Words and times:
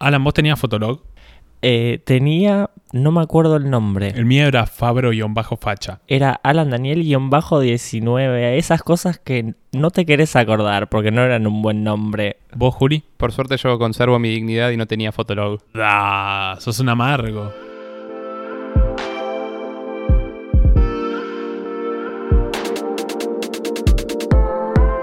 Alan, 0.00 0.24
¿vos 0.24 0.32
tenías 0.32 0.58
Fotolog? 0.58 1.02
Eh, 1.60 2.00
tenía, 2.06 2.70
no 2.92 3.12
me 3.12 3.20
acuerdo 3.20 3.56
el 3.56 3.68
nombre. 3.68 4.08
El 4.08 4.24
mío 4.24 4.46
era 4.46 4.64
Fabro-Facha. 4.64 6.00
Era 6.08 6.40
Alan 6.42 6.70
Daniel-19. 6.70 8.56
Esas 8.56 8.82
cosas 8.82 9.18
que 9.18 9.54
no 9.72 9.90
te 9.90 10.06
querés 10.06 10.36
acordar 10.36 10.88
porque 10.88 11.10
no 11.10 11.22
eran 11.22 11.46
un 11.46 11.60
buen 11.60 11.84
nombre. 11.84 12.38
¿Vos, 12.54 12.74
Juli? 12.74 13.04
Por 13.18 13.32
suerte 13.32 13.58
yo 13.58 13.78
conservo 13.78 14.18
mi 14.18 14.30
dignidad 14.30 14.70
y 14.70 14.78
no 14.78 14.86
tenía 14.86 15.12
Fotolog. 15.12 15.60
Ah, 15.74 16.56
sos 16.60 16.80
un 16.80 16.88
amargo. 16.88 17.52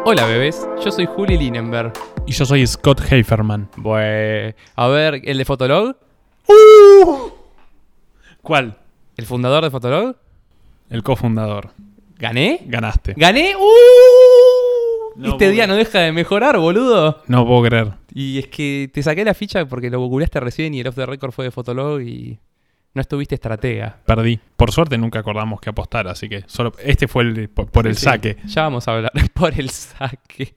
Hola 0.06 0.26
bebés, 0.26 0.68
yo 0.84 0.90
soy 0.90 1.06
Juli 1.06 1.38
Linenberg. 1.38 1.94
Y 2.28 2.34
yo 2.34 2.46
soy 2.46 2.68
Scott 2.68 3.02
Heiferman. 3.10 3.70
Bueno, 3.78 4.54
a 4.76 4.88
ver, 4.90 5.22
¿el 5.24 5.38
de 5.38 5.46
Fotolog? 5.46 5.96
¿Cuál? 8.42 8.78
¿El 9.16 9.26
fundador 9.26 9.64
de 9.64 9.72
Fotolog? 9.72 10.18
El 10.90 11.04
cofundador. 11.04 11.72
¿Gané? 12.18 12.60
Ganaste. 12.66 13.14
¿Gané? 13.16 13.56
¡Uh! 13.56 15.16
No, 15.16 15.30
este 15.30 15.52
día 15.52 15.68
no 15.68 15.76
deja 15.76 16.00
de 16.00 16.12
mejorar, 16.12 16.58
boludo. 16.58 17.24
No 17.28 17.48
puedo 17.48 17.64
creer. 17.64 17.94
Y 18.14 18.40
es 18.40 18.48
que 18.48 18.92
te 18.94 19.02
saqué 19.02 19.24
la 19.24 19.34
ficha 19.34 19.66
porque 19.66 19.90
lo 19.90 20.02
googleaste 20.02 20.42
recién 20.42 20.74
y 20.74 20.82
el 20.82 20.88
off 20.88 20.96
the 20.96 21.06
record 21.06 21.32
fue 21.32 21.46
de 21.46 21.52
Fotolog 21.52 22.02
y 22.02 22.40
no 22.94 23.00
estuviste 23.02 23.36
estratega. 23.36 24.00
Perdí. 24.06 24.38
Por 24.58 24.74
suerte 24.74 24.98
nunca 24.98 25.20
acordamos 25.20 25.62
que 25.62 25.70
apostar, 25.70 26.10
así 26.10 26.28
que 26.28 26.44
solo 26.48 26.74
este 26.84 27.08
fue 27.08 27.24
el 27.24 27.48
por, 27.48 27.72
por 27.72 27.88
el 27.88 27.96
sí, 27.96 28.04
saque. 28.04 28.36
Ya 28.46 28.64
vamos 28.64 28.86
a 28.90 28.96
hablar 28.96 29.14
por 29.34 29.58
el 29.58 29.70
saque. 29.70 30.56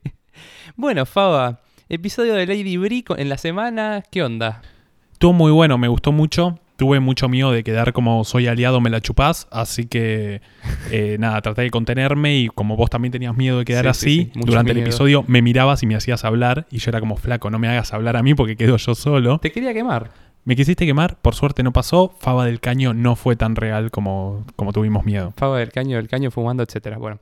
Bueno, 0.77 1.07
Faba, 1.07 1.61
episodio 1.89 2.35
de 2.35 2.47
Lady 2.47 2.77
Brie 2.77 3.05
en 3.17 3.29
la 3.29 3.39
semana, 3.39 4.03
¿qué 4.11 4.23
onda? 4.23 4.63
Estuvo 5.13 5.33
muy 5.35 5.53
bueno, 5.53 5.77
me 5.77 5.89
gustó 5.89 6.13
mucho. 6.13 6.59
Tuve 6.77 6.99
mucho 6.99 7.29
miedo 7.29 7.53
de 7.53 7.63
quedar 7.63 7.93
como 7.93 8.25
soy 8.25 8.47
aliado, 8.47 8.81
me 8.81 8.89
la 8.89 9.03
chupás. 9.03 9.49
Así 9.51 9.85
que, 9.85 10.41
eh, 10.91 11.19
nada, 11.21 11.43
traté 11.43 11.61
de 11.61 11.71
contenerme. 11.71 12.39
Y 12.39 12.49
como 12.49 12.75
vos 12.75 12.89
también 12.89 13.13
tenías 13.13 13.37
miedo 13.37 13.59
de 13.59 13.67
quedar 13.67 13.85
Sí, 13.85 13.89
así, 13.91 14.01
sí, 14.01 14.31
sí, 14.33 14.39
mucho 14.39 14.47
durante 14.47 14.73
el 14.73 14.79
episodio 14.79 15.23
me 15.27 15.43
mirabas 15.43 15.83
y 15.83 15.87
me 15.87 15.95
hacías 15.95 16.25
hablar. 16.25 16.67
Y 16.71 16.79
yo 16.79 16.89
era 16.89 17.01
como 17.01 17.17
flaco, 17.19 17.51
no 17.51 17.59
me 17.59 17.69
hagas 17.69 17.93
hablar 17.93 18.17
a 18.17 18.23
mí 18.23 18.35
porque 18.35 18.57
quedo 18.57 18.79
yo 18.79 18.95
solo. 18.95 19.39
Te 19.41 19.53
quería 19.53 19.75
quemar. 19.75 20.11
Me 20.47 20.57
quisiste 20.57 20.87
quemar, 20.87 21.17
por 21.21 21.35
suerte 21.35 21.63
no 21.63 21.75
pasó. 21.75 22.15
Faba 22.19 22.47
del 22.47 22.61
caño 22.61 22.95
no 22.95 23.15
fue 23.15 23.37
tan 23.37 23.57
real 23.57 23.91
como, 23.91 24.47
como 24.57 24.73
tuvimos 24.73 25.05
miedo. 25.05 25.35
Faba 25.37 25.59
del 25.59 25.73
caño, 25.73 25.99
del 25.99 26.09
caño 26.09 26.31
fumando, 26.31 26.63
etcétera. 26.63 26.97
Bueno. 26.97 27.19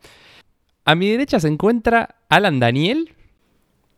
A 0.88 0.94
mi 0.94 1.10
derecha 1.10 1.38
se 1.38 1.48
encuentra 1.48 2.16
Alan 2.30 2.60
Daniel, 2.60 3.14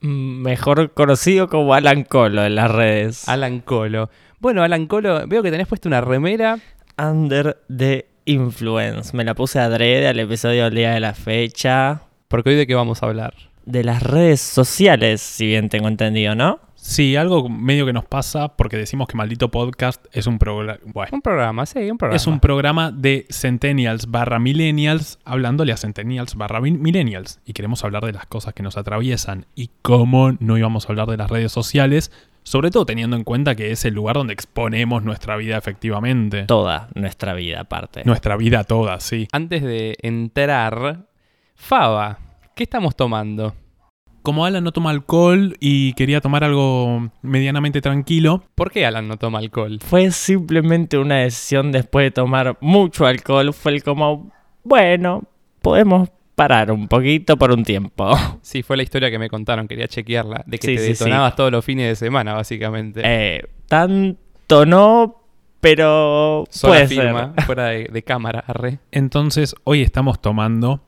Mm, 0.01 0.43
Mejor 0.43 0.93
conocido 0.93 1.49
como 1.49 1.73
Alan 1.73 2.03
Colo 2.03 2.45
en 2.45 2.57
las 2.57 2.69
redes. 2.69 3.29
Alan 3.29 3.61
Colo. 3.61 4.11
Bueno, 4.41 4.65
Alan 4.65 4.89
Colo, 4.89 5.25
veo 5.29 5.41
que 5.41 5.53
tenés 5.53 5.69
puesta 5.69 5.89
una 5.89 6.01
remera. 6.01 6.59
Under 6.99 7.59
the 7.69 8.09
Influence. 8.25 9.17
Me 9.17 9.23
la 9.25 9.35
puse 9.35 9.61
adrede 9.61 10.09
al 10.09 10.19
episodio 10.19 10.65
del 10.65 10.75
día 10.75 10.91
de 10.95 10.99
la 10.99 11.15
fecha. 11.15 12.03
Porque 12.27 12.51
hoy 12.51 12.57
de 12.57 12.67
qué 12.67 12.75
vamos 12.75 13.05
a 13.05 13.07
hablar. 13.07 13.35
De 13.67 13.85
las 13.85 14.03
redes 14.03 14.41
sociales, 14.41 15.21
si 15.21 15.47
bien 15.47 15.69
tengo 15.69 15.87
entendido, 15.87 16.35
¿no? 16.35 16.59
Sí, 16.83 17.15
algo 17.15 17.49
medio 17.49 17.85
que 17.85 17.93
nos 17.93 18.05
pasa 18.07 18.57
porque 18.57 18.77
decimos 18.79 19.07
que 19.07 19.17
Maldito 19.17 19.51
Podcast 19.51 20.05
es 20.13 20.27
un 20.27 20.39
programa. 20.39 20.79
Bueno, 20.87 21.11
Un 21.13 21.21
programa, 21.21 21.67
sí, 21.67 21.91
un 21.91 21.99
programa. 21.99 22.17
es 22.17 22.27
un 22.27 22.41
programa 22.41 22.91
de 22.91 23.27
Centennials 23.31 24.11
barra 24.11 24.39
Millennials, 24.39 25.19
hablándole 25.25 25.73
a 25.73 25.77
Centennials 25.77 26.35
barra 26.37 26.61
mi- 26.61 26.71
Millennials. 26.73 27.41
Y 27.45 27.53
queremos 27.53 27.85
hablar 27.85 28.05
de 28.07 28.13
las 28.13 28.27
cosas 28.27 28.55
que 28.55 28.63
nos 28.63 28.77
atraviesan 28.79 29.45
y 29.55 29.71
cómo 29.83 30.33
no 30.41 30.57
íbamos 30.57 30.87
a 30.87 30.89
hablar 30.89 31.07
de 31.09 31.19
las 31.19 31.31
redes 31.31 31.53
sociales, 31.53 32.11
sobre 32.45 32.71
todo 32.71 32.87
teniendo 32.87 33.15
en 33.15 33.25
cuenta 33.25 33.55
que 33.55 33.71
es 33.73 33.85
el 33.85 33.93
lugar 33.95 34.17
donde 34.17 34.33
exponemos 34.33 35.05
nuestra 35.05 35.37
vida 35.37 35.59
efectivamente. 35.59 36.45
Toda 36.45 36.89
nuestra 36.95 37.35
vida, 37.35 37.61
aparte. 37.61 38.03
Nuestra 38.07 38.37
vida 38.39 38.65
toda, 38.65 39.01
sí. 39.01 39.29
Antes 39.33 39.63
de 39.63 39.97
entrar, 40.03 41.07
Faba, 41.55 42.19
¿qué 42.57 42.63
estamos 42.65 42.97
tomando? 42.97 43.55
Como 44.23 44.45
Alan 44.45 44.63
no 44.65 44.73
toma 44.73 44.91
alcohol 44.91 45.57
y 45.61 45.93
quería 45.95 46.21
tomar 46.21 46.45
algo 46.45 47.11
medianamente 47.23 47.81
tranquilo, 47.81 48.45
¿Por 48.55 48.71
qué 48.71 48.85
Alan 48.87 49.09
no 49.09 49.17
toma 49.17 49.39
alcohol? 49.39 49.79
Fue 49.81 50.11
simplemente 50.11 50.99
una 50.99 51.17
decisión 51.21 51.73
después 51.73 52.05
de 52.05 52.11
tomar 52.11 52.59
mucho 52.61 53.07
alcohol. 53.07 53.53
Fue 53.55 53.73
el 53.73 53.83
como, 53.83 54.31
bueno, 54.63 55.23
podemos 55.63 56.11
parar 56.35 56.71
un 56.73 56.89
poquito 56.89 57.37
por 57.37 57.51
un 57.53 57.65
tiempo. 57.65 58.11
Sí, 58.43 58.63
fue 58.63 58.77
la 58.77 58.83
historia 58.83 59.11
que 59.11 59.19
me 59.19 59.29
contaron, 59.29 59.69
quería 59.69 59.87
chequearla. 59.89 60.43
De 60.47 60.59
que 60.59 60.67
Sí, 60.69 60.77
te 60.77 60.83
sí, 60.83 60.89
detonabas 60.93 61.37
todos 61.37 61.51
los 61.53 61.65
fines 61.65 61.87
de 61.89 61.97
semana, 61.97 62.35
básicamente. 62.35 63.01
Eh, 63.05 63.43
tanto 63.69 64.65
no, 64.67 65.23
pero 65.61 66.45
Sola 66.51 66.73
puede 66.75 66.89
firma, 66.89 67.33
ser. 67.37 67.45
fuera 67.45 67.67
de, 67.67 67.85
de 67.93 68.03
cámara, 68.03 68.43
arre. 68.47 68.79
entonces 68.93 69.55
hoy 69.65 69.83
estamos 69.83 70.21
tomando 70.21 70.81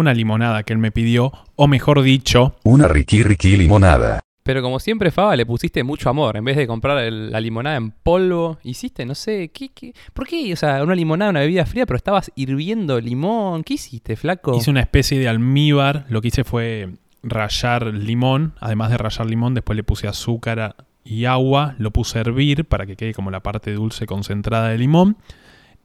una 0.00 0.14
limonada 0.14 0.62
que 0.62 0.72
él 0.72 0.78
me 0.78 0.90
pidió, 0.92 1.32
o 1.56 1.66
mejor 1.68 2.02
dicho, 2.02 2.56
Una 2.64 2.88
Ricky 2.88 3.22
Ricky 3.22 3.56
limonada. 3.56 4.20
Pero 4.42 4.62
como 4.62 4.78
siempre, 4.78 5.10
Faba, 5.10 5.34
le 5.34 5.44
pusiste 5.44 5.82
mucho 5.82 6.08
amor. 6.08 6.36
En 6.36 6.44
vez 6.44 6.56
de 6.56 6.68
comprar 6.68 6.98
el- 6.98 7.32
la 7.32 7.40
limonada 7.40 7.76
en 7.76 7.90
polvo, 7.90 8.58
hiciste, 8.62 9.04
no 9.04 9.16
sé, 9.16 9.48
¿qué, 9.52 9.70
qué? 9.74 9.92
¿Por 10.14 10.24
qué? 10.28 10.52
O 10.52 10.56
sea, 10.56 10.84
una 10.84 10.94
limonada, 10.94 11.32
una 11.32 11.40
bebida 11.40 11.66
fría, 11.66 11.84
pero 11.84 11.96
estabas 11.96 12.30
hirviendo 12.36 13.00
limón. 13.00 13.64
¿Qué 13.64 13.74
hiciste, 13.74 14.14
flaco? 14.14 14.56
Hice 14.56 14.70
una 14.70 14.82
especie 14.82 15.18
de 15.18 15.28
almíbar. 15.28 16.06
Lo 16.08 16.20
que 16.22 16.28
hice 16.28 16.44
fue 16.44 16.90
rallar 17.24 17.86
limón. 17.86 18.52
Además 18.60 18.90
de 18.90 18.98
rallar 18.98 19.26
limón, 19.26 19.54
después 19.54 19.76
le 19.76 19.82
puse 19.82 20.06
azúcar 20.06 20.76
y 21.04 21.24
agua. 21.24 21.74
Lo 21.78 21.90
puse 21.90 22.18
a 22.18 22.20
hervir 22.20 22.64
para 22.66 22.86
que 22.86 22.94
quede 22.94 23.14
como 23.14 23.32
la 23.32 23.40
parte 23.40 23.72
dulce 23.72 24.06
concentrada 24.06 24.68
de 24.68 24.78
limón. 24.78 25.16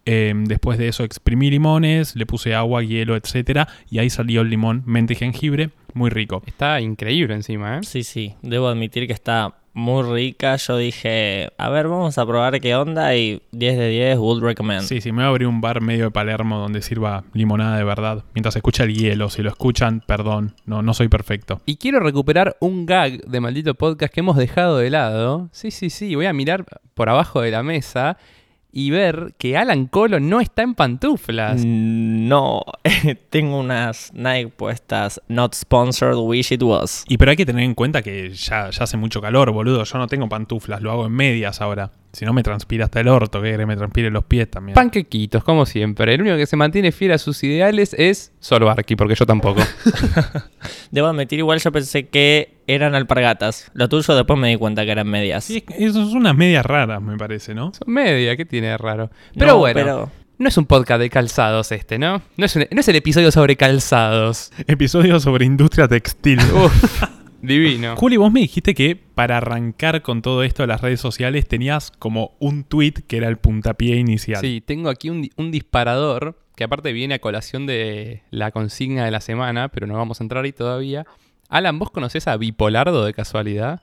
Eh, 0.05 0.33
después 0.35 0.77
de 0.77 0.87
eso 0.87 1.03
exprimí 1.03 1.49
limones, 1.49 2.15
le 2.15 2.25
puse 2.25 2.55
agua, 2.55 2.81
hielo, 2.81 3.15
etcétera 3.15 3.67
Y 3.89 3.99
ahí 3.99 4.09
salió 4.09 4.41
el 4.41 4.49
limón, 4.49 4.83
menta 4.85 5.13
y 5.13 5.15
jengibre. 5.15 5.69
Muy 5.93 6.09
rico. 6.09 6.41
Está 6.45 6.79
increíble 6.79 7.33
encima, 7.33 7.77
¿eh? 7.77 7.79
Sí, 7.83 8.03
sí, 8.03 8.35
debo 8.41 8.67
admitir 8.67 9.07
que 9.07 9.13
está 9.13 9.53
muy 9.73 10.03
rica. 10.03 10.55
Yo 10.55 10.77
dije, 10.77 11.49
a 11.57 11.69
ver, 11.69 11.87
vamos 11.87 12.17
a 12.17 12.25
probar 12.25 12.59
qué 12.59 12.75
onda 12.75 13.15
y 13.15 13.41
10 13.51 13.77
de 13.77 13.89
10, 13.89 14.17
would 14.17 14.43
recommend. 14.43 14.83
Sí, 14.83 15.01
sí, 15.01 15.11
me 15.11 15.17
voy 15.17 15.25
a 15.25 15.27
abrir 15.29 15.47
un 15.47 15.61
bar 15.61 15.81
medio 15.81 16.05
de 16.05 16.11
Palermo 16.11 16.59
donde 16.59 16.81
sirva 16.81 17.23
limonada 17.33 17.77
de 17.77 17.83
verdad. 17.83 18.23
Mientras 18.33 18.53
se 18.53 18.59
escucha 18.59 18.83
el 18.83 18.93
hielo. 18.93 19.29
Si 19.29 19.41
lo 19.41 19.49
escuchan, 19.49 20.01
perdón. 20.05 20.55
No, 20.65 20.81
no 20.81 20.93
soy 20.93 21.07
perfecto. 21.07 21.61
Y 21.65 21.77
quiero 21.77 21.99
recuperar 21.99 22.57
un 22.59 22.85
gag 22.85 23.25
de 23.25 23.39
maldito 23.39 23.75
podcast 23.75 24.13
que 24.13 24.19
hemos 24.21 24.37
dejado 24.37 24.77
de 24.77 24.89
lado. 24.89 25.49
Sí, 25.51 25.71
sí, 25.71 25.89
sí. 25.89 26.15
Voy 26.15 26.25
a 26.25 26.33
mirar 26.33 26.65
por 26.93 27.09
abajo 27.09 27.41
de 27.41 27.51
la 27.51 27.63
mesa 27.63 28.17
y 28.71 28.89
ver 28.89 29.33
que 29.37 29.57
Alan 29.57 29.87
Colo 29.87 30.19
no 30.19 30.39
está 30.39 30.61
en 30.61 30.75
pantuflas. 30.75 31.63
No, 31.65 32.63
tengo 33.29 33.59
unas 33.59 34.13
Nike 34.13 34.49
puestas, 34.49 35.21
not 35.27 35.53
sponsored, 35.53 36.15
wish 36.15 36.51
it 36.51 36.63
was. 36.63 37.03
Y 37.07 37.17
pero 37.17 37.31
hay 37.31 37.37
que 37.37 37.45
tener 37.45 37.63
en 37.63 37.75
cuenta 37.75 38.01
que 38.01 38.31
ya, 38.33 38.69
ya 38.69 38.83
hace 38.83 38.97
mucho 38.97 39.21
calor, 39.21 39.51
boludo. 39.51 39.83
Yo 39.83 39.97
no 39.97 40.07
tengo 40.07 40.29
pantuflas, 40.29 40.81
lo 40.81 40.91
hago 40.91 41.05
en 41.05 41.13
medias 41.13 41.61
ahora. 41.61 41.91
Si 42.13 42.25
no 42.25 42.33
me 42.33 42.43
transpira 42.43 42.85
hasta 42.85 42.99
el 42.99 43.07
orto, 43.07 43.41
que 43.41 43.57
me 43.65 43.75
transpire 43.77 44.09
los 44.11 44.25
pies 44.25 44.51
también. 44.51 44.73
Panquequitos, 44.75 45.43
como 45.45 45.65
siempre. 45.65 46.13
El 46.13 46.21
único 46.21 46.35
que 46.35 46.45
se 46.45 46.57
mantiene 46.57 46.91
fiel 46.91 47.13
a 47.13 47.17
sus 47.17 47.41
ideales 47.43 47.93
es 47.97 48.33
Solvarki, 48.41 48.97
porque 48.97 49.15
yo 49.15 49.25
tampoco. 49.25 49.61
Debo 50.91 51.07
admitir, 51.07 51.39
igual 51.39 51.59
yo 51.59 51.71
pensé 51.71 52.07
que 52.09 52.57
eran 52.67 52.95
alpargatas. 52.95 53.71
Lo 53.73 53.87
tuyo 53.87 54.13
después 54.15 54.37
me 54.37 54.49
di 54.49 54.57
cuenta 54.57 54.83
que 54.85 54.91
eran 54.91 55.07
medias. 55.07 55.43
Sí, 55.45 55.57
es 55.57 55.63
que 55.63 55.85
eso 55.85 56.01
es 56.03 56.13
unas 56.13 56.35
medias 56.35 56.65
raras, 56.65 57.01
me 57.01 57.17
parece, 57.17 57.53
¿no? 57.55 57.71
Son 57.73 57.93
media, 57.93 58.35
¿qué 58.35 58.45
tiene 58.45 58.67
de 58.67 58.77
raro? 58.77 59.09
Pero 59.33 59.53
No, 59.53 59.57
bueno, 59.59 59.73
pero- 59.79 60.11
no 60.37 60.47
es 60.49 60.57
un 60.57 60.65
podcast 60.65 60.99
de 60.99 61.09
calzados 61.09 61.71
este, 61.71 61.97
¿no? 61.99 62.21
No 62.35 62.45
es, 62.45 62.55
un- 62.55 62.65
no 62.71 62.79
es 62.81 62.87
el 62.87 62.95
episodio 62.95 63.31
sobre 63.31 63.55
calzados. 63.55 64.51
Episodio 64.67 65.19
sobre 65.19 65.45
industria 65.45 65.87
textil. 65.87 66.39
Uf, 66.53 67.03
divino. 67.41 67.95
Juli, 67.95 68.17
vos 68.17 68.31
me 68.31 68.41
dijiste 68.41 68.73
que 68.73 68.95
para 68.95 69.37
arrancar 69.37 70.01
con 70.01 70.21
todo 70.21 70.43
esto 70.43 70.63
de 70.63 70.67
las 70.67 70.81
redes 70.81 70.99
sociales 71.01 71.47
tenías 71.47 71.91
como 71.91 72.31
un 72.39 72.63
tweet 72.63 72.93
que 73.07 73.17
era 73.17 73.27
el 73.27 73.37
puntapié 73.37 73.95
inicial. 73.97 74.41
Sí, 74.41 74.61
tengo 74.65 74.89
aquí 74.89 75.09
un, 75.09 75.21
di- 75.23 75.31
un 75.37 75.51
disparador 75.51 76.37
que 76.55 76.63
aparte 76.63 76.93
viene 76.93 77.15
a 77.15 77.19
colación 77.19 77.65
de 77.65 78.23
la 78.29 78.51
consigna 78.51 79.05
de 79.05 79.11
la 79.11 79.21
semana, 79.21 79.69
pero 79.69 79.87
no 79.87 79.95
vamos 79.95 80.21
a 80.21 80.23
entrar 80.23 80.43
ahí 80.45 80.51
todavía. 80.51 81.05
Alan, 81.49 81.79
¿vos 81.79 81.91
conocés 81.91 82.27
a 82.27 82.37
Bipolardo 82.37 83.03
de 83.05 83.13
casualidad? 83.13 83.81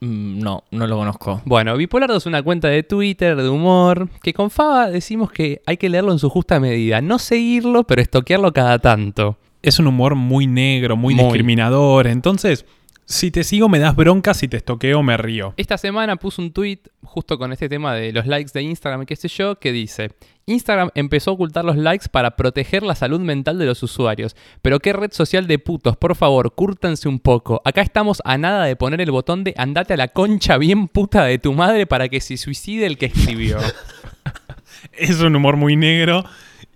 Mm, 0.00 0.38
No, 0.40 0.64
no 0.70 0.86
lo 0.86 0.96
conozco. 0.96 1.42
Bueno, 1.44 1.76
Bipolardo 1.76 2.16
es 2.16 2.26
una 2.26 2.42
cuenta 2.42 2.68
de 2.68 2.82
Twitter, 2.82 3.36
de 3.36 3.48
humor, 3.48 4.08
que 4.22 4.32
con 4.32 4.50
Faba 4.50 4.88
decimos 4.90 5.30
que 5.32 5.60
hay 5.66 5.76
que 5.76 5.88
leerlo 5.90 6.12
en 6.12 6.18
su 6.18 6.30
justa 6.30 6.60
medida. 6.60 7.00
No 7.02 7.18
seguirlo, 7.18 7.84
pero 7.84 8.00
estoquearlo 8.00 8.52
cada 8.52 8.78
tanto. 8.78 9.36
Es 9.62 9.78
un 9.78 9.88
humor 9.88 10.14
muy 10.14 10.46
negro, 10.46 10.96
muy, 10.96 11.14
Muy. 11.14 11.24
discriminador. 11.24 12.06
Entonces, 12.06 12.64
Si 13.10 13.32
te 13.32 13.42
sigo 13.42 13.68
me 13.68 13.80
das 13.80 13.96
bronca, 13.96 14.34
si 14.34 14.46
te 14.46 14.58
estoqueo 14.58 15.02
me 15.02 15.16
río. 15.16 15.52
Esta 15.56 15.76
semana 15.78 16.14
puse 16.14 16.40
un 16.40 16.52
tweet 16.52 16.78
justo 17.02 17.38
con 17.38 17.52
este 17.52 17.68
tema 17.68 17.92
de 17.92 18.12
los 18.12 18.24
likes 18.28 18.52
de 18.54 18.62
Instagram 18.62 19.02
y 19.02 19.06
qué 19.06 19.16
sé 19.16 19.26
yo, 19.26 19.58
que 19.58 19.72
dice, 19.72 20.12
Instagram 20.46 20.90
empezó 20.94 21.32
a 21.32 21.34
ocultar 21.34 21.64
los 21.64 21.76
likes 21.76 22.08
para 22.08 22.36
proteger 22.36 22.84
la 22.84 22.94
salud 22.94 23.18
mental 23.18 23.58
de 23.58 23.66
los 23.66 23.82
usuarios. 23.82 24.36
Pero 24.62 24.78
qué 24.78 24.92
red 24.92 25.10
social 25.10 25.48
de 25.48 25.58
putos, 25.58 25.96
por 25.96 26.14
favor, 26.14 26.54
cúrtanse 26.54 27.08
un 27.08 27.18
poco. 27.18 27.60
Acá 27.64 27.82
estamos 27.82 28.22
a 28.24 28.38
nada 28.38 28.64
de 28.66 28.76
poner 28.76 29.00
el 29.00 29.10
botón 29.10 29.42
de 29.42 29.54
andate 29.56 29.94
a 29.94 29.96
la 29.96 30.06
concha 30.06 30.56
bien 30.56 30.86
puta 30.86 31.24
de 31.24 31.40
tu 31.40 31.52
madre 31.52 31.88
para 31.88 32.08
que 32.08 32.20
se 32.20 32.36
suicide 32.36 32.86
el 32.86 32.96
que 32.96 33.06
escribió. 33.06 33.58
Es 34.92 35.20
un 35.20 35.34
humor 35.34 35.56
muy 35.56 35.74
negro 35.74 36.24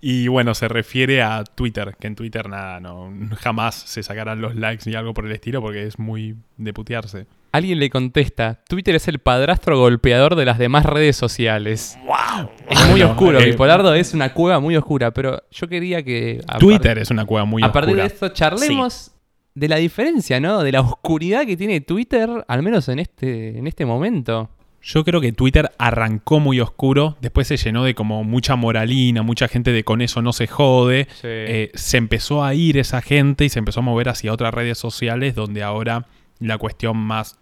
y 0.07 0.27
bueno, 0.27 0.53
se 0.53 0.67
refiere 0.67 1.23
a 1.23 1.43
Twitter, 1.43 1.95
que 1.99 2.05
en 2.05 2.13
Twitter 2.13 2.47
nada, 2.47 2.79
no, 2.79 3.11
jamás 3.37 3.73
se 3.73 4.03
sacarán 4.03 4.39
los 4.39 4.55
likes 4.55 4.87
ni 4.87 4.95
algo 4.95 5.15
por 5.15 5.25
el 5.25 5.31
estilo 5.31 5.63
porque 5.63 5.87
es 5.87 5.97
muy 5.97 6.35
de 6.57 6.73
putearse. 6.73 7.25
Alguien 7.51 7.79
le 7.79 7.89
contesta, 7.89 8.61
Twitter 8.69 8.93
es 8.93 9.07
el 9.07 9.17
padrastro 9.17 9.79
golpeador 9.79 10.35
de 10.35 10.45
las 10.45 10.59
demás 10.59 10.85
redes 10.85 11.15
sociales. 11.15 11.97
¡Wow! 12.05 12.51
Es 12.69 12.87
muy 12.87 13.01
oscuro, 13.01 13.39
eh, 13.39 13.45
Bipolardo 13.45 13.95
es 13.95 14.13
una 14.13 14.31
cueva 14.31 14.59
muy 14.59 14.75
oscura, 14.75 15.09
pero 15.09 15.41
yo 15.49 15.67
quería 15.67 16.03
que... 16.03 16.39
a 16.47 16.59
Twitter 16.59 16.99
es 16.99 17.09
una 17.09 17.25
cueva 17.25 17.45
muy 17.45 17.63
A 17.63 17.71
partir 17.71 17.95
de 17.95 18.03
oscura. 18.03 18.13
esto 18.13 18.29
charlemos 18.29 19.11
de 19.55 19.67
la 19.67 19.77
diferencia, 19.77 20.39
¿no? 20.39 20.61
De 20.61 20.71
la 20.71 20.81
oscuridad 20.81 21.47
que 21.47 21.57
tiene 21.57 21.81
Twitter, 21.81 22.29
al 22.47 22.61
menos 22.61 22.89
en 22.89 22.99
este, 22.99 23.57
en 23.57 23.65
este 23.65 23.87
momento. 23.87 24.51
Yo 24.87 25.03
creo 25.03 25.19
que 25.19 25.31
Twitter 25.31 25.71
arrancó 25.79 26.39
muy 26.39 26.59
oscuro, 26.59 27.17
después 27.19 27.47
se 27.47 27.57
llenó 27.57 27.83
de 27.83 27.95
como 27.95 28.23
mucha 28.23 28.55
moralina, 28.55 29.23
mucha 29.23 29.47
gente 29.47 29.71
de 29.71 29.83
con 29.83 29.99
eso 29.99 30.21
no 30.21 30.31
se 30.31 30.45
jode. 30.45 31.07
Eh, 31.23 31.71
se 31.73 31.97
empezó 31.97 32.43
a 32.43 32.53
ir 32.53 32.77
esa 32.77 33.01
gente 33.01 33.45
y 33.45 33.49
se 33.49 33.57
empezó 33.57 33.79
a 33.79 33.83
mover 33.83 34.09
hacia 34.09 34.31
otras 34.31 34.53
redes 34.53 34.77
sociales 34.77 35.33
donde 35.33 35.63
ahora 35.63 36.05
la 36.37 36.59
cuestión 36.59 36.97
más 36.97 37.39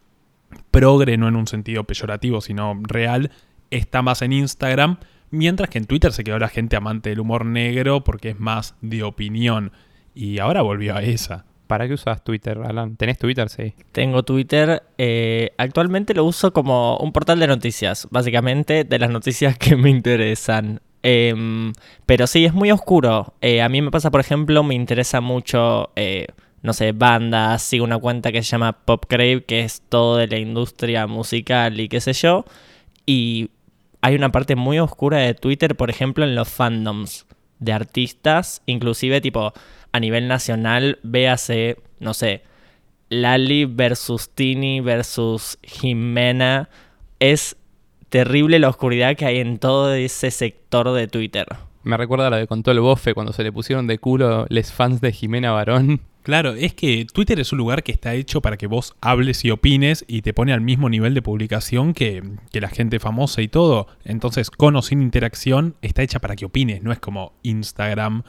progre, 0.72 1.18
no 1.18 1.28
en 1.28 1.36
un 1.36 1.46
sentido 1.46 1.84
peyorativo, 1.84 2.40
sino 2.40 2.80
real, 2.82 3.30
está 3.72 4.02
más 4.02 4.22
en 4.22 4.32
Instagram, 4.32 5.00
mientras 5.30 5.70
que 5.70 5.80
en 5.80 5.86
Twitter 5.86 6.14
se 6.14 6.24
quedó 6.24 6.40
la 6.40 6.48
gente 6.48 6.78
amante 6.78 7.10
del 7.10 7.20
humor 7.20 7.46
negro 7.46 8.06
porque 8.06 8.30
es 8.30 8.40
más 8.40 8.76
de 8.80 9.04
opinión. 9.04 9.74
Y 10.16 10.40
ahora 10.40 10.62
volvió 10.62 10.96
a 10.96 11.04
esa. 11.04 11.44
¿Para 11.74 11.88
qué 11.88 11.96
usas 11.96 12.24
Twitter, 12.24 12.60
Alan? 12.64 12.98
¿Tenés 12.98 13.18
Twitter? 13.18 13.50
Sí. 13.50 13.74
Tengo 13.92 14.22
Twitter. 14.22 14.84
eh, 15.00 15.54
actualmente 15.58 16.14
lo 16.14 16.24
uso 16.24 16.54
como 16.54 16.98
un 16.98 17.12
portal 17.12 17.40
de 17.40 17.48
noticias, 17.48 18.08
básicamente 18.12 18.84
de 18.84 19.00
las 19.00 19.10
noticias 19.10 19.58
que 19.58 19.76
me 19.76 19.90
interesan. 19.90 20.82
Em, 21.02 21.74
pero 22.06 22.28
sí, 22.28 22.46
es 22.46 22.54
muy 22.54 22.72
oscuro. 22.72 23.34
Eh, 23.42 23.64
a 23.64 23.70
mí 23.70 23.82
me 23.82 23.90
pasa, 23.90 24.12
por 24.12 24.22
ejemplo, 24.22 24.62
me 24.62 24.76
interesa 24.76 25.20
mucho, 25.20 25.90
eh, 25.96 26.28
no 26.62 26.74
sé, 26.74 26.92
bandas. 26.92 27.64
Sigo 27.64 27.86
una 27.86 27.98
cuenta 27.98 28.32
que 28.32 28.44
se 28.44 28.52
llama 28.52 28.74
Popcrave, 28.74 29.44
que 29.44 29.62
es 29.62 29.82
todo 29.90 30.18
de 30.18 30.28
la 30.28 30.38
industria 30.38 31.08
musical 31.08 31.80
y 31.80 31.90
qué 31.90 32.02
sé 32.02 32.14
yo. 32.14 32.46
Y 33.08 33.50
hay 34.02 34.14
una 34.14 34.32
parte 34.32 34.56
muy 34.56 34.78
oscura 34.78 35.18
de 35.18 35.34
Twitter, 35.34 35.76
por 35.76 35.90
ejemplo, 35.90 36.24
en 36.24 36.36
los 36.36 36.50
fandoms 36.50 37.26
de 37.58 37.74
artistas, 37.74 38.62
inclusive 38.68 39.22
tipo 39.22 39.54
a 39.94 40.00
nivel 40.00 40.28
nacional, 40.28 41.00
véase, 41.04 41.78
no 42.00 42.14
sé, 42.14 42.44
Lali 43.10 43.66
versus 43.66 44.32
Tini 44.32 44.82
versus 44.82 45.58
Jimena. 45.64 46.70
Es 47.20 47.56
terrible 48.10 48.60
la 48.60 48.70
oscuridad 48.70 49.16
que 49.16 49.26
hay 49.26 49.38
en 49.40 49.60
todo 49.60 49.94
ese 49.94 50.32
sector 50.32 50.92
de 50.92 51.08
Twitter. 51.08 51.46
Me 51.84 51.98
recuerda 51.98 52.28
a 52.28 52.30
lo 52.30 52.38
que 52.38 52.48
contó 52.48 52.72
el 52.72 52.80
bofe 52.80 53.14
cuando 53.14 53.34
se 53.34 53.44
le 53.44 53.52
pusieron 53.52 53.88
de 53.88 54.00
culo 54.00 54.46
les 54.50 54.72
fans 54.72 55.00
de 55.00 55.12
Jimena 55.12 55.52
Barón. 55.52 56.02
Claro, 56.24 56.54
es 56.54 56.74
que 56.74 57.06
Twitter 57.14 57.38
es 57.42 57.52
un 57.52 57.58
lugar 57.58 57.84
que 57.84 57.92
está 57.92 58.14
hecho 58.14 58.42
para 58.42 58.56
que 58.56 58.66
vos 58.66 58.96
hables 59.02 59.44
y 59.44 59.52
opines 59.52 60.06
y 60.08 60.22
te 60.22 60.34
pone 60.34 60.54
al 60.54 60.62
mismo 60.62 60.90
nivel 60.90 61.14
de 61.14 61.22
publicación 61.22 61.94
que, 61.94 62.24
que 62.50 62.62
la 62.62 62.70
gente 62.70 63.02
famosa 63.02 63.42
y 63.42 63.50
todo. 63.50 63.88
Entonces, 64.06 64.50
con 64.50 64.78
o 64.78 64.82
sin 64.82 65.02
interacción, 65.02 65.76
está 65.82 66.02
hecha 66.02 66.20
para 66.20 66.38
que 66.38 66.46
opines. 66.46 66.82
No 66.82 66.94
es 66.94 67.00
como 67.00 67.34
Instagram, 67.44 68.24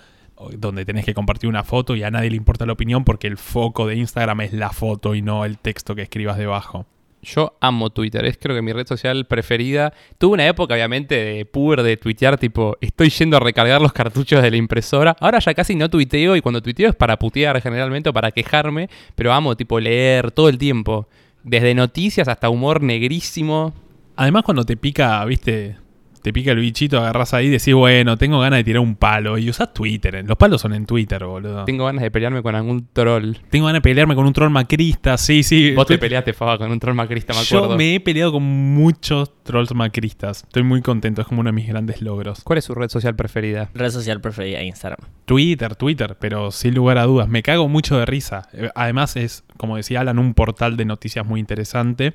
donde 0.58 0.84
tenés 0.84 1.04
que 1.04 1.14
compartir 1.14 1.48
una 1.48 1.64
foto 1.64 1.96
y 1.96 2.02
a 2.02 2.10
nadie 2.10 2.30
le 2.30 2.36
importa 2.36 2.66
la 2.66 2.72
opinión 2.72 3.04
porque 3.04 3.26
el 3.26 3.36
foco 3.36 3.86
de 3.86 3.96
Instagram 3.96 4.40
es 4.42 4.52
la 4.52 4.70
foto 4.70 5.14
y 5.14 5.22
no 5.22 5.44
el 5.44 5.58
texto 5.58 5.94
que 5.94 6.02
escribas 6.02 6.38
debajo. 6.38 6.86
Yo 7.24 7.56
amo 7.60 7.90
Twitter, 7.90 8.24
es 8.26 8.36
creo 8.38 8.54
que 8.54 8.62
mi 8.62 8.72
red 8.72 8.86
social 8.86 9.24
preferida. 9.24 9.94
Tuve 10.18 10.34
una 10.34 10.46
época, 10.46 10.74
obviamente, 10.74 11.14
de 11.14 11.46
puber 11.46 11.82
de 11.82 11.96
tuitear, 11.96 12.36
tipo, 12.38 12.76
estoy 12.80 13.08
yendo 13.08 13.36
a 13.36 13.40
recargar 13.40 13.80
los 13.80 13.92
cartuchos 13.92 14.42
de 14.42 14.50
la 14.50 14.56
impresora. 14.56 15.16
Ahora 15.20 15.38
ya 15.38 15.54
casi 15.54 15.74
no 15.74 15.88
tuiteo 15.88 16.36
y 16.36 16.42
cuando 16.42 16.62
tuiteo 16.62 16.90
es 16.90 16.96
para 16.96 17.18
putear 17.18 17.60
generalmente 17.62 18.10
o 18.10 18.12
para 18.12 18.30
quejarme, 18.30 18.90
pero 19.14 19.32
amo, 19.32 19.56
tipo, 19.56 19.80
leer 19.80 20.30
todo 20.30 20.48
el 20.48 20.58
tiempo. 20.58 21.08
Desde 21.42 21.74
noticias 21.74 22.28
hasta 22.28 22.50
humor 22.50 22.82
negrísimo. 22.82 23.72
Además, 24.16 24.44
cuando 24.44 24.64
te 24.64 24.76
pica, 24.76 25.24
viste, 25.24 25.76
te 26.24 26.32
pica 26.32 26.52
el 26.52 26.58
bichito, 26.58 26.96
agarras 26.96 27.34
ahí 27.34 27.48
y 27.48 27.50
decís, 27.50 27.74
bueno, 27.74 28.16
tengo 28.16 28.40
ganas 28.40 28.56
de 28.60 28.64
tirar 28.64 28.80
un 28.80 28.96
palo. 28.96 29.36
Y 29.36 29.50
usás 29.50 29.74
Twitter. 29.74 30.24
Los 30.26 30.38
palos 30.38 30.62
son 30.62 30.72
en 30.72 30.86
Twitter, 30.86 31.22
boludo. 31.22 31.66
Tengo 31.66 31.84
ganas 31.84 32.02
de 32.02 32.10
pelearme 32.10 32.42
con 32.42 32.54
algún 32.54 32.88
troll. 32.94 33.34
Tengo 33.50 33.66
ganas 33.66 33.82
de 33.82 33.82
pelearme 33.82 34.14
con 34.14 34.24
un 34.24 34.32
troll 34.32 34.48
macrista, 34.48 35.18
sí, 35.18 35.42
sí. 35.42 35.72
Vos 35.72 35.86
te 35.86 35.98
peleaste, 35.98 36.32
Faba, 36.32 36.56
con 36.56 36.70
un 36.70 36.80
troll 36.80 36.94
macrista, 36.94 37.34
me 37.34 37.40
acuerdo. 37.40 37.72
Yo 37.72 37.76
me 37.76 37.96
he 37.96 38.00
peleado 38.00 38.32
con 38.32 38.42
muchos 38.42 39.34
trolls 39.42 39.74
macristas. 39.74 40.44
Estoy 40.44 40.62
muy 40.62 40.80
contento, 40.80 41.20
es 41.20 41.26
como 41.26 41.42
uno 41.42 41.48
de 41.48 41.52
mis 41.52 41.68
grandes 41.68 42.00
logros. 42.00 42.40
¿Cuál 42.42 42.58
es 42.58 42.64
su 42.64 42.74
red 42.74 42.88
social 42.88 43.14
preferida? 43.14 43.68
Red 43.74 43.90
social 43.90 44.22
preferida, 44.22 44.62
Instagram. 44.62 45.06
Twitter, 45.26 45.76
Twitter, 45.76 46.16
pero 46.18 46.50
sin 46.52 46.74
lugar 46.74 46.96
a 46.96 47.04
dudas, 47.04 47.28
me 47.28 47.42
cago 47.42 47.68
mucho 47.68 47.98
de 47.98 48.06
risa. 48.06 48.48
Eh, 48.54 48.70
Además 48.74 49.16
es, 49.16 49.44
como 49.58 49.76
decía 49.76 50.00
Alan, 50.00 50.18
un 50.18 50.32
portal 50.32 50.78
de 50.78 50.86
noticias 50.86 51.26
muy 51.26 51.38
interesante. 51.38 52.14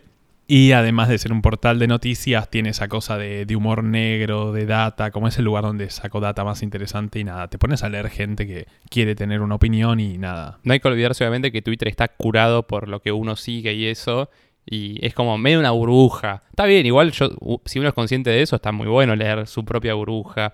Y 0.52 0.72
además 0.72 1.10
de 1.10 1.20
ser 1.20 1.32
un 1.32 1.44
portal 1.44 1.78
de 1.78 1.86
noticias, 1.86 2.50
tiene 2.50 2.70
esa 2.70 2.88
cosa 2.88 3.20
de, 3.20 3.46
de 3.46 3.56
humor 3.56 3.84
negro, 3.84 4.52
de 4.52 4.66
data, 4.66 5.12
como 5.12 5.28
es 5.28 5.38
el 5.38 5.46
lugar 5.46 5.64
donde 5.64 5.92
saco 5.92 6.20
data 6.20 6.44
más 6.44 6.64
interesante 6.64 7.20
y 7.20 7.24
nada, 7.24 7.48
te 7.50 7.60
pones 7.60 7.84
a 7.84 7.90
leer 7.90 8.10
gente 8.10 8.48
que 8.48 8.66
quiere 8.90 9.14
tener 9.14 9.42
una 9.42 9.54
opinión 9.54 10.00
y 10.00 10.18
nada. 10.18 10.58
No 10.64 10.74
hay 10.74 10.80
que 10.80 10.88
olvidarse, 10.88 11.24
obviamente, 11.24 11.52
que 11.52 11.62
Twitter 11.62 11.88
está 11.88 12.08
curado 12.08 12.66
por 12.66 12.88
lo 12.88 13.00
que 13.00 13.12
uno 13.12 13.36
sigue 13.36 13.76
y 13.76 13.86
eso. 13.86 14.32
Y 14.66 14.98
es 15.06 15.14
como 15.14 15.38
medio 15.38 15.60
una 15.60 15.70
burbuja. 15.70 16.42
Está 16.50 16.66
bien, 16.66 16.84
igual 16.84 17.12
yo, 17.12 17.30
si 17.66 17.78
uno 17.78 17.90
es 17.90 17.94
consciente 17.94 18.32
de 18.32 18.42
eso, 18.42 18.56
está 18.56 18.72
muy 18.72 18.88
bueno 18.88 19.16
leer 19.16 19.46
su 19.46 19.64
propia 19.64 19.94
burbuja. 19.94 20.54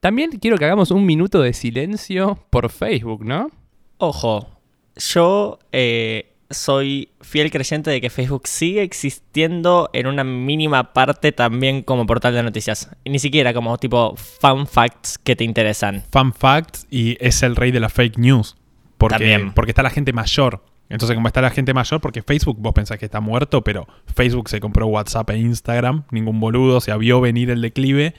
También 0.00 0.32
quiero 0.40 0.58
que 0.58 0.64
hagamos 0.64 0.90
un 0.90 1.06
minuto 1.06 1.40
de 1.40 1.52
silencio 1.52 2.36
por 2.50 2.68
Facebook, 2.68 3.24
¿no? 3.24 3.52
Ojo, 3.98 4.48
yo 4.96 5.60
eh, 5.70 6.33
soy 6.50 7.08
fiel 7.20 7.50
creyente 7.50 7.90
de 7.90 8.00
que 8.00 8.10
Facebook 8.10 8.46
sigue 8.46 8.82
existiendo 8.82 9.90
en 9.92 10.06
una 10.06 10.24
mínima 10.24 10.92
parte 10.92 11.32
también 11.32 11.82
como 11.82 12.06
portal 12.06 12.34
de 12.34 12.42
noticias. 12.42 12.90
Y 13.04 13.10
ni 13.10 13.18
siquiera 13.18 13.54
como 13.54 13.76
tipo 13.78 14.14
fun 14.16 14.66
facts 14.66 15.18
que 15.18 15.36
te 15.36 15.44
interesan. 15.44 16.02
Fun 16.10 16.32
facts 16.32 16.86
y 16.90 17.16
es 17.20 17.42
el 17.42 17.56
rey 17.56 17.70
de 17.70 17.80
la 17.80 17.88
fake 17.88 18.18
news. 18.18 18.56
Porque, 18.98 19.16
También. 19.16 19.52
porque 19.52 19.72
está 19.72 19.82
la 19.82 19.90
gente 19.90 20.12
mayor. 20.12 20.64
Entonces, 20.88 21.14
como 21.14 21.28
está 21.28 21.40
la 21.40 21.50
gente 21.50 21.72
mayor, 21.74 22.00
porque 22.00 22.22
Facebook, 22.22 22.58
vos 22.60 22.72
pensás 22.74 22.98
que 22.98 23.06
está 23.06 23.20
muerto, 23.20 23.64
pero 23.64 23.86
Facebook 24.14 24.48
se 24.48 24.60
compró 24.60 24.86
WhatsApp 24.86 25.30
e 25.30 25.38
Instagram, 25.38 26.04
ningún 26.10 26.40
boludo, 26.40 26.80
se 26.80 26.96
vio 26.98 27.20
venir 27.20 27.50
el 27.50 27.62
declive, 27.62 28.14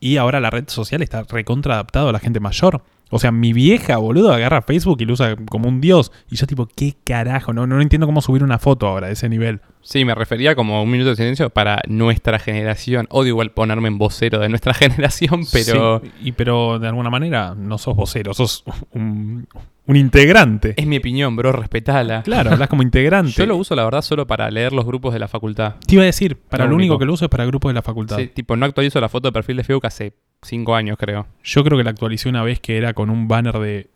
y 0.00 0.16
ahora 0.16 0.40
la 0.40 0.50
red 0.50 0.68
social 0.68 1.02
está 1.02 1.24
recontra 1.24 1.74
adaptado 1.74 2.08
a 2.08 2.12
la 2.12 2.18
gente 2.18 2.40
mayor. 2.40 2.82
O 3.10 3.18
sea, 3.20 3.30
mi 3.30 3.52
vieja, 3.52 3.98
boludo, 3.98 4.32
agarra 4.32 4.62
Facebook 4.62 4.96
y 5.00 5.04
lo 5.04 5.12
usa 5.12 5.36
como 5.48 5.68
un 5.68 5.80
dios. 5.80 6.10
Y 6.30 6.36
yo 6.36 6.46
tipo, 6.46 6.66
¿qué 6.66 6.94
carajo? 7.04 7.52
No, 7.52 7.66
no 7.66 7.80
entiendo 7.80 8.06
cómo 8.06 8.20
subir 8.20 8.42
una 8.42 8.58
foto 8.58 8.88
ahora 8.88 9.06
de 9.06 9.12
ese 9.12 9.28
nivel. 9.28 9.60
Sí, 9.80 10.04
me 10.04 10.14
refería 10.16 10.56
como 10.56 10.82
un 10.82 10.90
minuto 10.90 11.10
de 11.10 11.16
silencio 11.16 11.48
para 11.50 11.80
nuestra 11.86 12.40
generación. 12.40 13.06
Odio 13.10 13.28
igual 13.28 13.52
ponerme 13.52 13.86
en 13.86 13.98
vocero 13.98 14.40
de 14.40 14.48
nuestra 14.48 14.74
generación, 14.74 15.42
pero 15.52 16.00
Sí, 16.02 16.10
y 16.24 16.32
pero 16.32 16.80
de 16.80 16.88
alguna 16.88 17.08
manera 17.10 17.54
no 17.56 17.78
sos 17.78 17.94
vocero, 17.94 18.34
sos 18.34 18.64
un, 18.90 19.46
un 19.86 19.96
integrante. 19.96 20.74
es 20.76 20.86
mi 20.88 20.96
opinión, 20.96 21.36
bro, 21.36 21.52
respetala. 21.52 22.22
Claro, 22.22 22.50
hablas 22.50 22.68
como 22.68 22.82
integrante. 22.82 23.30
Yo 23.30 23.46
lo 23.46 23.56
uso, 23.56 23.76
la 23.76 23.84
verdad, 23.84 24.02
solo 24.02 24.26
para 24.26 24.50
leer 24.50 24.72
los 24.72 24.84
grupos 24.84 25.12
de 25.12 25.20
la 25.20 25.28
facultad. 25.28 25.76
Te 25.86 25.94
iba 25.94 26.02
a 26.02 26.06
decir, 26.06 26.36
para 26.36 26.64
Lo 26.64 26.70
lo 26.70 26.76
único 26.76 26.94
único. 26.94 26.98
que 26.98 27.06
lo 27.06 27.12
uso 27.12 27.26
es 27.26 27.30
para 27.30 27.44
grupos 27.46 27.70
de 27.70 27.74
la 27.74 27.82
facultad. 27.82 28.16
Sí, 28.16 28.26
tipo, 28.26 28.56
no 28.56 28.66
actualizo 28.66 29.00
la 29.00 29.08
foto 29.08 29.28
de 29.28 29.32
perfil 29.32 29.58
de 29.58 29.62
Facebook 29.62 29.86
hace 29.86 30.12
cinco 30.42 30.74
años, 30.74 30.96
creo. 30.98 31.26
Yo 31.42 31.64
creo 31.64 31.78
que 31.78 31.84
la 31.84 31.90
actualicé 31.90 32.28
una 32.28 32.42
vez 32.42 32.60
que 32.60 32.76
era 32.76 32.94
con 32.94 33.10
un 33.10 33.28
banner 33.28 33.58
de 33.58 33.90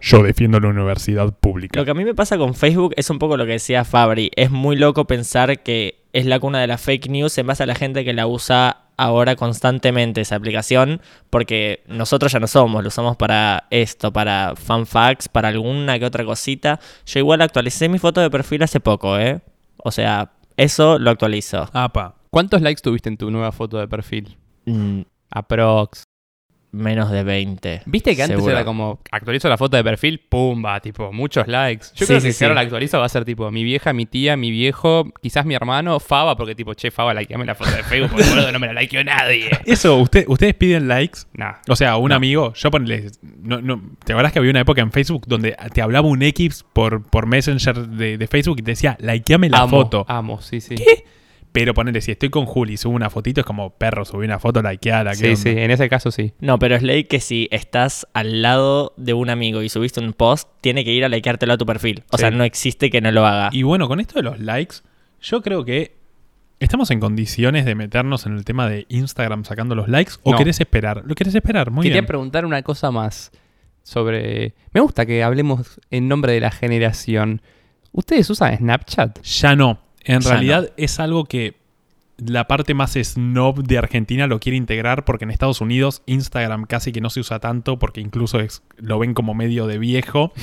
Yo 0.00 0.22
defiendo 0.22 0.60
la 0.60 0.68
universidad 0.68 1.32
pública. 1.32 1.78
Lo 1.78 1.84
que 1.84 1.90
a 1.90 1.94
mí 1.94 2.04
me 2.04 2.14
pasa 2.14 2.36
con 2.38 2.54
Facebook 2.54 2.94
es 2.96 3.10
un 3.10 3.18
poco 3.18 3.36
lo 3.36 3.46
que 3.46 3.52
decía 3.52 3.84
Fabri. 3.84 4.30
Es 4.36 4.50
muy 4.50 4.76
loco 4.76 5.06
pensar 5.06 5.62
que 5.62 6.04
es 6.12 6.26
la 6.26 6.38
cuna 6.38 6.60
de 6.60 6.66
la 6.66 6.78
fake 6.78 7.08
news 7.08 7.36
en 7.38 7.46
base 7.46 7.62
a 7.62 7.66
la 7.66 7.74
gente 7.74 8.04
que 8.04 8.12
la 8.12 8.26
usa 8.26 8.84
ahora 8.96 9.36
constantemente 9.36 10.20
esa 10.20 10.36
aplicación, 10.36 11.00
porque 11.30 11.82
nosotros 11.88 12.32
ya 12.32 12.38
no 12.38 12.46
somos, 12.46 12.82
lo 12.82 12.88
usamos 12.88 13.16
para 13.16 13.66
esto, 13.70 14.12
para 14.12 14.54
fun 14.56 14.86
facts, 14.86 15.28
para 15.28 15.48
alguna 15.48 15.98
que 15.98 16.04
otra 16.04 16.24
cosita. 16.24 16.78
Yo 17.06 17.18
igual 17.18 17.42
actualicé 17.42 17.88
mi 17.88 17.98
foto 17.98 18.20
de 18.20 18.30
perfil 18.30 18.62
hace 18.62 18.80
poco, 18.80 19.18
¿eh? 19.18 19.40
O 19.76 19.90
sea, 19.90 20.32
eso 20.56 20.98
lo 20.98 21.10
actualizo. 21.10 21.68
Apa. 21.72 22.14
¿Cuántos 22.30 22.62
likes 22.62 22.82
tuviste 22.82 23.08
en 23.08 23.16
tu 23.16 23.30
nueva 23.30 23.52
foto 23.52 23.78
de 23.78 23.88
perfil? 23.88 24.36
Mm, 24.66 25.02
Aprox. 25.34 26.04
menos 26.76 27.08
de 27.12 27.22
20. 27.22 27.82
Viste 27.86 28.16
que 28.16 28.22
antes 28.24 28.36
seguro. 28.38 28.52
era 28.52 28.64
como 28.64 28.98
actualizo 29.12 29.48
la 29.48 29.56
foto 29.56 29.76
de 29.76 29.84
perfil, 29.84 30.18
pumba, 30.28 30.80
tipo, 30.80 31.12
muchos 31.12 31.46
likes. 31.46 31.86
Yo 31.94 32.04
Sí, 32.04 32.06
creo 32.06 32.20
sí, 32.20 32.26
que 32.26 32.32
si 32.32 32.42
ahora 32.44 32.56
la 32.56 32.60
actualizo 32.62 32.98
va 32.98 33.06
a 33.06 33.08
ser 33.08 33.24
tipo 33.24 33.48
mi 33.52 33.62
vieja, 33.62 33.92
mi 33.92 34.06
tía, 34.06 34.36
mi 34.36 34.50
viejo, 34.50 35.04
quizás 35.22 35.46
mi 35.46 35.54
hermano, 35.54 36.00
Faba, 36.00 36.36
porque 36.36 36.56
tipo, 36.56 36.74
che, 36.74 36.90
Faba, 36.90 37.14
likeame 37.14 37.44
la 37.44 37.54
foto 37.54 37.70
de 37.70 37.84
Facebook, 37.84 38.10
porque 38.10 38.28
boludo, 38.28 38.50
no 38.50 38.58
me 38.58 38.66
la 38.72 38.80
likeó 38.80 39.04
nadie. 39.04 39.50
Eso, 39.66 39.98
usted, 39.98 40.24
ustedes 40.26 40.54
piden 40.54 40.88
likes. 40.88 41.20
Nah. 41.34 41.52
O 41.68 41.76
sea, 41.76 41.96
un 41.96 42.08
No. 42.08 42.16
amigo, 42.16 42.52
yo 42.54 42.70
ponle. 42.72 43.08
No, 43.40 43.60
no, 43.60 43.80
¿Te 44.04 44.12
acuerdas 44.12 44.32
que 44.32 44.40
había 44.40 44.50
una 44.50 44.60
época 44.62 44.82
en 44.82 44.90
Facebook 44.90 45.26
donde 45.28 45.56
te 45.72 45.80
hablaba 45.80 46.08
un 46.08 46.22
X 46.24 46.64
por, 46.72 47.04
por 47.04 47.26
Messenger 47.26 47.86
de, 47.86 48.18
de 48.18 48.26
Facebook 48.26 48.56
y 48.58 48.62
te 48.62 48.72
decía, 48.72 48.96
likeame 48.98 49.48
la 49.48 49.58
amo, 49.60 49.82
foto? 49.82 50.04
Amo, 50.08 50.40
sí, 50.40 50.60
sí. 50.60 50.74
Pero 51.54 51.72
ponele, 51.72 52.00
si 52.00 52.10
estoy 52.10 52.30
con 52.30 52.46
Juli 52.46 52.72
y 52.72 52.76
subo 52.76 52.94
una 52.96 53.10
fotito, 53.10 53.40
es 53.40 53.46
como 53.46 53.70
perro, 53.70 54.04
subí 54.04 54.24
una 54.24 54.40
foto, 54.40 54.60
likeala. 54.60 55.12
¿qué 55.12 55.16
Sí, 55.16 55.26
onda? 55.26 55.36
sí, 55.36 55.48
en 55.50 55.70
ese 55.70 55.88
caso 55.88 56.10
sí. 56.10 56.32
No, 56.40 56.58
pero 56.58 56.74
es 56.74 56.82
ley 56.82 57.04
que 57.04 57.20
si 57.20 57.46
estás 57.52 58.08
al 58.12 58.42
lado 58.42 58.92
de 58.96 59.14
un 59.14 59.30
amigo 59.30 59.62
y 59.62 59.68
subiste 59.68 60.00
un 60.00 60.14
post, 60.14 60.48
tiene 60.60 60.84
que 60.84 60.90
ir 60.92 61.04
a 61.04 61.08
likeártelo 61.08 61.52
a 61.52 61.56
tu 61.56 61.64
perfil. 61.64 62.02
O 62.10 62.16
Sí. 62.16 62.22
sea, 62.22 62.32
no 62.32 62.42
existe 62.42 62.90
que 62.90 63.00
no 63.00 63.12
lo 63.12 63.24
haga. 63.24 63.50
Y 63.52 63.62
bueno, 63.62 63.86
con 63.86 64.00
esto 64.00 64.14
de 64.16 64.24
los 64.24 64.40
likes, 64.40 64.78
yo 65.22 65.42
creo 65.42 65.64
que 65.64 65.94
estamos 66.58 66.90
en 66.90 66.98
condiciones 66.98 67.64
de 67.64 67.76
meternos 67.76 68.26
en 68.26 68.36
el 68.36 68.44
tema 68.44 68.68
de 68.68 68.86
Instagram 68.88 69.44
sacando 69.44 69.76
los 69.76 69.86
likes 69.88 70.14
o 70.24 70.32
No. 70.32 70.36
querés 70.38 70.58
esperar. 70.60 71.02
¿Lo 71.06 71.14
querés 71.14 71.36
esperar? 71.36 71.70
Muy 71.70 71.84
Quería 71.84 72.00
bien. 72.00 72.06
preguntar 72.06 72.44
una 72.46 72.62
cosa 72.62 72.90
más 72.90 73.30
sobre... 73.84 74.54
Me 74.72 74.80
gusta 74.80 75.06
que 75.06 75.22
hablemos 75.22 75.80
en 75.92 76.08
nombre 76.08 76.32
de 76.32 76.40
la 76.40 76.50
generación. 76.50 77.42
¿Ustedes 77.92 78.28
usan 78.30 78.56
Snapchat? 78.58 79.22
Ya 79.22 79.54
no. 79.54 79.83
En 80.04 80.22
realidad 80.22 80.72
es 80.76 81.00
algo 81.00 81.24
que 81.24 81.56
la 82.16 82.46
parte 82.46 82.74
más 82.74 82.92
snob 82.92 83.64
de 83.64 83.78
Argentina 83.78 84.26
lo 84.26 84.38
quiere 84.38 84.56
integrar 84.56 85.04
porque 85.04 85.24
en 85.24 85.30
Estados 85.30 85.60
Unidos 85.60 86.02
Instagram 86.06 86.64
casi 86.64 86.92
que 86.92 87.00
no 87.00 87.10
se 87.10 87.20
usa 87.20 87.40
tanto 87.40 87.78
porque 87.78 88.00
incluso 88.00 88.38
es, 88.40 88.62
lo 88.76 88.98
ven 88.98 89.14
como 89.14 89.34
medio 89.34 89.66
de 89.66 89.78
viejo. 89.78 90.32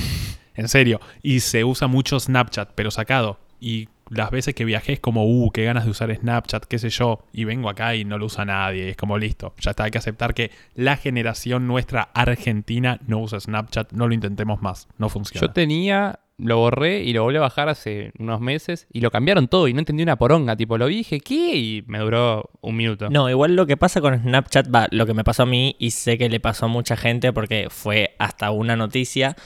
En 0.54 0.68
serio. 0.68 1.00
Y 1.22 1.40
se 1.40 1.64
usa 1.64 1.86
mucho 1.86 2.20
Snapchat, 2.20 2.72
pero 2.74 2.90
sacado. 2.90 3.38
Y 3.58 3.88
las 4.10 4.30
veces 4.30 4.54
que 4.54 4.64
viajé 4.64 4.94
es 4.94 5.00
como, 5.00 5.24
uh, 5.24 5.50
qué 5.50 5.64
ganas 5.64 5.84
de 5.84 5.90
usar 5.90 6.14
Snapchat, 6.14 6.66
qué 6.66 6.78
sé 6.78 6.90
yo. 6.90 7.24
Y 7.32 7.44
vengo 7.44 7.70
acá 7.70 7.94
y 7.94 8.04
no 8.04 8.18
lo 8.18 8.26
usa 8.26 8.44
nadie. 8.44 8.90
Es 8.90 8.96
como 8.96 9.16
listo. 9.18 9.54
Ya 9.58 9.70
está, 9.70 9.84
hay 9.84 9.90
que 9.90 9.98
aceptar 9.98 10.34
que 10.34 10.50
la 10.74 10.96
generación 10.96 11.66
nuestra 11.66 12.02
argentina 12.12 13.00
no 13.06 13.20
usa 13.20 13.40
Snapchat. 13.40 13.92
No 13.92 14.08
lo 14.08 14.14
intentemos 14.14 14.60
más. 14.60 14.88
No 14.98 15.08
funciona. 15.08 15.46
Yo 15.46 15.52
tenía, 15.52 16.20
lo 16.42 16.58
borré 16.58 17.02
y 17.02 17.12
lo 17.12 17.22
volví 17.22 17.36
a 17.38 17.40
bajar 17.40 17.68
hace 17.68 18.12
unos 18.18 18.40
meses 18.40 18.86
y 18.92 19.00
lo 19.00 19.10
cambiaron 19.10 19.48
todo 19.48 19.68
y 19.68 19.72
no 19.72 19.78
entendí 19.78 20.02
una 20.02 20.16
poronga. 20.16 20.56
Tipo, 20.56 20.76
lo 20.78 20.86
dije, 20.86 21.20
¿qué? 21.20 21.56
Y 21.56 21.84
me 21.86 21.98
duró 22.00 22.50
un 22.60 22.76
minuto. 22.76 23.08
No, 23.10 23.30
igual 23.30 23.54
lo 23.56 23.66
que 23.66 23.76
pasa 23.76 24.00
con 24.00 24.18
Snapchat, 24.20 24.66
lo 24.90 25.06
que 25.06 25.14
me 25.14 25.24
pasó 25.24 25.44
a 25.44 25.46
mí 25.46 25.76
y 25.78 25.92
sé 25.92 26.18
que 26.18 26.28
le 26.28 26.40
pasó 26.40 26.66
a 26.66 26.68
mucha 26.68 26.96
gente 26.96 27.32
porque 27.32 27.68
fue 27.70 28.14
hasta 28.18 28.50
una 28.50 28.76
noticia, 28.76 29.36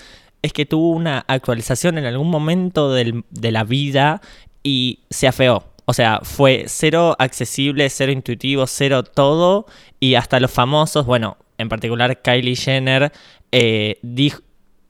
es 0.42 0.52
que 0.52 0.66
tuvo 0.66 0.90
una 0.90 1.24
actualización 1.28 1.98
en 1.98 2.04
algún 2.06 2.30
momento 2.30 2.92
del- 2.92 3.24
de 3.30 3.52
la 3.52 3.64
vida 3.64 4.20
y 4.62 5.00
se 5.10 5.28
afeó. 5.28 5.64
O 5.84 5.92
sea, 5.92 6.20
fue 6.22 6.64
cero 6.66 7.14
accesible, 7.18 7.88
cero 7.90 8.10
intuitivo, 8.10 8.66
cero 8.66 9.02
todo. 9.04 9.66
Y 10.00 10.14
hasta 10.14 10.40
los 10.40 10.50
famosos, 10.50 11.06
bueno, 11.06 11.36
en 11.58 11.68
particular 11.68 12.20
Kylie 12.22 12.56
Jenner, 12.56 13.12
eh, 13.52 13.98
dijo, 14.02 14.40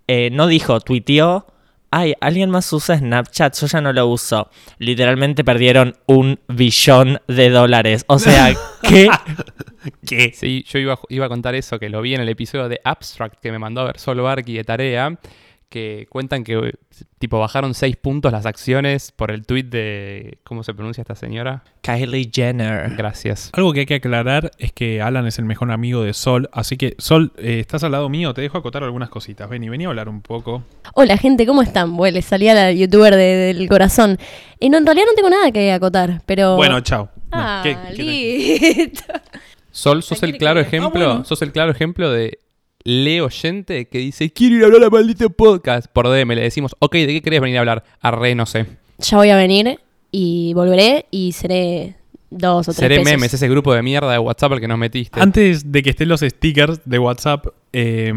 eh, 0.09 0.31
no 0.33 0.47
dijo, 0.47 0.81
tuiteó. 0.81 1.47
Ay, 1.91 2.15
alguien 2.21 2.51
más 2.51 2.73
usa 2.73 2.99
Snapchat, 2.99 3.55
yo 3.57 3.67
ya 3.67 3.81
no 3.81 3.93
lo 3.93 4.07
uso. 4.09 4.51
Literalmente 4.79 5.45
perdieron 5.45 5.97
un 6.07 6.39
billón 6.49 7.21
de 7.29 7.51
dólares. 7.51 8.05
O 8.09 8.19
sea, 8.19 8.55
¿qué? 8.83 9.09
¿Qué? 10.07 10.33
Sí, 10.35 10.65
yo 10.69 10.79
iba, 10.79 10.99
iba 11.09 11.27
a 11.27 11.29
contar 11.29 11.55
eso, 11.55 11.79
que 11.79 11.89
lo 11.89 12.03
vi 12.03 12.15
en 12.15 12.21
el 12.21 12.29
episodio 12.29 12.69
de 12.69 12.81
Abstract 12.83 13.41
que 13.41 13.53
me 13.53 13.59
mandó 13.59 13.83
a 13.83 13.85
ver 13.85 13.99
Sol 13.99 14.21
Barky 14.21 14.55
de 14.55 14.65
tarea, 14.65 15.17
que 15.69 16.07
cuentan 16.09 16.45
que 16.45 16.75
tipo 17.19 17.39
bajaron 17.41 17.75
6 17.75 17.97
puntos 17.97 18.31
las 18.31 18.47
acciones 18.47 19.11
por 19.11 19.31
el 19.31 19.45
tweet 19.45 19.65
de... 19.65 20.39
¿Cómo 20.45 20.63
se 20.63 20.73
pronuncia 20.75 21.03
esta 21.03 21.17
señora? 21.17 21.65
Kylie 21.83 22.31
Jenner. 22.33 22.95
Gracias. 22.97 23.51
Algo 23.53 23.73
que 23.73 23.81
hay 23.81 23.87
que 23.87 23.97
aclarar 23.97 24.53
es 24.59 24.73
que 24.73 25.03
Alan 25.03 25.27
es 25.27 25.39
el 25.39 25.45
mejor 25.45 25.71
amigo 25.73 26.03
de 26.03 26.13
Sol, 26.15 26.49
así 26.53 26.77
que 26.77 26.95
Sol, 26.99 27.33
eh, 27.37 27.59
estás 27.61 27.83
al 27.85 27.93
lado 27.93 28.09
mío, 28.09 28.33
te 28.33 28.43
dejo 28.43 28.59
acotar 28.59 28.85
algunas 28.85 29.09
cositas. 29.09 29.49
Ven 29.51 29.65
y 29.65 29.69
vení 29.69 29.85
a 29.85 29.89
hablar 29.89 30.09
un 30.09 30.23
poco. 30.23 30.63
Hola 30.95 31.17
gente, 31.19 31.47
¿cómo 31.47 31.63
están? 31.63 31.97
Bueno, 31.97 32.15
les 32.15 32.25
salía 32.27 32.55
la 32.55 32.71
youtuber 32.73 33.15
de- 33.17 33.53
del 33.55 33.69
corazón. 33.69 34.19
Y 34.61 34.71
no, 34.71 34.79
en 34.79 34.87
realidad 34.87 35.07
no 35.11 35.15
tengo 35.15 35.31
nada 35.31 35.51
que 35.51 35.73
acotar, 35.73 36.23
pero... 36.27 36.57
Bueno, 36.57 36.81
chao. 36.81 37.11
No, 37.15 37.21
Ah, 37.33 37.61
¿qué- 37.65 37.77
qué- 37.97 38.03
listo. 38.03 39.13
Sol, 39.73 40.03
sos 40.03 40.23
el 40.23 40.39
claro 40.39 40.61
ejemplo, 40.61 40.89
Ah, 41.05 41.07
bueno. 41.09 41.25
sos 41.25 41.43
el 41.43 41.53
claro 41.53 41.71
ejemplo 41.73 42.11
de 42.11 42.39
Leo 42.87 43.25
oyente 43.27 43.89
que 43.89 43.99
dice, 43.99 44.31
quiero 44.33 44.55
ir 44.57 44.63
a 44.63 44.67
hablar 44.67 44.85
a 44.85 44.91
maldito 44.91 45.29
podcast. 45.31 45.89
Por 45.93 46.07
DM 46.09 46.37
le 46.37 46.43
decimos, 46.43 46.77
ok, 46.79 46.93
¿de 46.95 47.07
qué 47.09 47.23
querés 47.23 47.41
venir 47.41 47.57
a 47.57 47.61
hablar? 47.61 47.83
Arre, 48.01 48.37
no 48.37 48.47
sé. 48.47 48.67
Ya 48.99 49.17
voy 49.17 49.31
a 49.31 49.37
venir 49.37 49.81
y 50.13 50.53
volveré 50.55 51.07
y 51.11 51.33
seré 51.33 51.97
dos 52.31 52.69
o 52.69 52.71
tres 52.73 52.77
Seré 52.77 52.97
pesos. 52.99 53.11
memes, 53.11 53.35
ese 53.35 53.49
grupo 53.49 53.75
de 53.75 53.83
mierda 53.83 54.13
de 54.13 54.19
WhatsApp 54.21 54.53
al 54.53 54.61
que 54.61 54.69
nos 54.69 54.79
metiste. 54.79 55.21
Antes 55.21 55.73
de 55.73 55.83
que 55.83 55.91
estén 55.91 56.09
los 56.09 56.21
stickers 56.21 56.81
de 56.85 56.99
WhatsApp, 57.01 57.47
eh, 57.73 58.13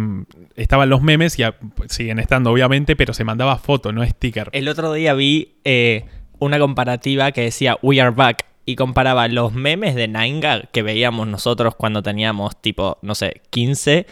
estaban 0.55 0.87
los 0.87 1.01
memes 1.01 1.39
y 1.39 1.43
a- 1.43 1.55
siguen 1.87 2.19
estando 2.19 2.51
obviamente, 2.51 2.95
pero 2.95 3.13
se 3.15 3.23
mandaba 3.23 3.57
foto, 3.57 3.91
no 3.91 4.05
sticker. 4.05 4.49
El 4.51 4.67
otro 4.67 4.93
día 4.93 5.15
vi 5.15 5.55
eh, 5.63 6.05
una 6.37 6.59
comparativa 6.59 7.31
que 7.31 7.41
decía 7.41 7.77
We 7.81 7.99
are 7.99 8.11
back 8.11 8.45
y 8.65 8.75
comparaba 8.75 9.27
los 9.29 9.51
memes 9.51 9.95
de 9.95 10.07
Nainga 10.07 10.61
que 10.71 10.83
veíamos 10.83 11.27
nosotros 11.27 11.73
cuando 11.75 12.03
teníamos 12.03 12.61
tipo, 12.61 12.99
no 13.01 13.15
sé, 13.15 13.41
15, 13.49 14.05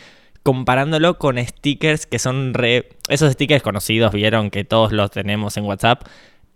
comparándolo 0.48 1.18
con 1.18 1.38
stickers 1.46 2.06
que 2.06 2.20
son 2.20 2.54
re... 2.54 2.88
Esos 3.10 3.34
stickers 3.34 3.62
conocidos, 3.62 4.14
vieron 4.14 4.50
que 4.50 4.64
todos 4.64 4.94
los 4.94 5.12
tenemos 5.12 5.58
en 5.58 5.66
WhatsApp 5.66 6.08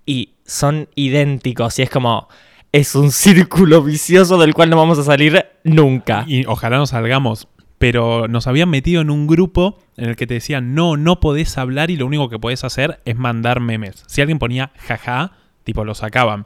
y 0.06 0.36
son 0.46 0.88
idénticos 0.96 1.78
y 1.78 1.82
es 1.82 1.90
como... 1.90 2.30
Es 2.72 2.96
un 2.96 3.12
círculo 3.12 3.84
vicioso 3.84 4.38
del 4.38 4.54
cual 4.54 4.70
no 4.70 4.78
vamos 4.78 4.98
a 4.98 5.04
salir 5.04 5.46
nunca. 5.66 6.24
Y 6.26 6.46
ojalá 6.46 6.78
nos 6.78 6.92
salgamos. 6.92 7.50
Pero 7.80 8.30
nos 8.30 8.48
habían 8.48 8.70
metido 8.70 9.02
en 9.02 9.10
un 9.10 9.28
grupo 9.28 9.78
en 9.98 10.08
el 10.08 10.16
que 10.16 10.26
te 10.26 10.36
decían, 10.36 10.74
no, 10.74 10.96
no 10.96 11.20
podés 11.20 11.58
hablar 11.58 11.92
y 11.92 11.98
lo 11.98 12.06
único 12.06 12.30
que 12.30 12.40
podés 12.40 12.64
hacer 12.64 13.02
es 13.04 13.18
mandar 13.18 13.60
memes. 13.60 14.06
Si 14.08 14.22
alguien 14.22 14.40
ponía 14.40 14.72
jaja, 14.78 15.34
tipo 15.66 15.84
lo 15.84 15.96
sacaban. 15.96 16.46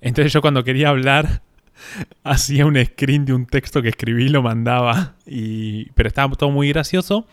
Entonces 0.00 0.32
yo 0.32 0.40
cuando 0.40 0.64
quería 0.64 0.88
hablar, 0.88 1.42
hacía 2.24 2.66
un 2.66 2.76
screen 2.84 3.24
de 3.24 3.32
un 3.32 3.46
texto 3.46 3.82
que 3.82 3.88
escribí 3.88 4.24
y 4.24 4.28
lo 4.28 4.42
mandaba. 4.42 5.14
Y... 5.26 5.90
Pero 5.92 6.08
estaba 6.08 6.34
todo 6.34 6.50
muy 6.50 6.68
gracioso. 6.68 7.26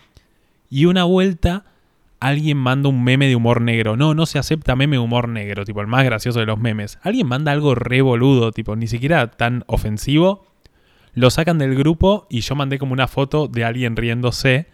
Y 0.70 0.86
una 0.86 1.04
vuelta, 1.04 1.66
alguien 2.20 2.58
manda 2.58 2.90
un 2.90 3.04
meme 3.04 3.28
de 3.28 3.36
humor 3.36 3.62
negro. 3.62 3.98
No, 3.98 4.14
no 4.14 4.26
se 4.26 4.40
acepta 4.40 4.76
meme 4.76 4.98
de 4.98 5.02
humor 5.02 5.30
negro, 5.30 5.66
tipo 5.66 5.82
el 5.82 5.88
más 5.88 6.04
gracioso 6.04 6.40
de 6.40 6.46
los 6.46 6.60
memes. 6.60 7.00
Alguien 7.02 7.28
manda 7.28 7.52
algo 7.52 7.76
re 7.76 8.02
boludo, 8.02 8.52
tipo 8.52 8.76
ni 8.76 8.88
siquiera 8.88 9.32
tan 9.32 9.64
ofensivo. 9.68 10.46
Lo 11.14 11.30
sacan 11.30 11.58
del 11.58 11.76
grupo 11.76 12.28
y 12.30 12.42
yo 12.42 12.56
mandé 12.56 12.78
como 12.78 12.94
una 12.94 13.08
foto 13.08 13.48
de 13.48 13.64
alguien 13.64 13.96
riéndose 13.96 14.68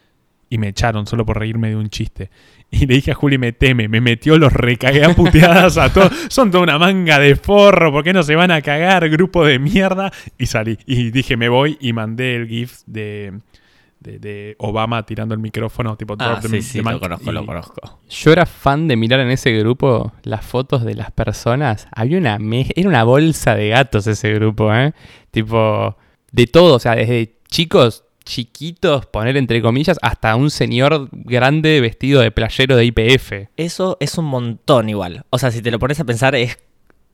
y 0.54 0.58
me 0.60 0.68
echaron 0.70 1.08
solo 1.08 1.26
por 1.26 1.40
reírme 1.40 1.70
de 1.70 1.76
un 1.76 1.90
chiste. 1.90 2.30
Y 2.70 2.86
le 2.86 2.96
dije 2.96 3.12
a 3.12 3.16
Juli, 3.16 3.38
me 3.38 3.52
teme, 3.54 3.88
me 3.88 4.02
metió, 4.02 4.38
los 4.38 4.52
recagué 4.54 5.04
a 5.06 5.14
puteadas 5.16 5.78
a 5.78 5.92
todos. 5.94 6.12
Son 6.30 6.50
toda 6.52 6.64
una 6.64 6.78
manga 6.80 7.20
de 7.20 7.36
forro, 7.36 7.92
¿por 7.92 8.04
qué 8.04 8.14
no 8.14 8.24
se 8.24 8.36
van 8.36 8.52
a 8.52 8.62
cagar? 8.62 9.10
Grupo 9.10 9.46
de 9.46 9.60
mierda. 9.60 10.12
Y 10.38 10.46
salí. 10.48 10.78
Y 10.86 11.12
dije, 11.12 11.38
me 11.38 11.50
voy 11.50 11.78
y 11.82 11.94
mandé 11.94 12.36
el 12.36 12.48
GIF 12.48 12.80
de, 12.88 13.34
de, 14.00 14.18
de 14.20 14.56
Obama 14.60 15.06
tirando 15.06 15.34
el 15.36 15.40
micrófono, 15.42 15.96
tipo 15.98 16.16
Ah, 16.20 16.40
sí, 16.42 16.62
sí, 16.62 16.82
lo 16.82 17.00
conozco, 17.00 17.30
y- 17.32 17.34
lo 17.34 17.46
conozco. 17.46 18.00
Yo 18.10 18.32
era 18.32 18.46
fan 18.46 18.88
de 18.88 18.96
mirar 18.96 19.20
en 19.20 19.30
ese 19.30 19.52
grupo 19.54 20.12
las 20.24 20.44
fotos 20.46 20.84
de 20.84 20.96
las 20.96 21.12
personas. 21.12 21.88
Había 21.92 22.18
una 22.18 22.38
me- 22.40 22.68
era 22.76 22.90
una 22.90 23.04
bolsa 23.04 23.56
de 23.56 23.70
gatos 23.70 24.08
ese 24.08 24.34
grupo, 24.34 24.74
¿eh? 24.74 24.94
Tipo, 25.32 25.96
de 26.32 26.48
todo, 26.48 26.76
o 26.76 26.80
sea, 26.80 26.96
desde 26.96 27.38
chicos 27.50 28.04
chiquitos, 28.24 29.06
poner 29.06 29.38
entre 29.38 29.62
comillas, 29.62 29.98
hasta 30.02 30.36
un 30.36 30.50
señor 30.50 31.10
grande 31.12 31.82
vestido 31.82 32.22
de 32.22 32.32
playero 32.32 32.76
de 32.76 32.86
IPF. 32.86 33.50
Eso 33.58 33.98
es 34.00 34.18
un 34.18 34.26
montón 34.26 34.90
igual. 34.90 35.26
O 35.30 35.38
sea, 35.38 35.52
si 35.52 35.62
te 35.62 35.72
lo 35.72 35.80
pones 35.80 36.00
a 36.00 36.06
pensar 36.06 36.36
es 36.36 36.58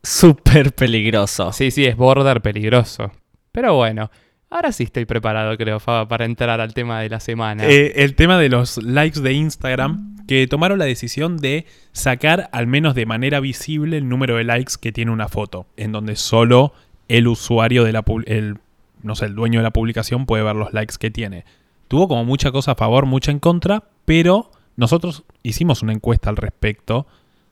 súper 0.02 0.72
peligroso. 0.74 1.52
Sí, 1.52 1.70
sí, 1.70 1.84
es 1.84 1.96
border 1.96 2.40
peligroso. 2.40 3.12
Pero 3.52 3.74
bueno, 3.74 4.10
ahora 4.48 4.72
sí 4.72 4.84
estoy 4.84 5.04
preparado, 5.04 5.56
creo, 5.56 5.80
Faba, 5.80 6.08
para 6.08 6.24
entrar 6.24 6.60
al 6.60 6.74
tema 6.74 7.00
de 7.00 7.08
la 7.08 7.20
semana. 7.20 7.66
Eh, 7.66 7.92
el 7.96 8.14
tema 8.14 8.38
de 8.38 8.48
los 8.48 8.78
likes 8.82 9.20
de 9.20 9.32
Instagram, 9.32 10.24
que 10.26 10.46
tomaron 10.46 10.78
la 10.78 10.84
decisión 10.84 11.36
de 11.36 11.66
sacar 11.92 12.48
al 12.52 12.66
menos 12.66 12.94
de 12.94 13.06
manera 13.06 13.40
visible 13.40 13.98
el 13.98 14.08
número 14.08 14.36
de 14.36 14.44
likes 14.44 14.74
que 14.80 14.92
tiene 14.92 15.10
una 15.10 15.28
foto, 15.28 15.66
en 15.76 15.92
donde 15.92 16.16
solo 16.16 16.72
el 17.08 17.26
usuario 17.26 17.82
de 17.84 17.92
la 17.92 18.04
el 18.26 18.58
no 19.02 19.14
sé, 19.14 19.26
el 19.26 19.34
dueño 19.34 19.60
de 19.60 19.64
la 19.64 19.72
publicación 19.72 20.26
puede 20.26 20.42
ver 20.42 20.56
los 20.56 20.72
likes 20.72 20.96
que 20.98 21.10
tiene. 21.10 21.44
Tuvo 21.88 22.08
como 22.08 22.24
mucha 22.24 22.52
cosa 22.52 22.72
a 22.72 22.76
favor, 22.76 23.06
mucha 23.06 23.30
en 23.30 23.40
contra, 23.40 23.84
pero 24.04 24.50
nosotros 24.76 25.24
hicimos 25.42 25.82
una 25.82 25.92
encuesta 25.92 26.30
al 26.30 26.36
respecto 26.36 27.06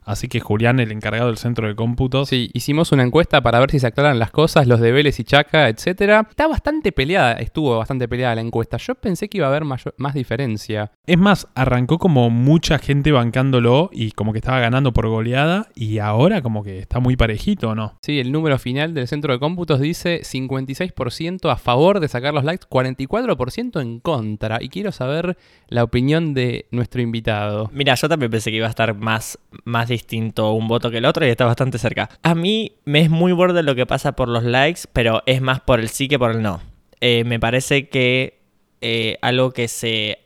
Así 0.09 0.29
que 0.29 0.41
Julián, 0.41 0.81
el 0.81 0.91
encargado 0.93 1.27
del 1.29 1.37
centro 1.39 1.69
de 1.69 1.75
cómputos, 1.75 2.29
Sí, 2.29 2.51
hicimos 2.55 2.93
una 2.93 3.03
encuesta 3.03 3.41
para 3.43 3.61
ver 3.61 3.71
si 3.71 3.79
se 3.79 3.87
aclaran 3.87 4.19
las 4.19 4.31
cosas, 4.31 4.67
los 4.67 4.81
de 4.81 4.93
Vélez 4.93 5.21
y 5.21 5.25
Chaca, 5.25 5.69
etcétera. 5.69 6.27
Está 6.29 6.47
bastante 6.47 6.93
peleada, 6.93 7.33
estuvo 7.35 7.77
bastante 7.79 8.09
peleada 8.09 8.35
la 8.35 8.41
encuesta. 8.41 8.77
Yo 8.79 8.95
pensé 8.95 9.29
que 9.29 9.39
iba 9.39 9.47
a 9.47 9.51
haber 9.51 9.65
mayor- 9.65 9.95
más 9.99 10.15
diferencia. 10.15 10.91
Es 11.07 11.19
más, 11.19 11.49
arrancó 11.55 11.99
como 11.99 12.31
mucha 12.31 12.79
gente 12.79 13.13
bancándolo 13.13 13.91
y 13.93 14.13
como 14.13 14.33
que 14.33 14.39
estaba 14.39 14.61
ganando 14.61 14.93
por 14.93 15.07
goleada 15.09 15.69
y 15.75 15.99
ahora 15.99 16.43
como 16.43 16.63
que 16.63 16.79
está 16.79 17.01
muy 17.01 17.17
parejito, 17.17 17.75
¿no? 17.75 17.99
Sí, 18.03 18.19
el 18.21 18.33
número 18.33 18.59
final 18.59 18.95
del 18.95 19.09
centro 19.09 19.33
de 19.33 19.39
cómputos 19.39 19.81
dice 19.81 20.23
56% 20.23 21.51
a 21.51 21.57
favor 21.57 22.01
de 22.01 22.09
sacar 22.09 22.35
los 22.35 22.45
likes, 22.45 22.67
44% 22.69 23.81
en 23.81 24.01
contra. 24.01 24.59
Y 24.63 24.69
quiero 24.69 24.93
saber 24.93 25.37
la 25.69 25.85
opinión 25.85 26.35
de 26.35 26.67
nuestro 26.71 27.03
invitado. 27.03 27.71
Mira, 27.73 27.95
yo 27.95 28.09
también 28.09 28.31
pensé 28.31 28.51
que 28.51 28.57
iba 28.59 28.67
a 28.67 28.71
estar 28.71 28.95
más, 28.95 29.39
más 29.65 29.89
distinto 29.99 30.53
un 30.53 30.69
voto 30.69 30.91
que 30.91 30.99
el 30.99 31.05
otro 31.05 31.27
y 31.27 31.31
está 31.31 31.45
bastante 31.45 31.79
cerca. 31.79 32.09
A 32.23 32.35
mí 32.35 32.73
me 32.85 33.01
es 33.01 33.11
muy 33.11 33.33
borde 33.33 33.63
lo 33.63 33.75
que 33.75 33.87
pasa 33.87 34.13
por 34.13 34.29
los 34.29 34.45
likes, 34.45 34.83
pero 34.93 35.23
es 35.27 35.41
más 35.41 35.61
por 35.61 35.81
el 35.81 35.89
sí 35.89 36.09
que 36.09 36.19
por 36.19 36.31
el 36.31 36.43
no. 36.43 36.61
Eh, 37.01 37.25
me 37.25 37.41
parece 37.41 37.89
que 37.89 38.41
eh, 38.81 39.19
algo 39.23 39.51
que 39.53 39.69
se 39.69 40.21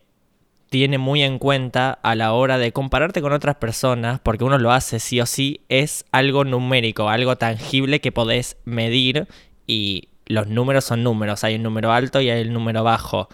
tiene 0.68 0.98
muy 0.98 1.22
en 1.22 1.38
cuenta 1.38 1.98
a 2.02 2.14
la 2.14 2.32
hora 2.32 2.58
de 2.58 2.72
compararte 2.72 3.20
con 3.20 3.32
otras 3.32 3.56
personas, 3.56 4.20
porque 4.20 4.44
uno 4.44 4.58
lo 4.58 4.72
hace 4.72 5.00
sí 5.00 5.20
o 5.20 5.26
sí, 5.26 5.60
es 5.68 6.04
algo 6.12 6.44
numérico, 6.44 7.08
algo 7.08 7.36
tangible 7.36 8.00
que 8.00 8.12
podés 8.12 8.56
medir 8.64 9.26
y 9.66 10.08
los 10.26 10.46
números 10.46 10.84
son 10.84 11.02
números, 11.02 11.44
hay 11.44 11.56
un 11.56 11.62
número 11.62 11.92
alto 11.92 12.20
y 12.20 12.30
hay 12.30 12.40
el 12.40 12.52
número 12.52 12.84
bajo. 12.84 13.28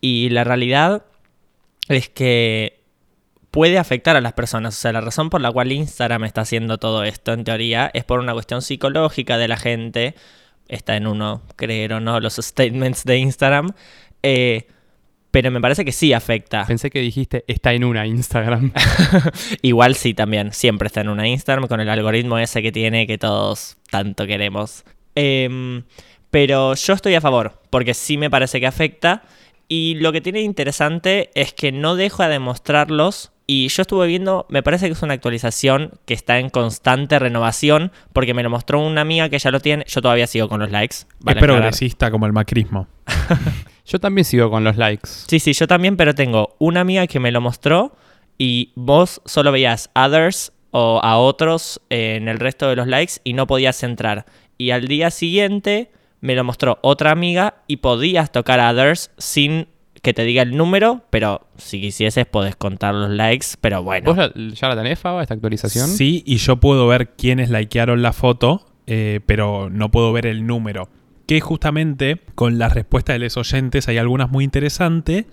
Y 0.00 0.30
la 0.30 0.44
realidad 0.44 1.04
es 1.88 2.08
que 2.08 2.77
puede 3.50 3.78
afectar 3.78 4.16
a 4.16 4.20
las 4.20 4.32
personas. 4.32 4.76
O 4.76 4.80
sea, 4.80 4.92
la 4.92 5.00
razón 5.00 5.30
por 5.30 5.40
la 5.40 5.50
cual 5.50 5.72
Instagram 5.72 6.24
está 6.24 6.42
haciendo 6.42 6.78
todo 6.78 7.04
esto, 7.04 7.32
en 7.32 7.44
teoría, 7.44 7.90
es 7.94 8.04
por 8.04 8.20
una 8.20 8.32
cuestión 8.32 8.62
psicológica 8.62 9.38
de 9.38 9.48
la 9.48 9.56
gente. 9.56 10.14
Está 10.68 10.96
en 10.96 11.06
uno, 11.06 11.42
creer 11.56 11.94
o 11.94 12.00
no, 12.00 12.20
los 12.20 12.34
statements 12.42 13.04
de 13.04 13.18
Instagram. 13.18 13.72
Eh, 14.22 14.66
pero 15.30 15.50
me 15.50 15.60
parece 15.60 15.84
que 15.84 15.92
sí 15.92 16.12
afecta. 16.12 16.64
Pensé 16.66 16.90
que 16.90 17.00
dijiste 17.00 17.44
está 17.46 17.72
en 17.72 17.84
una 17.84 18.06
Instagram. 18.06 18.72
Igual 19.62 19.94
sí 19.94 20.14
también, 20.14 20.52
siempre 20.52 20.86
está 20.86 21.02
en 21.02 21.10
una 21.10 21.28
Instagram 21.28 21.68
con 21.68 21.80
el 21.80 21.88
algoritmo 21.88 22.38
ese 22.38 22.62
que 22.62 22.72
tiene 22.72 23.06
que 23.06 23.18
todos 23.18 23.76
tanto 23.90 24.26
queremos. 24.26 24.84
Em, 25.14 25.84
pero 26.30 26.74
yo 26.74 26.92
estoy 26.94 27.14
a 27.14 27.20
favor, 27.20 27.60
porque 27.70 27.94
sí 27.94 28.16
me 28.16 28.30
parece 28.30 28.60
que 28.60 28.66
afecta. 28.66 29.22
Y 29.68 29.96
lo 29.96 30.12
que 30.12 30.22
tiene 30.22 30.40
interesante 30.40 31.30
es 31.34 31.52
que 31.52 31.72
no 31.72 31.94
deja 31.94 32.28
de 32.28 32.38
mostrarlos. 32.38 33.32
Y 33.50 33.68
yo 33.68 33.80
estuve 33.80 34.06
viendo, 34.06 34.44
me 34.50 34.62
parece 34.62 34.88
que 34.88 34.92
es 34.92 35.00
una 35.00 35.14
actualización 35.14 35.92
que 36.04 36.12
está 36.12 36.38
en 36.38 36.50
constante 36.50 37.18
renovación, 37.18 37.92
porque 38.12 38.34
me 38.34 38.42
lo 38.42 38.50
mostró 38.50 38.78
una 38.78 39.00
amiga 39.00 39.30
que 39.30 39.38
ya 39.38 39.50
lo 39.50 39.60
tiene. 39.60 39.86
Yo 39.88 40.02
todavía 40.02 40.26
sigo 40.26 40.50
con 40.50 40.60
los 40.60 40.70
likes. 40.70 40.96
es 40.96 41.06
aclarar. 41.22 41.44
progresista 41.44 42.10
como 42.10 42.26
el 42.26 42.34
macrismo. 42.34 42.88
Yo 43.86 43.98
también 43.98 44.26
sigo 44.26 44.50
con 44.50 44.64
los 44.64 44.76
likes. 44.76 45.08
Sí, 45.28 45.40
sí, 45.40 45.54
yo 45.54 45.66
también, 45.66 45.96
pero 45.96 46.14
tengo 46.14 46.56
una 46.58 46.80
amiga 46.80 47.06
que 47.06 47.20
me 47.20 47.32
lo 47.32 47.40
mostró 47.40 47.96
y 48.36 48.70
vos 48.74 49.22
solo 49.24 49.50
veías 49.50 49.90
others 49.94 50.52
o 50.72 51.00
a 51.02 51.16
otros 51.16 51.80
en 51.88 52.28
el 52.28 52.38
resto 52.38 52.68
de 52.68 52.76
los 52.76 52.86
likes 52.86 53.14
y 53.24 53.32
no 53.32 53.46
podías 53.46 53.82
entrar. 53.82 54.26
Y 54.58 54.72
al 54.72 54.88
día 54.88 55.10
siguiente 55.10 55.90
me 56.20 56.34
lo 56.34 56.44
mostró 56.44 56.78
otra 56.82 57.12
amiga 57.12 57.62
y 57.66 57.78
podías 57.78 58.30
tocar 58.30 58.60
others 58.60 59.10
sin 59.16 59.68
que 60.02 60.14
te 60.14 60.22
diga 60.24 60.42
el 60.42 60.56
número, 60.56 61.02
pero 61.10 61.46
si 61.56 61.80
quisieses 61.80 62.26
podés 62.26 62.56
contar 62.56 62.94
los 62.94 63.10
likes, 63.10 63.46
pero 63.60 63.82
bueno. 63.82 64.14
¿Vos 64.14 64.32
ya 64.54 64.68
la 64.68 64.76
tenés, 64.76 64.98
Faba, 64.98 65.22
esta 65.22 65.34
actualización? 65.34 65.88
Sí, 65.88 66.22
y 66.26 66.36
yo 66.36 66.56
puedo 66.56 66.86
ver 66.86 67.10
quiénes 67.16 67.50
likearon 67.50 68.02
la 68.02 68.12
foto, 68.12 68.66
eh, 68.86 69.20
pero 69.26 69.70
no 69.70 69.90
puedo 69.90 70.12
ver 70.12 70.26
el 70.26 70.46
número. 70.46 70.88
Que 71.26 71.40
justamente 71.40 72.20
con 72.34 72.58
la 72.58 72.68
respuesta 72.68 73.12
de 73.12 73.18
los 73.18 73.36
oyentes 73.36 73.88
hay 73.88 73.98
algunas 73.98 74.30
muy 74.30 74.44
interesantes. 74.44 75.26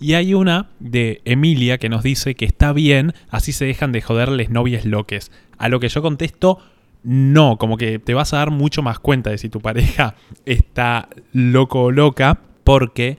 Y 0.00 0.14
hay 0.14 0.34
una 0.34 0.70
de 0.80 1.22
Emilia 1.24 1.78
que 1.78 1.88
nos 1.88 2.02
dice 2.02 2.34
que 2.34 2.44
está 2.44 2.72
bien, 2.72 3.14
así 3.30 3.52
se 3.52 3.64
dejan 3.64 3.92
de 3.92 4.02
joderles 4.02 4.50
novias 4.50 4.84
loques. 4.84 5.30
A 5.56 5.68
lo 5.68 5.78
que 5.80 5.88
yo 5.88 6.02
contesto, 6.02 6.58
no, 7.04 7.58
como 7.58 7.76
que 7.76 7.98
te 7.98 8.14
vas 8.14 8.32
a 8.34 8.38
dar 8.38 8.50
mucho 8.50 8.82
más 8.82 8.98
cuenta 8.98 9.30
de 9.30 9.38
si 9.38 9.48
tu 9.48 9.60
pareja 9.60 10.16
está 10.46 11.08
loco 11.32 11.84
o 11.84 11.90
loca, 11.90 12.40
porque 12.64 13.18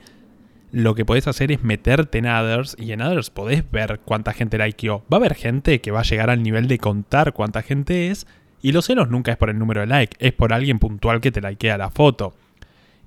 lo 0.72 0.96
que 0.96 1.06
podés 1.06 1.28
hacer 1.28 1.52
es 1.52 1.64
meterte 1.64 2.18
en 2.18 2.28
Others 2.28 2.76
y 2.80 2.92
en 2.92 3.02
Others 3.02 3.30
podés 3.30 3.70
ver 3.72 4.00
cuánta 4.04 4.34
gente 4.34 4.58
likeó. 4.58 5.04
Va 5.12 5.18
a 5.18 5.20
haber 5.20 5.36
gente 5.36 5.80
que 5.82 5.92
va 5.92 6.02
a 6.02 6.04
llegar 6.04 6.30
al 6.30 6.44
nivel 6.44 6.68
de 6.68 6.78
contar 6.78 7.34
cuánta 7.34 7.62
gente 7.62 8.10
es 8.12 8.28
y 8.62 8.72
los 8.72 8.86
celos 8.86 9.10
nunca 9.10 9.32
es 9.32 9.38
por 9.38 9.50
el 9.50 9.60
número 9.60 9.82
de 9.82 9.88
like, 9.88 10.18
es 10.20 10.34
por 10.34 10.52
alguien 10.52 10.80
puntual 10.80 11.22
que 11.22 11.32
te 11.32 11.42
likea 11.42 11.78
la 11.78 11.92
foto. 11.92 12.34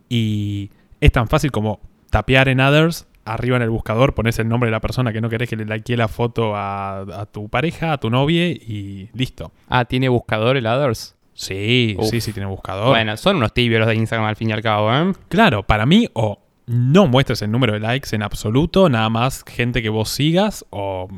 Y 0.09 0.71
es 1.01 1.13
tan 1.13 1.29
fácil 1.29 1.51
como 1.51 1.81
tapear 2.11 2.49
en 2.49 2.61
Others, 2.61 3.07
arriba 3.25 3.57
en 3.57 3.63
el 3.63 3.71
buscador 3.71 4.15
pones 4.15 4.39
el 4.39 4.49
nombre 4.49 4.69
de 4.69 4.73
la 4.73 4.81
persona 4.81 5.13
que 5.13 5.21
no 5.21 5.29
querés 5.29 5.49
que 5.51 5.57
le 5.57 5.67
likee 5.67 5.97
la 5.97 6.09
foto 6.09 6.57
a, 6.57 7.01
a 7.01 7.27
tu 7.27 7.49
pareja, 7.49 7.93
a 7.93 7.99
tu 7.99 8.09
novia 8.09 8.49
y 8.49 9.11
listo. 9.13 9.53
Ah, 9.69 9.85
¿tiene 9.85 10.09
buscador 10.09 10.57
el 10.57 10.67
Others? 10.67 11.17
Sí, 11.35 11.95
Uf. 11.99 12.09
sí, 12.09 12.21
sí 12.21 12.33
tiene 12.33 12.49
buscador. 12.49 12.89
Bueno, 12.89 13.17
son 13.17 13.37
unos 13.37 13.53
tibios 13.53 13.79
los 13.79 13.89
de 13.89 13.95
Instagram 13.95 14.27
al 14.27 14.35
fin 14.37 14.51
y 14.51 14.53
al 14.53 14.63
cabo, 14.63 14.93
¿eh? 14.93 15.13
Claro, 15.29 15.63
para 15.63 15.87
mí 15.87 16.09
o 16.15 16.41
no 16.69 17.07
muestres 17.07 17.43
el 17.43 17.51
número 17.51 17.73
de 17.73 17.81
likes 17.81 18.15
en 18.15 18.23
absoluto, 18.23 18.89
nada 18.89 19.09
más 19.09 19.45
gente 19.47 19.83
que 19.83 19.89
vos 19.89 20.11
sigas 20.11 20.65
o, 20.71 21.09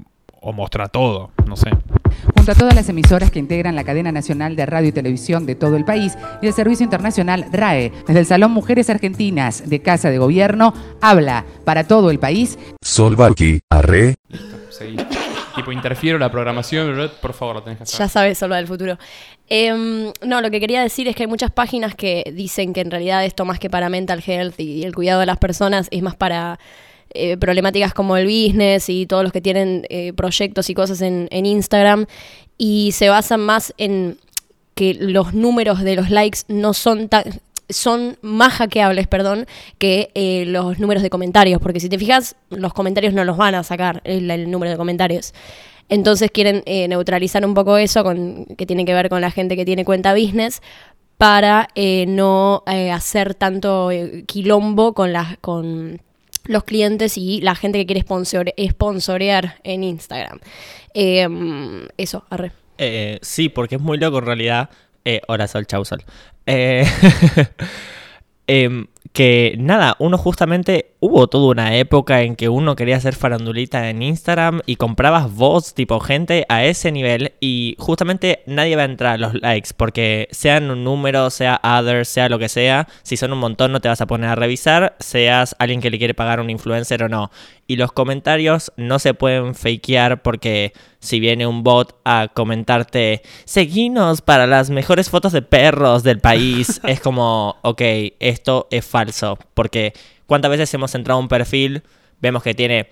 o 0.41 0.53
mostra 0.53 0.89
todo, 0.89 1.31
no 1.47 1.57
sé. 1.57 1.71
Junto 2.37 2.53
a 2.53 2.55
todas 2.55 2.75
las 2.75 2.89
emisoras 2.89 3.31
que 3.31 3.39
integran 3.39 3.77
la 3.77 3.85
cadena 3.85 4.13
nacional 4.13 4.57
de 4.57 4.67
radio 4.67 4.89
y 4.89 4.93
televisión 4.93 5.47
de 5.47 5.55
todo 5.55 5.77
el 5.77 5.85
país 5.85 6.17
y 6.41 6.47
el 6.47 6.53
servicio 6.53 6.85
internacional 6.85 7.47
RAE, 7.53 7.93
desde 8.07 8.21
el 8.21 8.27
Salón 8.27 8.53
Mujeres 8.53 8.89
Argentinas 8.91 9.69
de 9.69 9.83
Casa 9.83 10.11
de 10.11 10.19
Gobierno, 10.19 10.73
habla 11.01 11.45
para 11.65 11.85
todo 11.85 12.11
el 12.11 12.19
país 12.19 12.59
Solvaki, 12.83 13.61
arre, 13.71 14.15
Seguí. 14.71 14.97
Tipo, 15.55 15.73
interfiero 15.73 16.19
la 16.19 16.31
programación, 16.31 17.11
por 17.21 17.33
favor, 17.33 17.57
lo 17.57 17.63
tenés 17.63 17.79
que 17.79 17.83
hacer. 17.85 17.99
Ya 17.99 18.09
sabes, 18.09 18.39
solo 18.39 18.55
del 18.55 18.67
futuro. 18.67 18.99
Em, 19.49 20.13
no, 20.23 20.41
lo 20.41 20.51
que 20.51 20.61
quería 20.61 20.83
decir 20.83 21.09
es 21.09 21.17
que 21.17 21.25
hay 21.25 21.27
muchas 21.27 21.51
páginas 21.51 21.95
que 21.95 22.31
dicen 22.35 22.73
que 22.73 22.81
en 22.81 22.91
realidad 22.91 23.25
esto 23.25 23.45
más 23.45 23.59
que 23.59 23.69
para 23.69 23.89
mental 23.89 24.23
health 24.25 24.59
y 24.61 24.85
el 24.85 24.95
cuidado 24.95 25.21
de 25.21 25.27
las 25.27 25.39
personas 25.39 25.89
es 25.91 26.03
más 26.03 26.17
para 26.17 26.59
eh, 27.13 27.37
problemáticas 27.37 27.93
como 27.93 28.17
el 28.17 28.27
business 28.27 28.89
y 28.89 29.07
todos 29.07 29.25
los 29.25 29.33
que 29.33 29.41
tienen 29.41 29.87
eh, 29.91 30.13
proyectos 30.13 30.71
y 30.71 30.75
cosas 30.75 31.03
en, 31.03 31.27
en 31.33 31.47
Instagram 31.47 32.07
y 32.57 32.93
se 32.93 33.09
basan 33.09 33.41
más 33.41 33.75
en 33.79 34.19
que 34.75 34.95
los 34.95 35.35
números 35.35 35.81
de 35.81 35.97
los 35.97 36.11
likes 36.11 36.41
no 36.47 36.73
son 36.73 37.09
tan 37.09 37.25
son 37.71 38.19
más 38.23 38.55
hackeables, 38.55 39.07
perdón, 39.07 39.47
que 39.79 40.11
eh, 40.15 40.45
los 40.47 40.79
números 40.79 41.03
de 41.03 41.11
comentarios, 41.11 41.61
porque 41.61 41.81
si 41.81 41.89
te 41.89 41.99
fijas, 41.99 42.37
los 42.51 42.73
comentarios 42.73 43.15
no 43.15 43.25
los 43.25 43.37
van 43.37 43.55
a 43.55 43.63
sacar 43.63 44.01
el, 44.05 44.31
el 44.31 44.51
número 44.51 44.71
de 44.71 44.77
comentarios. 44.77 45.33
Entonces 45.89 46.31
quieren 46.31 46.63
eh, 46.67 46.87
neutralizar 46.87 47.45
un 47.45 47.55
poco 47.55 47.77
eso, 47.77 48.05
con, 48.05 48.47
que 48.57 48.65
tiene 48.65 48.85
que 48.85 48.95
ver 48.95 49.09
con 49.09 49.21
la 49.21 49.31
gente 49.31 49.57
que 49.57 49.65
tiene 49.65 49.85
cuenta 49.85 50.15
business, 50.15 50.63
para 51.21 51.69
eh, 51.75 52.07
no 52.09 52.63
eh, 52.67 52.91
hacer 52.91 53.35
tanto 53.35 53.91
eh, 53.91 54.25
quilombo 54.27 54.95
con, 54.95 55.13
con 55.43 56.01
los 56.45 56.65
clientes 56.65 57.19
y 57.19 57.43
la 57.43 57.55
gente 57.55 57.79
que 57.79 57.85
quiere 57.85 58.01
sponsor 58.01 58.55
sponsorear 58.71 59.57
en 59.63 59.85
Instagram. 59.85 60.39
Eh, 60.95 61.29
eso, 61.99 62.25
arre. 62.31 62.53
Sí, 63.21 63.51
porque 63.51 63.75
es 63.75 63.83
muy 63.83 63.99
loco 63.99 64.21
en 64.21 64.25
realidad. 64.25 64.71
Eh, 65.05 65.21
hola 65.29 65.49
Sol, 65.49 65.67
chau 65.67 65.85
Sol. 65.85 66.03
Eh, 66.47 66.85
em, 68.47 68.87
que 69.13 69.57
nada, 69.59 69.97
uno 69.99 70.17
justamente 70.19 70.93
hubo 71.01 71.27
toda 71.27 71.51
una 71.51 71.77
época 71.77 72.23
en 72.23 72.37
que 72.37 72.49
uno 72.49 72.77
quería 72.77 72.97
hacer 72.97 73.17
farandulita 73.17 73.91
en 73.91 74.03
Instagram 74.03 74.61
y 74.67 74.77
comprabas 74.77 75.35
bots 75.35 75.75
tipo 75.75 75.99
gente 75.99 76.47
a 76.49 76.65
ese 76.65 76.93
nivel 76.93 77.33
y 77.41 77.75
justamente 77.79 78.43
nadie 78.47 78.77
va 78.77 78.83
a 78.83 78.85
entrar 78.85 79.15
a 79.15 79.19
los 79.19 79.35
likes 79.35 79.71
porque 79.77 80.29
sean 80.31 80.71
un 80.71 80.85
número, 80.85 81.31
sea 81.31 81.61
other, 81.65 82.07
sea 82.07 82.29
lo 82.29 82.39
que 82.39 82.49
sea, 82.49 82.87
si 83.03 83.17
son 83.17 83.33
un 83.33 83.41
montón 83.41 83.73
no 83.73 83.81
te 83.81 83.89
vas 83.89 84.01
a 84.01 84.07
poner 84.07 84.31
a 84.31 84.35
revisar, 84.37 84.97
seas 85.01 85.57
alguien 85.59 85.81
que 85.81 85.91
le 85.91 85.99
quiere 85.99 86.15
pagar 86.15 86.39
un 86.39 86.51
influencer 86.51 87.03
o 87.03 87.09
no. 87.09 87.31
Y 87.71 87.77
los 87.77 87.93
comentarios 87.93 88.73
no 88.77 88.99
se 88.99 89.15
pueden 89.15 89.55
fakear 89.55 90.23
porque 90.23 90.73
si 90.99 91.21
viene 91.21 91.47
un 91.47 91.63
bot 91.63 92.01
a 92.05 92.27
comentarte, 92.35 93.23
seguinos 93.45 94.23
para 94.23 94.49
las 94.49 94.71
mejores 94.71 95.09
fotos 95.09 95.33
de 95.33 95.43
perros 95.43 96.03
del 96.03 96.19
país, 96.19 96.81
es 96.89 96.99
como, 96.99 97.59
ok, 97.63 97.81
esto 98.19 98.67
es 98.73 98.85
falso. 98.85 99.39
Porque 99.55 99.93
cuántas 100.27 100.51
veces 100.51 100.75
hemos 100.75 100.93
entrado 100.97 101.21
a 101.21 101.23
un 101.23 101.29
perfil, 101.29 101.85
vemos 102.21 102.43
que 102.43 102.55
tiene 102.55 102.89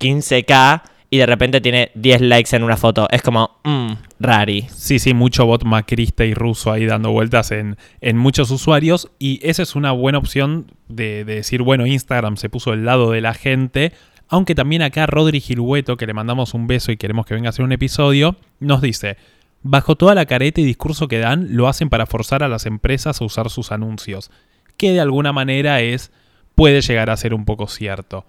15k 0.00 0.80
y 1.10 1.18
de 1.18 1.26
repente 1.26 1.60
tiene 1.60 1.90
10 1.94 2.22
likes 2.22 2.56
en 2.56 2.62
una 2.62 2.78
foto. 2.78 3.08
Es 3.10 3.20
como, 3.20 3.60
mmm, 3.64 3.92
rari. 4.18 4.66
Sí, 4.74 4.98
sí, 4.98 5.12
mucho 5.12 5.44
bot 5.44 5.64
macrista 5.64 6.24
y 6.24 6.32
ruso 6.32 6.72
ahí 6.72 6.86
dando 6.86 7.10
vueltas 7.10 7.50
en, 7.50 7.76
en 8.00 8.16
muchos 8.16 8.50
usuarios. 8.50 9.10
Y 9.18 9.46
esa 9.46 9.62
es 9.62 9.76
una 9.76 9.92
buena 9.92 10.16
opción 10.16 10.72
de, 10.88 11.26
de 11.26 11.34
decir, 11.34 11.60
bueno, 11.60 11.86
Instagram 11.86 12.38
se 12.38 12.48
puso 12.48 12.70
del 12.70 12.86
lado 12.86 13.10
de 13.10 13.20
la 13.20 13.34
gente, 13.34 13.92
Aunque 14.32 14.54
también 14.54 14.80
acá 14.80 15.04
Rodri 15.04 15.42
Girueto, 15.42 15.98
que 15.98 16.06
le 16.06 16.14
mandamos 16.14 16.54
un 16.54 16.66
beso 16.66 16.90
y 16.90 16.96
queremos 16.96 17.26
que 17.26 17.34
venga 17.34 17.48
a 17.48 17.50
hacer 17.50 17.66
un 17.66 17.72
episodio, 17.72 18.36
nos 18.60 18.80
dice, 18.80 19.18
bajo 19.62 19.94
toda 19.94 20.14
la 20.14 20.24
careta 20.24 20.58
y 20.62 20.64
discurso 20.64 21.06
que 21.06 21.18
dan, 21.18 21.48
lo 21.54 21.68
hacen 21.68 21.90
para 21.90 22.06
forzar 22.06 22.42
a 22.42 22.48
las 22.48 22.64
empresas 22.64 23.20
a 23.20 23.24
usar 23.26 23.50
sus 23.50 23.72
anuncios, 23.72 24.30
que 24.78 24.92
de 24.92 25.00
alguna 25.00 25.34
manera 25.34 25.82
es, 25.82 26.12
puede 26.54 26.80
llegar 26.80 27.10
a 27.10 27.16
ser 27.18 27.34
un 27.34 27.44
poco 27.44 27.68
cierto, 27.68 28.24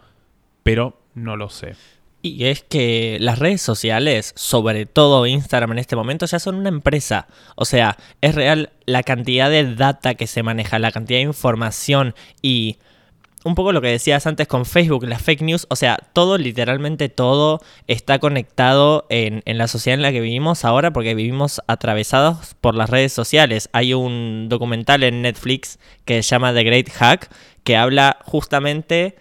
pero 0.62 1.00
no 1.16 1.38
lo 1.38 1.48
sé. 1.48 1.76
Y 2.22 2.48
es 2.48 2.64
que 2.64 3.16
las 3.22 3.40
redes 3.40 3.62
sociales, 3.62 4.34
sobre 4.36 4.86
todo 4.86 5.26
Instagram 5.26 5.72
en 5.72 5.80
este 5.80 5.96
momento, 5.96 6.26
ya 6.26 6.40
son 6.40 6.56
una 6.56 6.68
empresa. 6.68 7.28
O 7.56 7.64
sea, 7.64 7.96
es 8.20 8.36
real 8.36 8.74
la 8.86 9.04
cantidad 9.04 9.50
de 9.50 9.74
data 9.74 10.16
que 10.16 10.28
se 10.28 10.44
maneja, 10.44 10.80
la 10.80 10.92
cantidad 10.92 11.20
de 11.20 11.24
información 11.28 12.14
y 12.42 12.76
un 13.46 13.56
poco 13.56 13.72
lo 13.72 13.82
que 13.82 13.90
decías 13.90 14.26
antes 14.26 14.48
con 14.48 14.66
Facebook, 14.66 15.06
las 15.06 15.22
fake 15.22 15.42
news, 15.42 15.68
o 15.70 15.76
sea, 15.76 15.98
todo, 16.14 16.38
literalmente 16.38 17.10
todo 17.10 17.62
está 17.88 18.20
conectado 18.20 19.06
en, 19.10 19.42
en, 19.46 19.58
la 19.58 19.68
sociedad 19.68 19.96
en 19.96 20.02
la 20.02 20.12
que 20.12 20.22
vivimos 20.22 20.64
ahora 20.64 20.94
porque 20.94 21.14
vivimos 21.16 21.62
atravesados 21.68 22.56
por 22.62 22.76
las 22.76 22.90
redes 22.90 23.12
sociales. 23.12 23.70
Hay 23.74 23.94
un 23.94 24.48
documental 24.50 25.04
en 25.04 25.22
Netflix 25.22 25.80
que 26.06 26.24
se 26.24 26.30
llama 26.30 26.54
The 26.54 26.64
Great 26.64 26.90
Hack 26.90 27.30
que 27.64 27.78
habla 27.78 28.18
justamente 28.26 29.16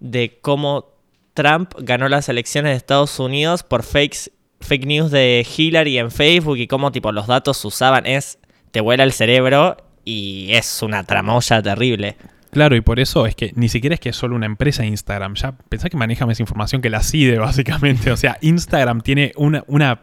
de 0.00 0.38
cómo 0.40 0.92
Trump 1.34 1.74
ganó 1.78 2.08
las 2.08 2.28
elecciones 2.28 2.72
de 2.72 2.76
Estados 2.76 3.18
Unidos 3.18 3.62
por 3.62 3.82
fakes, 3.82 4.30
fake 4.60 4.86
news 4.86 5.10
de 5.10 5.46
Hillary 5.46 5.98
en 5.98 6.10
Facebook 6.10 6.56
y 6.56 6.66
cómo 6.66 6.92
tipo 6.92 7.12
los 7.12 7.26
datos 7.26 7.64
usaban. 7.64 8.06
Es, 8.06 8.38
te 8.70 8.80
vuela 8.80 9.04
el 9.04 9.12
cerebro 9.12 9.76
y 10.04 10.48
es 10.52 10.82
una 10.82 11.04
tramoya 11.04 11.62
terrible. 11.62 12.16
Claro, 12.50 12.76
y 12.76 12.80
por 12.80 13.00
eso 13.00 13.26
es 13.26 13.34
que 13.34 13.52
ni 13.54 13.68
siquiera 13.68 13.94
es 13.94 14.00
que 14.00 14.10
es 14.10 14.16
solo 14.16 14.36
una 14.36 14.46
empresa 14.46 14.84
Instagram. 14.84 15.34
Ya 15.34 15.52
pensá 15.52 15.88
que 15.88 15.96
maneja 15.96 16.26
más 16.26 16.40
información 16.40 16.80
que 16.80 16.90
la 16.90 17.02
CIDE, 17.02 17.38
básicamente. 17.40 18.10
O 18.10 18.16
sea, 18.16 18.38
Instagram 18.40 19.00
tiene 19.00 19.32
una. 19.36 19.64
una 19.66 20.02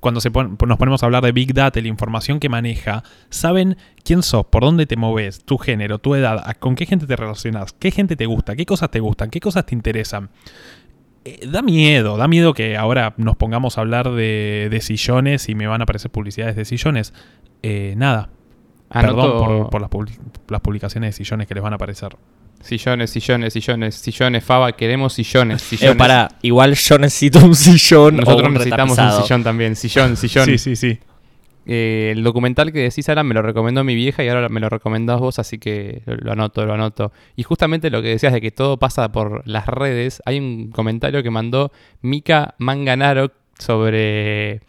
cuando 0.00 0.22
se 0.22 0.30
nos 0.30 0.78
ponemos 0.78 1.02
a 1.02 1.06
hablar 1.06 1.22
de 1.22 1.32
Big 1.32 1.52
Data, 1.52 1.78
la 1.78 1.88
información 1.88 2.40
que 2.40 2.48
maneja, 2.48 3.02
saben 3.28 3.76
quién 4.02 4.22
sos, 4.22 4.46
por 4.46 4.62
dónde 4.62 4.86
te 4.86 4.96
moves, 4.96 5.44
tu 5.44 5.58
género, 5.58 5.98
tu 5.98 6.14
edad, 6.14 6.56
con 6.58 6.74
qué 6.74 6.86
gente 6.86 7.06
te 7.06 7.16
relacionas, 7.16 7.74
qué 7.74 7.90
gente 7.90 8.16
te 8.16 8.24
gusta, 8.24 8.56
qué 8.56 8.64
cosas 8.64 8.90
te 8.90 9.00
gustan, 9.00 9.28
qué 9.28 9.40
cosas 9.40 9.66
te 9.66 9.74
interesan. 9.74 10.30
Eh, 11.26 11.46
da 11.46 11.60
miedo, 11.60 12.16
da 12.16 12.28
miedo 12.28 12.54
que 12.54 12.78
ahora 12.78 13.12
nos 13.18 13.36
pongamos 13.36 13.76
a 13.76 13.82
hablar 13.82 14.10
de, 14.12 14.68
de 14.70 14.80
sillones 14.80 15.50
y 15.50 15.54
me 15.54 15.66
van 15.66 15.82
a 15.82 15.84
aparecer 15.84 16.10
publicidades 16.10 16.56
de 16.56 16.64
sillones. 16.64 17.12
Eh, 17.62 17.92
nada, 17.98 18.30
Anoto- 18.90 19.14
Perdón 19.22 19.38
por, 19.62 19.70
por 19.70 19.80
las, 19.80 19.90
publi- 19.90 20.18
las 20.48 20.60
publicaciones 20.60 21.08
de 21.16 21.24
sillones 21.24 21.46
que 21.46 21.54
les 21.54 21.62
van 21.62 21.72
a 21.72 21.76
aparecer. 21.76 22.16
Sillones, 22.60 23.08
sillones, 23.10 23.52
sillones, 23.54 23.94
sillones, 23.94 24.44
Faba, 24.44 24.72
queremos 24.72 25.14
sillones, 25.14 25.62
Eh, 25.62 25.76
sillones. 25.76 25.96
para, 25.96 26.28
igual 26.42 26.74
yo 26.74 26.98
necesito 26.98 27.38
un 27.44 27.54
sillón. 27.54 28.16
o 28.16 28.20
Nosotros 28.22 28.48
un 28.48 28.54
necesitamos 28.54 28.96
retapizado. 28.96 29.20
un 29.20 29.26
sillón 29.26 29.44
también, 29.44 29.76
sillón, 29.76 30.16
sillón. 30.16 30.44
Sí, 30.46 30.58
sí, 30.58 30.76
sí. 30.76 30.98
Eh, 31.66 32.12
el 32.16 32.22
documental 32.24 32.72
que 32.72 32.80
decís, 32.80 33.08
Alan, 33.08 33.26
me 33.26 33.34
lo 33.34 33.42
recomendó 33.42 33.84
mi 33.84 33.94
vieja 33.94 34.24
y 34.24 34.28
ahora 34.28 34.48
me 34.48 34.60
lo 34.60 34.68
recomendás 34.68 35.20
vos, 35.20 35.38
así 35.38 35.58
que 35.58 36.02
lo, 36.04 36.16
lo 36.16 36.32
anoto, 36.32 36.66
lo 36.66 36.74
anoto. 36.74 37.12
Y 37.36 37.44
justamente 37.44 37.90
lo 37.90 38.02
que 38.02 38.08
decías 38.08 38.32
de 38.32 38.40
que 38.40 38.50
todo 38.50 38.76
pasa 38.78 39.10
por 39.12 39.46
las 39.46 39.66
redes, 39.66 40.20
hay 40.26 40.38
un 40.38 40.70
comentario 40.70 41.22
que 41.22 41.30
mandó 41.30 41.70
Mika 42.02 42.54
Manganaro 42.58 43.30
sobre 43.58 44.60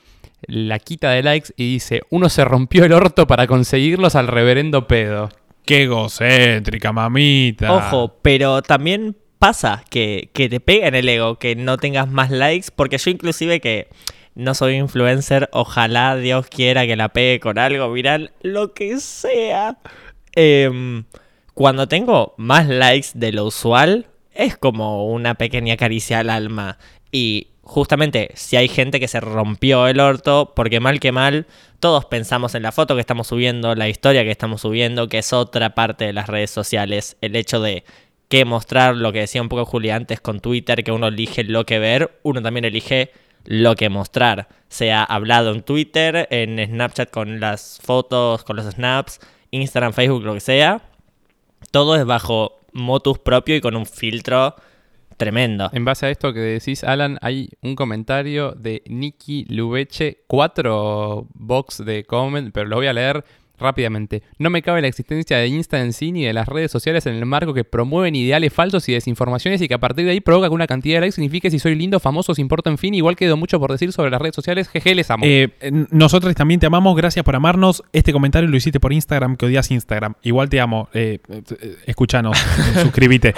la 0.47 0.79
quita 0.79 1.11
de 1.11 1.23
likes 1.23 1.53
y 1.55 1.73
dice, 1.73 2.01
uno 2.09 2.29
se 2.29 2.45
rompió 2.45 2.85
el 2.85 2.93
orto 2.93 3.27
para 3.27 3.47
conseguirlos 3.47 4.15
al 4.15 4.27
reverendo 4.27 4.87
pedo. 4.87 5.29
Qué 5.65 5.83
egocéntrica, 5.83 6.91
mamita. 6.91 7.71
Ojo, 7.73 8.17
pero 8.21 8.61
también 8.61 9.15
pasa 9.39 9.83
que, 9.89 10.29
que 10.33 10.49
te 10.49 10.59
pega 10.59 10.87
en 10.87 10.95
el 10.95 11.07
ego 11.07 11.37
que 11.37 11.55
no 11.55 11.77
tengas 11.77 12.09
más 12.09 12.31
likes, 12.31 12.67
porque 12.75 12.97
yo 12.97 13.11
inclusive 13.11 13.59
que 13.59 13.87
no 14.33 14.53
soy 14.53 14.75
influencer, 14.75 15.49
ojalá 15.51 16.15
Dios 16.15 16.47
quiera 16.47 16.85
que 16.85 16.95
la 16.95 17.09
pegue 17.09 17.39
con 17.39 17.59
algo 17.59 17.91
viral, 17.91 18.31
lo 18.41 18.73
que 18.73 18.99
sea. 18.99 19.77
Em, 20.35 21.03
cuando 21.53 21.87
tengo 21.87 22.33
más 22.37 22.67
likes 22.67 23.09
de 23.13 23.33
lo 23.33 23.45
usual, 23.45 24.07
es 24.33 24.57
como 24.57 25.05
una 25.07 25.35
pequeña 25.35 25.75
caricia 25.75 26.19
al 26.19 26.29
alma. 26.29 26.77
Y 27.11 27.47
justamente 27.71 28.31
si 28.33 28.57
hay 28.57 28.67
gente 28.67 28.99
que 28.99 29.07
se 29.07 29.21
rompió 29.21 29.87
el 29.87 30.01
orto, 30.01 30.51
porque 30.57 30.81
mal 30.81 30.99
que 30.99 31.13
mal, 31.13 31.47
todos 31.79 32.03
pensamos 32.03 32.53
en 32.53 32.63
la 32.63 32.73
foto 32.73 32.95
que 32.95 32.99
estamos 32.99 33.27
subiendo, 33.27 33.75
la 33.75 33.87
historia 33.87 34.25
que 34.25 34.31
estamos 34.31 34.59
subiendo, 34.59 35.07
que 35.07 35.19
es 35.19 35.31
otra 35.31 35.73
parte 35.73 36.03
de 36.03 36.11
las 36.11 36.27
redes 36.27 36.51
sociales. 36.51 37.15
El 37.21 37.33
hecho 37.37 37.61
de 37.61 37.85
que 38.27 38.43
mostrar 38.43 38.97
lo 38.97 39.13
que 39.13 39.19
decía 39.19 39.41
un 39.41 39.47
poco 39.47 39.63
Juli 39.63 39.89
antes 39.89 40.19
con 40.19 40.41
Twitter, 40.41 40.83
que 40.83 40.91
uno 40.91 41.07
elige 41.07 41.45
lo 41.45 41.65
que 41.65 41.79
ver, 41.79 42.19
uno 42.23 42.41
también 42.41 42.65
elige 42.65 43.13
lo 43.45 43.77
que 43.77 43.87
mostrar. 43.87 44.49
Sea 44.67 45.05
hablado 45.05 45.53
en 45.53 45.63
Twitter, 45.63 46.27
en 46.29 46.59
Snapchat 46.59 47.09
con 47.09 47.39
las 47.39 47.79
fotos, 47.81 48.43
con 48.43 48.57
los 48.57 48.65
snaps, 48.65 49.21
Instagram, 49.51 49.93
Facebook, 49.93 50.25
lo 50.25 50.33
que 50.33 50.41
sea. 50.41 50.81
Todo 51.71 51.95
es 51.95 52.03
bajo 52.03 52.59
motus 52.73 53.17
propio 53.17 53.55
y 53.55 53.61
con 53.61 53.77
un 53.77 53.85
filtro 53.85 54.57
tremendo. 55.21 55.69
En 55.71 55.85
base 55.85 56.07
a 56.07 56.09
esto 56.09 56.33
que 56.33 56.39
decís, 56.39 56.83
Alan, 56.83 57.19
hay 57.21 57.49
un 57.61 57.75
comentario 57.75 58.51
de 58.53 58.81
Nikki 58.87 59.45
Lubeche, 59.45 60.23
cuatro 60.25 61.27
box 61.35 61.85
de 61.85 62.03
comment, 62.05 62.51
pero 62.51 62.67
lo 62.67 62.77
voy 62.77 62.87
a 62.87 62.93
leer 62.93 63.23
rápidamente. 63.61 64.23
No 64.39 64.49
me 64.49 64.63
cabe 64.63 64.81
la 64.81 64.87
existencia 64.87 65.37
de 65.37 65.47
Insta 65.47 65.79
en 65.79 65.93
sí 65.93 66.11
ni 66.11 66.25
de 66.25 66.33
las 66.33 66.47
redes 66.47 66.71
sociales 66.71 67.05
en 67.05 67.13
el 67.13 67.25
marco 67.27 67.53
que 67.53 67.63
promueven 67.63 68.15
ideales 68.15 68.51
falsos 68.51 68.89
y 68.89 68.93
desinformaciones 68.93 69.61
y 69.61 69.67
que 69.67 69.75
a 69.75 69.79
partir 69.79 70.05
de 70.05 70.11
ahí 70.11 70.21
provoca 70.21 70.47
que 70.47 70.55
una 70.55 70.65
cantidad 70.65 70.97
de 70.97 71.01
likes 71.01 71.15
signifique 71.15 71.51
si 71.51 71.59
soy 71.59 71.75
lindo, 71.75 71.99
famoso, 71.99 72.33
si 72.33 72.41
importa 72.41 72.71
en 72.71 72.79
fin. 72.79 72.95
Igual 72.95 73.15
quedó 73.15 73.37
mucho 73.37 73.59
por 73.59 73.71
decir 73.71 73.93
sobre 73.93 74.09
las 74.09 74.19
redes 74.19 74.35
sociales. 74.35 74.67
Jeje, 74.69 74.95
les 74.95 75.11
amo. 75.11 75.23
Eh, 75.27 75.49
nosotros 75.91 76.33
también 76.33 76.59
te 76.59 76.65
amamos, 76.65 76.95
gracias 76.97 77.23
por 77.23 77.35
amarnos. 77.35 77.83
Este 77.93 78.11
comentario 78.11 78.49
lo 78.49 78.57
hiciste 78.57 78.79
por 78.79 78.91
Instagram, 78.91 79.37
que 79.37 79.45
odias 79.45 79.69
Instagram. 79.69 80.15
Igual 80.23 80.49
te 80.49 80.59
amo. 80.59 80.89
Eh, 80.93 81.19
eh, 81.29 81.75
escuchanos, 81.85 82.35
suscríbete. 82.81 83.35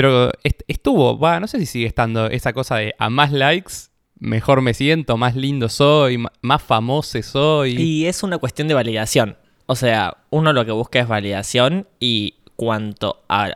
Pero 0.00 0.32
est- 0.44 0.62
estuvo, 0.66 1.18
va, 1.18 1.40
no 1.40 1.46
sé 1.46 1.58
si 1.58 1.66
sigue 1.66 1.86
estando 1.86 2.26
esa 2.28 2.54
cosa 2.54 2.76
de 2.76 2.94
a 2.98 3.10
más 3.10 3.32
likes, 3.32 3.72
mejor 4.18 4.62
me 4.62 4.72
siento, 4.72 5.18
más 5.18 5.36
lindo 5.36 5.68
soy, 5.68 6.16
más 6.40 6.62
famoso 6.62 7.22
soy. 7.22 7.76
Y 7.78 8.06
es 8.06 8.22
una 8.22 8.38
cuestión 8.38 8.66
de 8.66 8.72
validación. 8.72 9.36
O 9.66 9.76
sea, 9.76 10.16
uno 10.30 10.54
lo 10.54 10.64
que 10.64 10.72
busca 10.72 11.00
es 11.00 11.06
validación 11.06 11.86
y 11.98 12.36
cuanto 12.56 13.22
a 13.28 13.50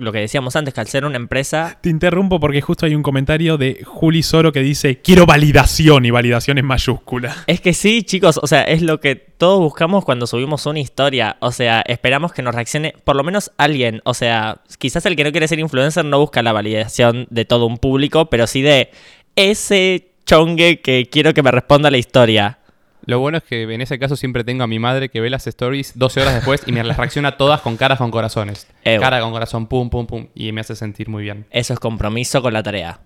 lo 0.00 0.12
que 0.12 0.18
decíamos 0.18 0.56
antes, 0.56 0.74
que 0.74 0.80
al 0.80 0.88
ser 0.88 1.04
una 1.04 1.16
empresa, 1.16 1.78
Te 1.80 1.90
interrumpo 1.90 2.40
porque 2.40 2.60
justo 2.60 2.86
hay 2.86 2.94
un 2.94 3.02
comentario 3.02 3.56
de 3.56 3.82
Juli 3.84 4.22
Soro 4.22 4.52
que 4.52 4.60
dice: 4.60 5.00
Quiero 5.00 5.26
validación 5.26 6.04
y 6.04 6.10
validación 6.10 6.58
en 6.58 6.66
mayúscula. 6.66 7.36
Es 7.46 7.60
que 7.60 7.74
sí, 7.74 8.02
chicos, 8.02 8.38
o 8.42 8.46
sea, 8.46 8.62
es 8.62 8.82
lo 8.82 9.00
que 9.00 9.16
todos 9.16 9.60
buscamos 9.60 10.04
cuando 10.04 10.26
subimos 10.26 10.66
una 10.66 10.80
historia. 10.80 11.36
O 11.40 11.52
sea, 11.52 11.82
esperamos 11.86 12.32
que 12.32 12.42
nos 12.42 12.54
reaccione 12.54 12.94
por 13.04 13.16
lo 13.16 13.24
menos 13.24 13.52
alguien. 13.56 14.00
O 14.04 14.14
sea, 14.14 14.60
quizás 14.78 15.06
el 15.06 15.16
que 15.16 15.24
no 15.24 15.32
quiere 15.32 15.48
ser 15.48 15.58
influencer 15.58 16.04
no 16.04 16.18
busca 16.18 16.42
la 16.42 16.52
validación 16.52 17.26
de 17.30 17.44
todo 17.44 17.66
un 17.66 17.78
público, 17.78 18.26
pero 18.26 18.46
sí 18.46 18.62
de 18.62 18.90
ese 19.36 20.12
chongue 20.26 20.80
que 20.80 21.08
quiero 21.10 21.34
que 21.34 21.42
me 21.42 21.50
responda 21.50 21.90
la 21.90 21.98
historia. 21.98 22.59
Lo 23.06 23.18
bueno 23.18 23.38
es 23.38 23.44
que 23.44 23.62
en 23.62 23.80
ese 23.80 23.98
caso 23.98 24.16
siempre 24.16 24.44
tengo 24.44 24.64
a 24.64 24.66
mi 24.66 24.78
madre 24.78 25.08
que 25.08 25.20
ve 25.20 25.30
las 25.30 25.46
stories 25.46 25.98
12 25.98 26.20
horas 26.22 26.34
después 26.34 26.62
y 26.66 26.72
me 26.72 26.84
las 26.84 26.96
reacciona 26.96 27.36
todas 27.36 27.60
con 27.60 27.76
caras 27.76 27.98
con 27.98 28.10
corazones. 28.10 28.66
Ew. 28.84 29.00
Cara 29.00 29.20
con 29.20 29.32
corazón, 29.32 29.66
pum, 29.66 29.90
pum, 29.90 30.06
pum. 30.06 30.26
Y 30.34 30.52
me 30.52 30.60
hace 30.60 30.76
sentir 30.76 31.08
muy 31.08 31.22
bien. 31.22 31.46
Eso 31.50 31.72
es 31.72 31.80
compromiso 31.80 32.42
con 32.42 32.52
la 32.52 32.62
tarea. 32.62 33.00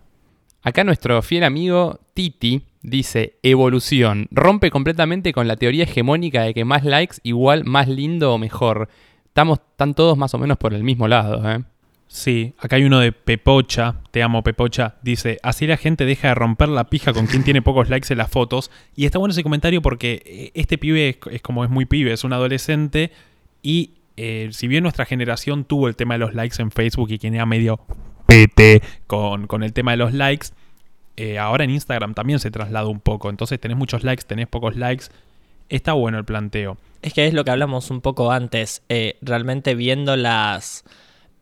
Acá 0.63 0.83
nuestro 0.83 1.21
fiel 1.21 1.45
amigo 1.45 2.01
Titi 2.15 2.63
dice, 2.81 3.39
evolución, 3.43 4.29
rompe 4.31 4.71
completamente 4.71 5.33
con 5.33 5.47
la 5.47 5.57
teoría 5.57 5.85
hegemónica 5.85 6.43
de 6.43 6.55
que 6.55 6.65
más 6.65 6.85
likes 6.85 7.17
igual 7.23 7.65
más 7.65 7.87
lindo 7.87 8.33
o 8.33 8.39
mejor. 8.39 8.89
Estamos 9.27 9.59
tan 9.77 9.95
todos 9.95 10.17
más 10.17 10.33
o 10.33 10.39
menos 10.39 10.57
por 10.57 10.73
el 10.73 10.83
mismo 10.83 11.07
lado, 11.07 11.51
¿eh? 11.51 11.65
Sí, 12.15 12.55
acá 12.59 12.77
hay 12.77 12.85
uno 12.85 13.01
de 13.01 13.11
Pepocha, 13.11 13.97
te 14.13 14.23
amo 14.23 14.45
Pepocha, 14.45 14.95
dice, 15.03 15.41
así 15.43 15.67
la 15.67 15.77
gente 15.77 16.05
deja 16.05 16.29
de 16.29 16.37
romper 16.37 16.69
la 16.69 16.85
pija 16.85 17.13
con 17.13 17.27
quien 17.27 17.43
tiene 17.43 17.61
pocos 17.61 17.89
likes 17.89 18.07
en 18.13 18.19
las 18.19 18.31
fotos. 18.31 18.71
Y 18.95 19.05
está 19.05 19.19
bueno 19.19 19.33
ese 19.33 19.43
comentario 19.43 19.83
porque 19.83 20.23
eh, 20.25 20.51
este 20.55 20.79
pibe 20.79 21.19
es, 21.33 21.43
como 21.43 21.65
es 21.65 21.71
muy 21.71 21.87
pibe, 21.87 22.13
es 22.13 22.23
un 22.23 22.33
adolescente 22.33 23.11
y 23.63 23.95
eh, 24.17 24.49
si 24.53 24.69
bien 24.69 24.85
nuestra 24.85 25.07
generación 25.07 25.65
tuvo 25.65 25.89
el 25.89 25.97
tema 25.97 26.15
de 26.15 26.19
los 26.19 26.35
likes 26.35 26.63
en 26.63 26.71
Facebook 26.71 27.11
y 27.11 27.19
quien 27.19 27.35
era 27.35 27.47
medio 27.47 27.81
pete 28.27 28.81
con, 29.09 29.49
con 29.49 29.65
el 29.65 29.73
tema 29.73 29.91
de 29.91 29.97
los 29.97 30.13
likes, 30.13 30.51
eh, 31.17 31.41
ahora 31.41 31.65
en 31.65 31.71
Instagram 31.71 32.15
también 32.15 32.39
se 32.39 32.53
traslada 32.53 32.87
un 32.87 33.01
poco. 33.01 33.29
Entonces 33.29 33.59
tenés 33.59 33.77
muchos 33.77 34.05
likes, 34.05 34.23
tenés 34.25 34.47
pocos 34.47 34.77
likes. 34.77 35.07
Está 35.69 35.95
bueno 35.95 36.19
el 36.19 36.25
planteo. 36.25 36.79
Es 37.03 37.13
que 37.13 37.27
es 37.27 37.35
lo 37.35 37.45
que 37.45 37.51
hablamos 37.51 37.91
un 37.91 38.01
poco 38.01 38.31
antes, 38.31 38.83
realmente 39.21 39.75
viendo 39.75 40.15
las, 40.15 40.85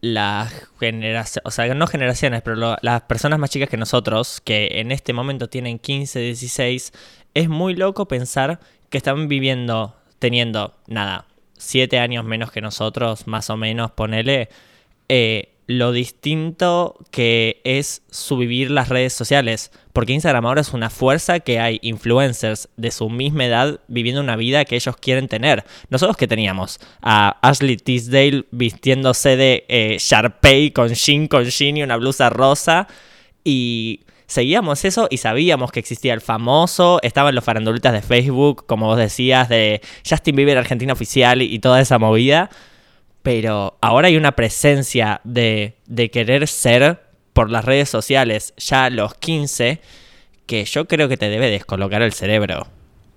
las 0.03 0.69
generaciones, 0.81 1.41
o 1.45 1.51
sea, 1.53 1.73
no 1.75 1.87
generaciones, 1.87 2.43
pero 2.43 2.77
las 2.83 3.03
personas 3.03 3.39
más 3.39 3.51
chicas 3.51 3.69
que 3.69 3.77
nosotros, 3.77 4.41
que 4.45 4.81
en 4.81 4.91
este 4.91 5.13
momento 5.13 5.49
tienen 5.49 5.79
15, 5.79 6.19
16, 6.19 6.93
es 7.35 7.49
muy 7.49 7.77
loco 7.77 8.09
pensar 8.09 8.59
que 8.91 8.99
están 8.99 9.29
viviendo, 9.29 9.97
teniendo, 10.19 10.75
nada, 10.89 11.27
7 11.57 12.01
años 12.01 12.25
menos 12.25 12.51
que 12.51 12.61
nosotros, 12.61 13.29
más 13.29 13.49
o 13.49 13.57
menos, 13.57 13.93
ponele, 13.93 14.49
eh, 15.09 15.52
lo 15.67 15.93
distinto 15.93 16.97
que 17.11 17.61
es 17.65 18.03
subvivir 18.11 18.71
las 18.71 18.89
redes 18.89 19.13
sociales. 19.13 19.71
Porque 19.93 20.13
Instagram 20.13 20.47
ahora 20.47 20.61
es 20.63 20.73
una 20.73 20.91
fuerza 20.91 21.41
que 21.41 21.61
hay 21.61 21.79
influencers 21.83 22.69
de 22.77 22.91
su 22.91 23.11
misma 23.11 23.45
edad 23.45 23.81
viviendo 23.89 24.21
una 24.21 24.37
vida 24.37 24.65
que 24.65 24.77
ellos 24.77 24.97
quieren 24.97 25.29
tener. 25.29 25.65
Nosotros 25.91 26.17
que 26.17 26.27
teníamos 26.27 26.81
a 27.03 27.39
Ashley 27.43 27.77
Tisdale 27.77 28.47
vistiéndose 28.51 29.37
de 29.37 29.65
eh, 29.69 29.97
Sharpay 29.99 30.71
con 30.73 30.89
jean 30.89 31.29
con 31.29 31.45
jean 31.45 31.77
y 31.77 31.83
una 31.83 31.97
blusa 31.97 32.31
rosa 32.31 32.89
y 33.45 34.01
seguíamos 34.27 34.85
eso 34.85 35.09
y 35.11 35.19
sabíamos 35.19 35.73
que 35.73 35.81
existía 35.81 36.15
el 36.15 36.23
famoso, 36.23 37.01
estaban 37.03 37.35
los 37.35 37.45
farandulitas 37.45 37.93
de 37.93 38.01
Facebook, 38.01 38.65
como 38.67 38.87
vos 38.87 38.97
decías, 38.97 39.49
de 39.49 39.83
Justin 40.09 40.37
Bieber 40.37 40.57
Argentina 40.57 40.95
Oficial 40.95 41.43
y, 41.43 41.55
y 41.55 41.59
toda 41.59 41.81
esa 41.81 41.99
movida. 41.99 42.49
Pero 43.23 43.79
ahora 43.81 44.09
hay 44.09 44.17
una 44.17 44.33
presencia 44.33 45.21
de, 45.25 45.75
querer 46.13 46.49
ser 46.49 47.01
por 47.33 47.51
las 47.51 47.65
redes 47.65 47.89
sociales 47.89 48.53
ya 48.57 48.87
a 48.87 48.91
los 48.91 49.15
15 49.15 49.81
que 50.47 50.65
yo 50.65 50.87
creo 50.87 51.09
que 51.09 51.17
te 51.17 51.29
debe 51.29 51.51
descolocar 51.51 52.03
el 52.03 52.13
cerebro. 52.13 52.67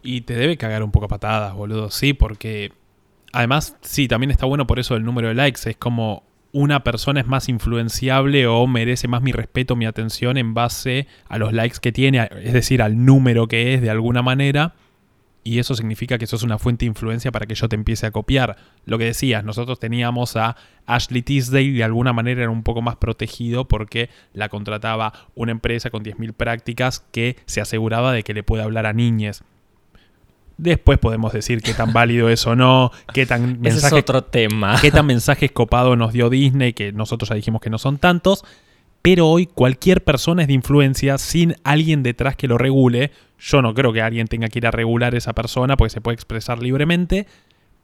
Y 0.03 0.21
te 0.21 0.35
debe 0.35 0.57
cagar 0.57 0.83
un 0.83 0.91
poco 0.91 1.05
a 1.05 1.09
patadas, 1.09 1.53
boludo. 1.55 1.89
Sí, 1.89 2.13
porque 2.13 2.71
además, 3.33 3.75
sí, 3.81 4.07
también 4.07 4.31
está 4.31 4.45
bueno 4.45 4.67
por 4.67 4.79
eso 4.79 4.95
el 4.95 5.03
número 5.03 5.29
de 5.29 5.33
likes. 5.33 5.69
Es 5.69 5.75
como 5.75 6.23
una 6.51 6.83
persona 6.83 7.19
es 7.19 7.27
más 7.27 7.49
influenciable 7.49 8.47
o 8.47 8.65
merece 8.67 9.09
más 9.09 9.21
mi 9.21 9.33
respeto, 9.33 9.75
mi 9.75 9.85
atención 9.85 10.37
en 10.37 10.53
base 10.53 11.07
a 11.27 11.37
los 11.37 11.51
likes 11.51 11.79
que 11.81 11.91
tiene, 11.91 12.29
es 12.41 12.53
decir, 12.53 12.81
al 12.81 13.03
número 13.03 13.47
que 13.49 13.73
es 13.73 13.81
de 13.81 13.89
alguna 13.89 14.21
manera. 14.21 14.75
Y 15.47 15.59
eso 15.59 15.75
significa 15.75 16.17
que 16.17 16.25
eso 16.25 16.37
es 16.37 16.41
una 16.41 16.57
fuente 16.57 16.85
de 16.85 16.87
influencia 16.87 17.31
para 17.31 17.45
que 17.45 17.53
yo 17.53 17.69
te 17.69 17.75
empiece 17.75 18.07
a 18.07 18.11
copiar. 18.11 18.57
Lo 18.85 18.97
que 18.97 19.05
decías, 19.05 19.43
nosotros 19.43 19.79
teníamos 19.79 20.35
a 20.37 20.57
Ashley 20.87 21.21
Tisdale 21.21 21.61
y 21.61 21.73
de 21.73 21.83
alguna 21.83 22.13
manera 22.13 22.41
era 22.41 22.49
un 22.49 22.63
poco 22.63 22.81
más 22.81 22.95
protegido 22.95 23.67
porque 23.67 24.09
la 24.33 24.49
contrataba 24.49 25.13
una 25.35 25.51
empresa 25.51 25.91
con 25.91 26.03
10.000 26.03 26.33
prácticas 26.33 27.05
que 27.11 27.37
se 27.45 27.61
aseguraba 27.61 28.11
de 28.11 28.23
que 28.23 28.33
le 28.33 28.41
puede 28.41 28.63
hablar 28.63 28.87
a 28.87 28.93
niñes. 28.93 29.43
Después 30.57 30.97
podemos 30.97 31.31
decir 31.31 31.61
qué 31.61 31.75
tan 31.75 31.93
válido 31.93 32.27
es 32.29 32.47
o 32.47 32.55
no, 32.55 32.91
qué 33.13 33.27
tan 33.27 33.59
Ese 33.63 33.85
es 33.85 33.93
otro 33.93 34.23
tema. 34.23 34.79
qué 34.81 34.89
tan 34.89 35.05
mensajes 35.05 35.51
copados 35.51 35.95
nos 35.95 36.11
dio 36.11 36.31
Disney, 36.31 36.73
que 36.73 36.91
nosotros 36.91 37.29
ya 37.29 37.35
dijimos 37.35 37.61
que 37.61 37.69
no 37.69 37.77
son 37.77 37.99
tantos. 37.99 38.43
Pero 39.05 39.27
hoy 39.27 39.45
cualquier 39.45 40.03
persona 40.03 40.41
es 40.41 40.47
de 40.47 40.55
influencia 40.55 41.19
sin 41.19 41.53
alguien 41.63 42.01
detrás 42.01 42.35
que 42.35 42.47
lo 42.47 42.57
regule. 42.57 43.11
Yo 43.37 43.61
no 43.61 43.75
creo 43.75 43.93
que 43.93 44.01
alguien 44.01 44.25
tenga 44.25 44.47
que 44.47 44.57
ir 44.57 44.65
a 44.65 44.71
regular 44.71 45.13
a 45.13 45.17
esa 45.19 45.33
persona 45.33 45.77
porque 45.77 45.91
se 45.91 46.01
puede 46.01 46.15
expresar 46.15 46.59
libremente. 46.59 47.27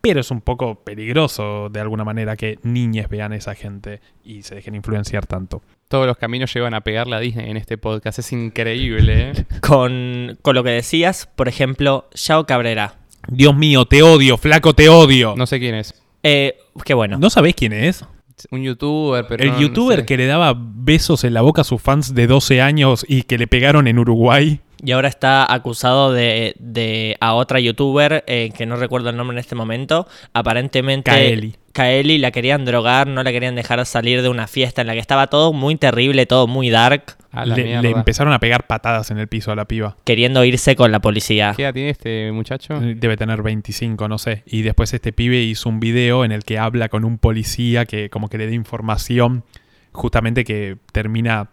Pero 0.02 0.22
es 0.22 0.32
un 0.32 0.42
poco 0.42 0.84
peligroso 0.84 1.70
de 1.70 1.80
alguna 1.80 2.04
manera 2.04 2.36
que 2.36 2.58
niñes 2.64 3.08
vean 3.08 3.34
a 3.34 3.36
esa 3.36 3.54
gente 3.54 4.02
y 4.24 4.42
se 4.42 4.56
dejen 4.56 4.74
influenciar 4.74 5.28
tanto. 5.28 5.62
Todos 5.90 6.08
los 6.08 6.18
caminos 6.18 6.52
llevan 6.52 6.74
a 6.74 6.82
pegarle 6.82 7.16
a 7.16 7.20
Disney 7.20 7.52
en 7.52 7.58
este 7.58 7.78
podcast. 7.78 8.18
Es 8.18 8.32
increíble, 8.32 9.30
¿eh? 9.30 9.46
Con, 9.62 10.40
con 10.42 10.56
lo 10.56 10.64
que 10.64 10.72
decías, 10.72 11.28
por 11.36 11.48
ejemplo, 11.48 12.10
Yao 12.16 12.48
Cabrera. 12.48 12.96
Dios 13.28 13.56
mío, 13.56 13.86
te 13.86 14.02
odio, 14.02 14.38
flaco, 14.38 14.74
te 14.74 14.90
odio. 14.90 15.36
No 15.38 15.46
sé 15.46 15.60
quién 15.60 15.76
es. 15.76 15.94
Eh, 16.24 16.58
qué 16.84 16.96
bueno. 16.96 17.20
¿No 17.20 17.30
sabés 17.30 17.54
quién 17.54 17.74
es? 17.74 18.06
Un 18.52 18.62
youtuber, 18.64 19.26
pero. 19.28 19.44
El 19.44 19.50
no- 19.50 19.56
no 19.56 19.62
youtuber 19.62 20.00
sé. 20.00 20.06
que 20.06 20.18
le 20.18 20.26
daba 20.26 20.56
besos 20.58 21.24
en 21.24 21.34
la 21.34 21.42
boca 21.42 21.62
a 21.62 21.64
sus 21.66 21.82
fans 21.82 22.16
de 22.16 22.28
12 22.28 22.62
años 22.62 23.06
y 23.08 23.24
que 23.24 23.38
le 23.38 23.48
pegaron 23.48 23.88
en 23.88 24.00
Uruguay. 24.00 24.60
Y 24.84 24.92
ahora 24.94 25.08
está 25.08 25.52
acusado 25.52 26.12
de, 26.12 26.56
de 26.60 27.16
a 27.20 27.34
otra 27.34 27.60
youtuber, 27.60 28.24
eh, 28.28 28.52
que 28.58 28.66
no 28.66 28.76
recuerdo 28.76 29.10
el 29.10 29.18
nombre 29.18 29.36
en 29.36 29.40
este 29.40 29.56
momento. 29.56 30.08
Aparentemente. 30.34 31.12
Kaeli. 31.12 31.56
Kaeli 31.74 32.18
la 32.18 32.32
querían 32.32 32.66
drogar, 32.66 33.08
no 33.08 33.24
la 33.24 33.32
querían 33.32 33.56
dejar 33.56 33.86
salir 33.86 34.22
de 34.22 34.30
una 34.30 34.48
fiesta 34.48 34.82
en 34.82 34.88
la 34.88 34.94
que 34.94 35.00
estaba 35.00 35.28
todo 35.28 35.54
muy 35.54 35.76
terrible, 35.78 36.26
todo 36.26 36.46
muy 36.48 36.70
dark, 36.70 37.16
Le, 37.46 37.82
le 37.82 37.92
empezaron 37.92 38.34
a 38.34 38.40
pegar 38.40 38.68
patadas 38.68 39.10
en 39.12 39.18
el 39.20 39.30
piso 39.30 39.52
a 39.52 39.56
la 39.56 39.66
piba. 39.66 39.96
queriendo 40.04 40.44
irse 40.44 40.76
con 40.76 40.92
la 40.92 41.00
policía. 41.00 41.54
¿Qué 41.56 41.64
edad 41.64 41.74
tiene 41.74 41.92
este 41.92 42.32
muchacho? 42.34 42.78
Debe 42.80 43.16
tener 43.16 43.42
25, 43.42 44.10
no 44.10 44.18
sé. 44.18 44.44
Y 44.46 44.64
después 44.64 44.94
este 44.94 45.14
pibe 45.14 45.38
hizo 45.42 45.70
un 45.70 45.80
video 45.80 46.26
en 46.26 46.34
el 46.34 46.44
que 46.44 46.58
habla 46.60 46.90
con 46.90 47.06
un 47.06 47.18
policía 47.18 47.86
que 47.86 48.10
como 48.10 48.28
que 48.28 48.38
le 48.38 48.48
da 48.48 48.54
información 48.54 49.46
justamente 49.94 50.44
que 50.44 50.78
termina, 50.92 51.52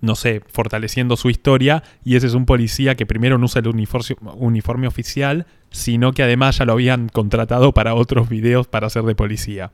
no 0.00 0.14
sé, 0.14 0.42
fortaleciendo 0.46 1.16
su 1.16 1.30
historia. 1.30 1.82
Y 2.04 2.16
ese 2.16 2.26
es 2.26 2.34
un 2.34 2.46
policía 2.46 2.94
que 2.94 3.06
primero 3.06 3.38
no 3.38 3.46
usa 3.46 3.60
el 3.60 3.68
uniforme, 3.68 4.16
uniforme 4.36 4.86
oficial, 4.86 5.46
sino 5.70 6.12
que 6.12 6.22
además 6.22 6.58
ya 6.58 6.64
lo 6.64 6.72
habían 6.72 7.08
contratado 7.08 7.72
para 7.72 7.94
otros 7.94 8.28
videos 8.28 8.66
para 8.66 8.90
ser 8.90 9.02
de 9.04 9.14
policía. 9.14 9.72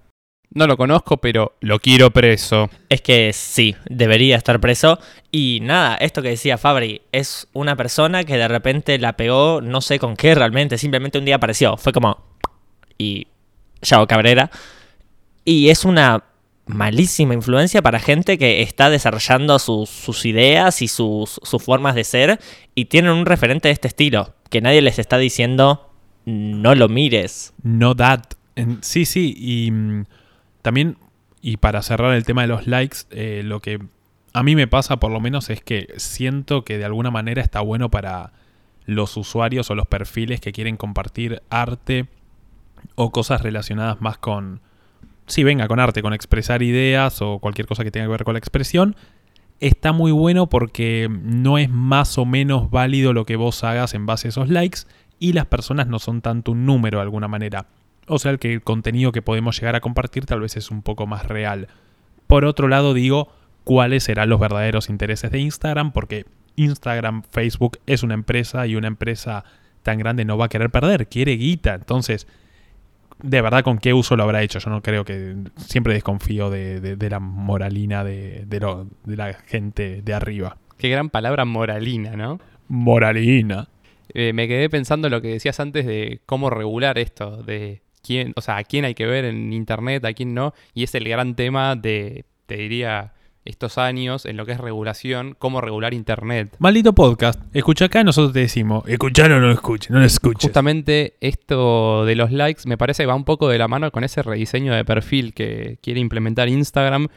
No 0.55 0.67
lo 0.67 0.77
conozco, 0.77 1.17
pero 1.17 1.55
lo 1.61 1.79
quiero 1.79 2.11
preso. 2.11 2.69
Es 2.91 3.01
que 3.01 3.33
sí, 3.33 3.75
debería 3.89 4.37
estar 4.37 4.61
preso. 4.61 4.99
Y 5.31 5.61
nada, 5.63 5.97
esto 5.97 6.21
que 6.21 6.29
decía 6.29 6.59
Fabri, 6.59 7.01
es 7.11 7.49
una 7.55 7.75
persona 7.75 8.25
que 8.25 8.37
de 8.37 8.49
repente 8.49 8.99
la 8.99 9.15
pegó, 9.15 9.63
no 9.63 9.81
sé 9.81 9.99
con 9.99 10.15
qué 10.15 10.35
realmente, 10.35 10.77
simplemente 10.77 11.19
un 11.19 11.25
día 11.25 11.37
apareció. 11.37 11.77
Fue 11.79 11.93
como. 11.93 12.19
Y. 12.99 13.29
Yao 13.81 14.07
Cabrera. 14.07 14.51
Y 15.45 15.71
es 15.71 15.85
una 15.85 16.23
malísima 16.67 17.35
influencia 17.35 17.83
para 17.83 17.99
gente 17.99 18.39
que 18.39 18.63
está 18.63 18.89
desarrollando 18.89 19.59
sus, 19.59 20.25
ideas 20.25 20.83
y 20.83 20.89
sus, 20.89 21.41
formas 21.61 21.95
de 21.95 22.05
ser 22.05 22.41
y 22.75 22.87
tienen 22.87 23.13
un 23.13 23.27
referente 23.27 23.69
de 23.69 23.73
este 23.73 23.89
estilo, 23.89 24.35
que 24.49 24.61
nadie 24.61 24.83
les 24.83 24.99
está 24.99 25.19
diciendo 25.19 25.89
no 26.25 26.75
lo 26.75 26.89
mires. 26.89 27.53
No 27.63 27.97
that. 27.97 28.23
Sí, 28.81 29.07
sí. 29.07 29.35
Y 29.37 29.71
mm, 29.71 30.05
también, 30.63 30.97
y 31.41 31.57
para 31.57 31.83
cerrar 31.83 32.15
el 32.15 32.25
tema 32.25 32.43
de 32.43 32.49
los 32.49 32.67
likes, 32.67 32.99
eh, 33.11 33.43
lo 33.45 33.61
que 33.61 33.81
a 34.33 34.43
mí 34.43 34.55
me 34.55 34.69
pasa 34.69 34.99
por 34.99 35.11
lo 35.11 35.21
menos 35.21 35.51
es 35.51 35.63
que 35.63 35.89
siento 35.97 36.65
que 36.65 36.79
de 36.79 36.85
alguna 36.85 37.11
manera 37.11 37.43
está 37.43 37.61
bueno 37.61 37.91
para 37.91 38.33
los 38.87 39.17
usuarios 39.17 39.71
o 39.71 39.75
los 39.75 39.87
perfiles 39.87 40.41
que 40.41 40.53
quieren 40.53 40.77
compartir 40.77 41.43
arte 41.51 42.07
o 42.95 43.11
cosas 43.13 43.43
relacionadas 43.43 44.01
más 44.01 44.19
con... 44.19 44.61
Sí, 45.27 45.45
venga, 45.45 45.69
con 45.69 45.81
arte, 45.81 46.03
con 46.03 46.13
expresar 46.13 46.63
ideas 46.63 47.23
o 47.23 47.39
cualquier 47.39 47.67
cosa 47.67 47.85
que 47.85 47.91
tenga 47.91 48.07
que 48.07 48.13
ver 48.13 48.25
con 48.25 48.35
la 48.35 48.39
expresión. 48.39 48.97
Está 49.61 49.93
muy 49.93 50.11
bueno 50.11 50.49
porque 50.49 51.09
no 51.11 51.59
es 51.59 51.71
más 51.71 52.19
o 52.19 52.25
menos 52.25 52.71
válido 52.71 53.13
lo 53.13 53.25
que 53.25 53.37
vos 53.37 53.63
hagas 53.63 53.95
en 53.95 54.07
base 54.07 54.29
a 54.29 54.31
esos 54.31 54.49
likes 54.49 54.81
y 55.19 55.35
las 55.35 55.47
personas 55.47 55.87
no 55.87 56.01
son 56.01 56.21
tanto 56.21 56.51
un 56.51 56.67
número 56.67 56.99
de 56.99 57.03
alguna 57.03 57.29
manera. 57.29 57.67
O 58.09 58.19
sea, 58.19 58.37
que 58.39 58.55
el 58.55 58.63
contenido 58.63 59.13
que 59.13 59.23
podemos 59.23 59.59
llegar 59.59 59.77
a 59.77 59.81
compartir 59.81 60.27
tal 60.27 60.41
vez 60.41 60.57
es 60.57 60.71
un 60.71 60.83
poco 60.83 61.07
más 61.07 61.27
real. 61.27 61.69
Por 62.27 62.45
otro 62.45 62.67
lado, 62.67 62.93
digo, 62.93 63.33
cuáles 63.63 64.03
serán 64.05 64.29
los 64.29 64.41
verdaderos 64.41 64.89
intereses 64.89 65.31
de 65.31 65.39
Instagram, 65.39 65.93
porque 65.93 66.27
Instagram, 66.57 67.23
Facebook 67.23 67.79
es 67.87 68.03
una 68.03 68.15
empresa 68.15 68.67
y 68.67 68.75
una 68.75 68.89
empresa 68.89 69.45
tan 69.83 69.99
grande 69.99 70.25
no 70.25 70.37
va 70.37 70.47
a 70.47 70.49
querer 70.49 70.71
perder, 70.71 71.09
quiere 71.09 71.37
guita. 71.37 71.75
Entonces, 71.75 72.27
de 73.23 73.41
verdad, 73.41 73.63
¿con 73.63 73.79
qué 73.79 73.93
uso 73.95 74.17
lo 74.17 74.23
habrá 74.25 74.43
hecho? 74.43 74.59
Yo 74.59 74.71
no 74.71 74.83
creo 74.83 75.05
que. 75.05 75.35
Siempre 75.57 75.95
desconfío 75.95 76.51
de, 76.51 76.81
de- 76.81 76.97
de 76.97 77.11
la 77.11 77.21
moralina 77.21 78.05
de, 78.05 78.45
de 78.47 78.61
lo- 78.61 78.87
de 79.05 79.17
la 79.17 79.33
gente 79.35 80.03
de 80.03 80.15
arriba. 80.15 80.57
Qué 80.79 80.89
gran 80.89 81.11
palabra 81.11 81.45
moralina, 81.45 82.17
¿no? 82.17 82.41
Moralina. 82.69 83.69
Eh, 84.15 84.33
me 84.33 84.49
quedé 84.49 84.69
pensando 84.69 85.09
lo 85.09 85.23
que 85.23 85.29
decías 85.29 85.61
antes 85.61 85.87
de 85.87 86.21
cómo 86.27 86.51
regular 86.51 86.99
esto, 86.99 87.43
de 87.43 87.81
quién, 88.03 88.33
o 88.37 88.41
sea, 88.41 88.57
a 88.59 88.65
quién 88.65 88.85
hay 88.85 88.95
que 88.95 89.07
ver 89.07 89.25
en 89.25 89.53
internet, 89.53 90.05
a 90.05 90.13
quién 90.13 90.35
no, 90.35 90.53
y 90.75 90.83
es 90.83 90.95
el 90.95 91.09
gran 91.09 91.35
tema 91.37 91.77
de, 91.77 92.25
te 92.47 92.57
diría, 92.57 93.13
estos 93.45 93.79
años 93.79 94.25
en 94.27 94.37
lo 94.37 94.47
que 94.47 94.53
es 94.53 94.59
regulación, 94.59 95.35
cómo 95.39 95.61
regular 95.61 95.95
internet. 95.95 96.55
Maldito 96.59 96.93
podcast. 96.93 97.41
Escucha 97.53 97.87
acá, 97.87 98.05
nosotros 98.05 98.33
te 98.33 98.41
decimos. 98.41 98.85
Escuchar 98.87 99.33
o 99.33 99.41
no 99.41 99.51
escuches, 99.51 99.91
no 99.91 99.99
lo 99.99 100.05
escuches. 100.05 100.43
Justamente 100.43 101.15
esto 101.21 102.05
de 102.05 102.15
los 102.15 102.31
likes 102.31 102.63
me 102.67 102.79
parece 102.79 103.03
que 103.03 103.07
va 103.07 103.15
un 103.15 103.25
poco 103.25 103.49
de 103.49 103.59
la 103.59 103.69
mano 103.69 103.91
con 103.91 104.05
ese 104.05 104.23
rediseño 104.23 104.75
de 104.75 104.85
perfil 104.85 105.35
que 105.35 105.79
quiere 105.83 106.01
implementar 106.01 106.49
Instagram, 106.49 107.09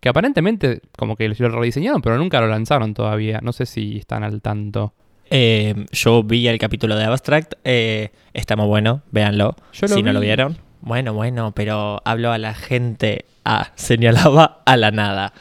que 0.00 0.08
aparentemente 0.08 0.80
como 0.96 1.16
que 1.16 1.28
lo 1.28 1.48
rediseñaron, 1.48 2.02
pero 2.02 2.18
nunca 2.18 2.40
lo 2.40 2.48
lanzaron 2.48 2.94
todavía. 2.94 3.40
No 3.42 3.52
sé 3.52 3.66
si 3.66 3.98
están 3.98 4.24
al 4.24 4.40
tanto. 4.40 4.94
Eh, 5.30 5.86
yo 5.92 6.22
vi 6.22 6.46
el 6.46 6.58
capítulo 6.58 6.94
de 6.94 7.04
Abstract, 7.04 7.54
eh, 7.64 8.10
está 8.34 8.54
muy 8.54 8.66
bueno, 8.66 9.02
véanlo. 9.10 9.56
Yo 9.72 9.86
lo 9.86 9.94
si 9.94 10.02
no 10.02 10.12
lo 10.12 10.20
vieron. 10.20 10.58
Bueno, 10.82 11.14
bueno, 11.14 11.52
pero 11.54 12.02
hablo 12.04 12.32
a 12.32 12.38
la 12.38 12.54
gente. 12.54 13.24
Ah, 13.44 13.70
señalaba 13.76 14.62
a 14.66 14.76
la 14.76 14.90
nada. 14.90 15.32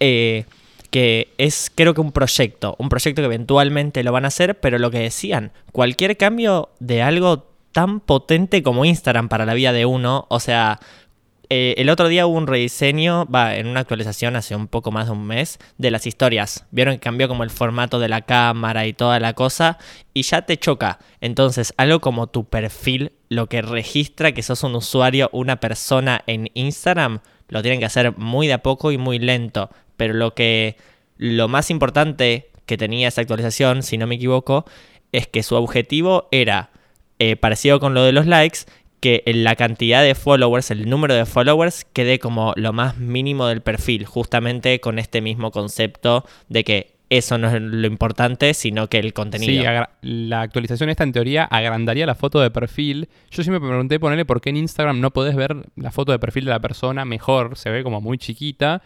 Eh, 0.00 0.44
que 0.90 1.34
es 1.36 1.70
creo 1.74 1.92
que 1.94 2.00
un 2.00 2.12
proyecto, 2.12 2.74
un 2.78 2.88
proyecto 2.88 3.20
que 3.20 3.26
eventualmente 3.26 4.02
lo 4.02 4.12
van 4.12 4.24
a 4.24 4.28
hacer, 4.28 4.58
pero 4.58 4.78
lo 4.78 4.90
que 4.90 5.00
decían, 5.00 5.52
cualquier 5.72 6.16
cambio 6.16 6.70
de 6.80 7.02
algo 7.02 7.46
tan 7.72 8.00
potente 8.00 8.62
como 8.62 8.84
Instagram 8.84 9.28
para 9.28 9.44
la 9.44 9.54
vida 9.54 9.72
de 9.72 9.84
uno, 9.84 10.26
o 10.30 10.40
sea, 10.40 10.80
eh, 11.50 11.74
el 11.78 11.88
otro 11.88 12.08
día 12.08 12.26
hubo 12.26 12.36
un 12.36 12.46
rediseño, 12.46 13.26
va, 13.26 13.56
en 13.56 13.68
una 13.68 13.80
actualización 13.80 14.36
hace 14.36 14.54
un 14.54 14.66
poco 14.68 14.90
más 14.90 15.06
de 15.06 15.12
un 15.12 15.26
mes, 15.26 15.58
de 15.78 15.90
las 15.90 16.06
historias. 16.06 16.66
Vieron 16.70 16.94
que 16.94 17.00
cambió 17.00 17.26
como 17.26 17.42
el 17.42 17.50
formato 17.50 17.98
de 17.98 18.08
la 18.08 18.22
cámara 18.22 18.86
y 18.86 18.92
toda 18.92 19.18
la 19.18 19.32
cosa, 19.32 19.78
y 20.12 20.22
ya 20.22 20.42
te 20.42 20.58
choca. 20.58 20.98
Entonces, 21.20 21.72
algo 21.78 22.00
como 22.00 22.26
tu 22.26 22.44
perfil, 22.44 23.12
lo 23.30 23.48
que 23.48 23.62
registra 23.62 24.32
que 24.32 24.42
sos 24.42 24.62
un 24.62 24.74
usuario, 24.74 25.30
una 25.32 25.56
persona 25.56 26.22
en 26.26 26.50
Instagram, 26.52 27.20
lo 27.48 27.62
tienen 27.62 27.80
que 27.80 27.86
hacer 27.86 28.16
muy 28.16 28.46
de 28.46 28.54
a 28.54 28.62
poco 28.62 28.92
y 28.92 28.98
muy 28.98 29.18
lento. 29.18 29.70
Pero 29.96 30.14
lo 30.14 30.34
que 30.34 30.76
lo 31.16 31.48
más 31.48 31.70
importante 31.70 32.50
que 32.66 32.76
tenía 32.76 33.08
esa 33.08 33.22
actualización, 33.22 33.82
si 33.82 33.98
no 33.98 34.06
me 34.06 34.16
equivoco, 34.16 34.64
es 35.12 35.26
que 35.26 35.42
su 35.42 35.56
objetivo 35.56 36.28
era 36.30 36.70
eh, 37.18 37.36
parecido 37.36 37.80
con 37.80 37.94
lo 37.94 38.04
de 38.04 38.12
los 38.12 38.26
likes, 38.26 38.60
que 39.00 39.22
la 39.26 39.56
cantidad 39.56 40.02
de 40.02 40.14
followers, 40.14 40.70
el 40.70 40.88
número 40.88 41.14
de 41.14 41.26
followers, 41.26 41.84
quede 41.92 42.18
como 42.18 42.52
lo 42.56 42.72
más 42.72 42.98
mínimo 42.98 43.46
del 43.46 43.62
perfil, 43.62 44.04
justamente 44.04 44.80
con 44.80 44.98
este 44.98 45.20
mismo 45.20 45.50
concepto 45.50 46.24
de 46.48 46.64
que 46.64 46.97
eso 47.10 47.38
no 47.38 47.48
es 47.48 47.60
lo 47.60 47.86
importante, 47.86 48.52
sino 48.54 48.88
que 48.88 48.98
el 48.98 49.12
contenido. 49.12 49.62
Sí, 49.62 49.68
la 50.02 50.42
actualización 50.42 50.90
esta 50.90 51.04
en 51.04 51.12
teoría 51.12 51.44
agrandaría 51.44 52.06
la 52.06 52.14
foto 52.14 52.40
de 52.40 52.50
perfil. 52.50 53.08
Yo 53.30 53.42
siempre 53.42 53.60
me 53.60 53.68
pregunté 53.68 53.98
ponerle 53.98 54.24
por 54.24 54.40
qué 54.40 54.50
en 54.50 54.58
Instagram 54.58 55.00
no 55.00 55.10
podés 55.10 55.34
ver 55.34 55.56
la 55.76 55.90
foto 55.90 56.12
de 56.12 56.18
perfil 56.18 56.44
de 56.44 56.50
la 56.50 56.60
persona 56.60 57.04
mejor, 57.04 57.56
se 57.56 57.70
ve 57.70 57.82
como 57.82 58.00
muy 58.00 58.18
chiquita, 58.18 58.82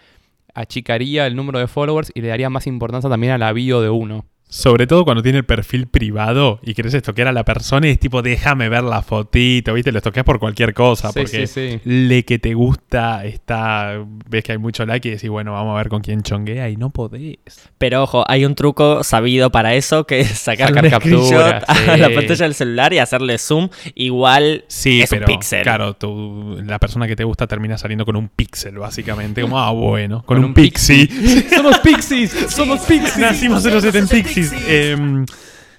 achicaría 0.55 1.27
el 1.27 1.35
número 1.35 1.59
de 1.59 1.67
followers 1.67 2.13
y 2.15 2.21
le 2.21 2.29
daría 2.29 2.51
más 2.51 2.67
importancia 2.67 3.11
también 3.11 3.33
a 3.33 3.39
la 3.39 3.53
bio 3.53 3.81
de 3.81 3.91
uno. 3.91 4.27
Sobre 4.55 4.87
todo 4.87 5.05
cuando 5.07 5.23
tiene 5.23 5.39
el 5.39 5.45
perfil 5.47 5.87
privado 5.87 6.61
y 6.63 6.75
querés 6.75 6.93
estoquear 6.93 7.27
a 7.29 7.33
la 7.33 7.43
persona 7.43 7.87
y 7.87 7.93
es 7.93 7.99
tipo, 7.99 8.21
déjame 8.21 8.69
ver 8.69 8.83
la 8.83 9.01
fotito, 9.01 9.73
¿viste? 9.73 9.93
Lo 9.93 9.99
estoqueas 9.99 10.27
por 10.27 10.39
cualquier 10.39 10.75
cosa, 10.75 11.09
Sí, 11.11 11.21
porque 11.21 11.47
sí, 11.47 11.71
sí. 11.73 11.81
le 11.85 12.27
que 12.27 12.39
te 12.39 12.53
gusta 12.53 13.25
está, 13.25 13.95
ves 14.29 14.45
que 14.45 14.53
hay 14.53 14.59
mucho 14.59 14.85
like 14.85 15.09
y 15.09 15.13
decís, 15.13 15.31
bueno, 15.31 15.53
vamos 15.55 15.73
a 15.73 15.79
ver 15.79 15.89
con 15.89 16.03
quién 16.03 16.23
chonguea 16.23 16.69
y 16.69 16.77
no 16.77 16.91
podés. 16.91 17.39
Pero 17.79 18.03
ojo, 18.03 18.25
hay 18.29 18.45
un 18.45 18.55
truco 18.55 19.03
sabido 19.05 19.51
para 19.51 19.75
eso, 19.75 20.07
que 20.07 20.21
es 20.21 20.29
sacar, 20.29 20.69
Sacar 20.69 20.85
a 20.97 21.01
sí. 21.01 22.01
la 22.01 22.11
pantalla 22.11 22.45
del 22.45 22.55
celular 22.55 22.93
y 22.93 22.99
hacerle 22.99 23.39
zoom. 23.39 23.71
Igual 23.95 24.65
Sí, 24.69 25.01
es 25.01 25.09
pero 25.09 25.25
un 25.27 25.33
píxel. 25.35 25.63
claro, 25.63 25.95
tú- 25.95 26.59
la 26.63 26.79
persona 26.79 27.07
que 27.09 27.17
te 27.17 27.25
gusta 27.25 27.47
termina 27.47 27.79
saliendo 27.79 28.05
con 28.05 28.17
un 28.17 28.29
píxel, 28.29 28.77
básicamente. 28.79 29.41
Como, 29.41 29.59
ah, 29.59 29.71
bueno, 29.71 30.19
con, 30.27 30.37
Con 30.37 30.39
un, 30.41 30.45
un 30.51 30.55
pixie. 30.55 31.09
¡Somos 31.57 31.79
pixies! 31.79 32.31
¡Somos 32.51 32.81
pixies! 32.81 33.17
Nacimos 33.17 33.65
en 33.65 33.73
los 33.75 33.83
70 33.83 34.15
pixies. 34.15 34.42
Em, 34.67 35.27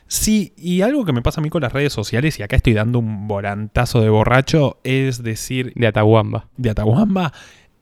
sí, 0.08 0.54
y 0.58 0.82
algo 0.82 1.06
que 1.06 1.14
me 1.14 1.22
pasa 1.22 1.42
a 1.42 1.44
mí 1.44 1.50
con 1.50 1.62
las 1.62 1.74
redes 1.74 1.94
sociales, 1.94 2.40
y 2.40 2.44
acá 2.44 2.56
estoy 2.56 2.74
dando 2.74 3.00
un 3.00 3.28
volantazo 3.28 4.02
de 4.02 4.10
borracho, 4.10 4.80
es 4.84 5.24
decir, 5.24 5.74
De 5.76 5.88
Atahuamba. 5.88 6.48
de 6.58 6.70
Atahuamba, 6.70 7.34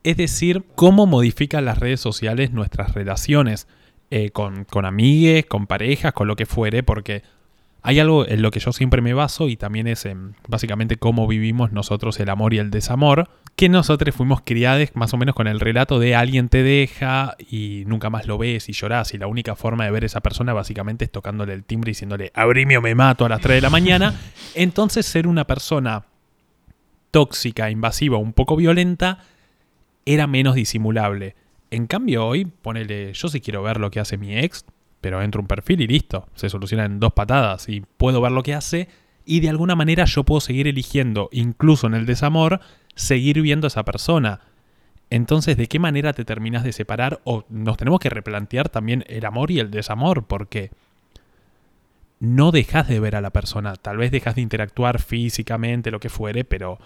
es 0.04 0.18
decir, 0.18 0.64
cómo 0.76 1.06
modifican 1.06 1.66
las 1.66 1.80
redes 1.80 2.00
sociales 2.00 2.52
nuestras 2.52 2.94
relaciones 2.94 3.68
eh, 4.10 4.32
con, 4.32 4.66
con 4.66 4.86
amigues, 4.86 5.46
con 5.46 5.68
parejas, 5.68 6.14
con 6.14 6.28
lo 6.28 6.36
que 6.36 6.46
fuere, 6.46 6.84
porque 6.84 7.24
hay 7.84 8.00
algo 8.00 8.28
en 8.28 8.42
lo 8.42 8.52
que 8.52 8.60
yo 8.60 8.72
siempre 8.74 9.02
me 9.02 9.14
baso 9.14 9.50
y 9.50 9.58
también 9.58 9.88
es 9.88 10.06
en 10.06 10.36
básicamente 10.48 10.98
cómo 10.98 11.28
vivimos 11.28 11.72
nosotros 11.72 12.20
el 12.20 12.30
amor 12.30 12.54
y 12.54 12.60
el 12.60 12.70
desamor, 12.70 13.30
que 13.56 13.70
nosotros 13.70 14.16
fuimos 14.16 14.42
criados 14.42 14.90
más 14.94 15.14
o 15.14 15.18
menos 15.18 15.34
con 15.34 15.48
el 15.48 15.60
relato 15.60 16.00
de 16.00 16.16
alguien 16.16 16.48
te 16.50 16.62
deja 16.62 17.36
y 17.40 17.84
nunca 17.88 18.10
más 18.10 18.28
lo 18.28 18.38
ves 18.38 18.70
y 18.70 18.74
llorás 18.74 19.14
y 19.14 19.18
la 19.18 19.28
única 19.28 19.56
forma 19.56 19.86
de 19.86 19.92
ver 19.92 20.04
a 20.04 20.06
esa 20.06 20.22
persona 20.22 20.54
básicamente 20.54 21.06
es 21.06 21.12
tocándole 21.12 21.54
el 21.54 21.64
timbre 21.64 21.90
y 21.90 21.94
diciéndole 21.94 22.32
abrime 22.36 22.78
o 22.78 22.82
me 22.82 22.94
mato 22.94 23.26
a 23.26 23.30
las 23.30 23.42
3 23.42 23.58
de 23.58 23.62
la 23.62 23.70
mañana. 23.70 24.14
Entonces 24.56 25.06
ser 25.06 25.28
una 25.28 25.46
persona 25.46 26.06
tóxica, 27.10 27.70
invasiva, 27.70 28.18
un 28.18 28.34
poco 28.34 28.56
violenta, 28.56 29.20
era 30.06 30.28
menos 30.28 30.56
disimulable. 30.56 31.36
En 31.72 31.88
cambio, 31.88 32.26
hoy, 32.26 32.46
ponele, 32.46 33.14
yo 33.14 33.28
sí 33.28 33.42
quiero 33.42 33.64
ver 33.64 33.80
lo 33.80 33.92
que 33.92 34.00
hace 34.00 34.18
mi 34.18 34.38
ex, 34.38 34.66
pero 35.02 35.22
entro 35.22 35.42
un 35.42 35.48
perfil 35.48 35.82
y 35.82 35.88
listo. 35.88 36.28
Se 36.36 36.50
soluciona 36.50 36.86
en 36.86 37.00
dos 37.00 37.14
patadas 37.14 37.68
y 37.68 37.82
puedo 37.98 38.22
ver 38.22 38.32
lo 38.32 38.44
que 38.44 38.54
hace 38.54 38.88
y 39.26 39.40
de 39.40 39.50
alguna 39.50 39.76
manera 39.76 40.06
yo 40.06 40.24
puedo 40.24 40.42
seguir 40.42 40.68
eligiendo, 40.68 41.30
incluso 41.32 41.88
en 41.88 41.94
el 41.94 42.06
desamor, 42.06 42.60
seguir 42.96 43.42
viendo 43.42 43.68
a 43.68 43.70
esa 43.70 43.84
persona. 43.84 44.42
Entonces, 45.10 45.58
¿de 45.58 45.68
qué 45.68 45.78
manera 45.78 46.14
te 46.14 46.26
terminas 46.26 46.64
de 46.64 46.72
separar? 46.72 47.20
O 47.26 47.44
nos 47.50 47.78
tenemos 47.78 48.00
que 48.00 48.10
replantear 48.10 48.70
también 48.70 49.04
el 49.08 49.26
amor 49.26 49.52
y 49.52 49.60
el 49.60 49.70
desamor, 49.70 50.26
porque 50.26 50.72
no 52.20 52.52
dejas 52.52 52.88
de 52.88 53.00
ver 53.00 53.16
a 53.16 53.22
la 53.22 53.32
persona. 53.32 53.76
Tal 53.76 53.98
vez 53.98 54.12
dejas 54.12 54.36
de 54.36 54.42
interactuar 54.42 55.02
físicamente, 55.02 55.92
lo 55.92 56.00
que 56.00 56.10
fuere, 56.10 56.46
pero 56.46 56.80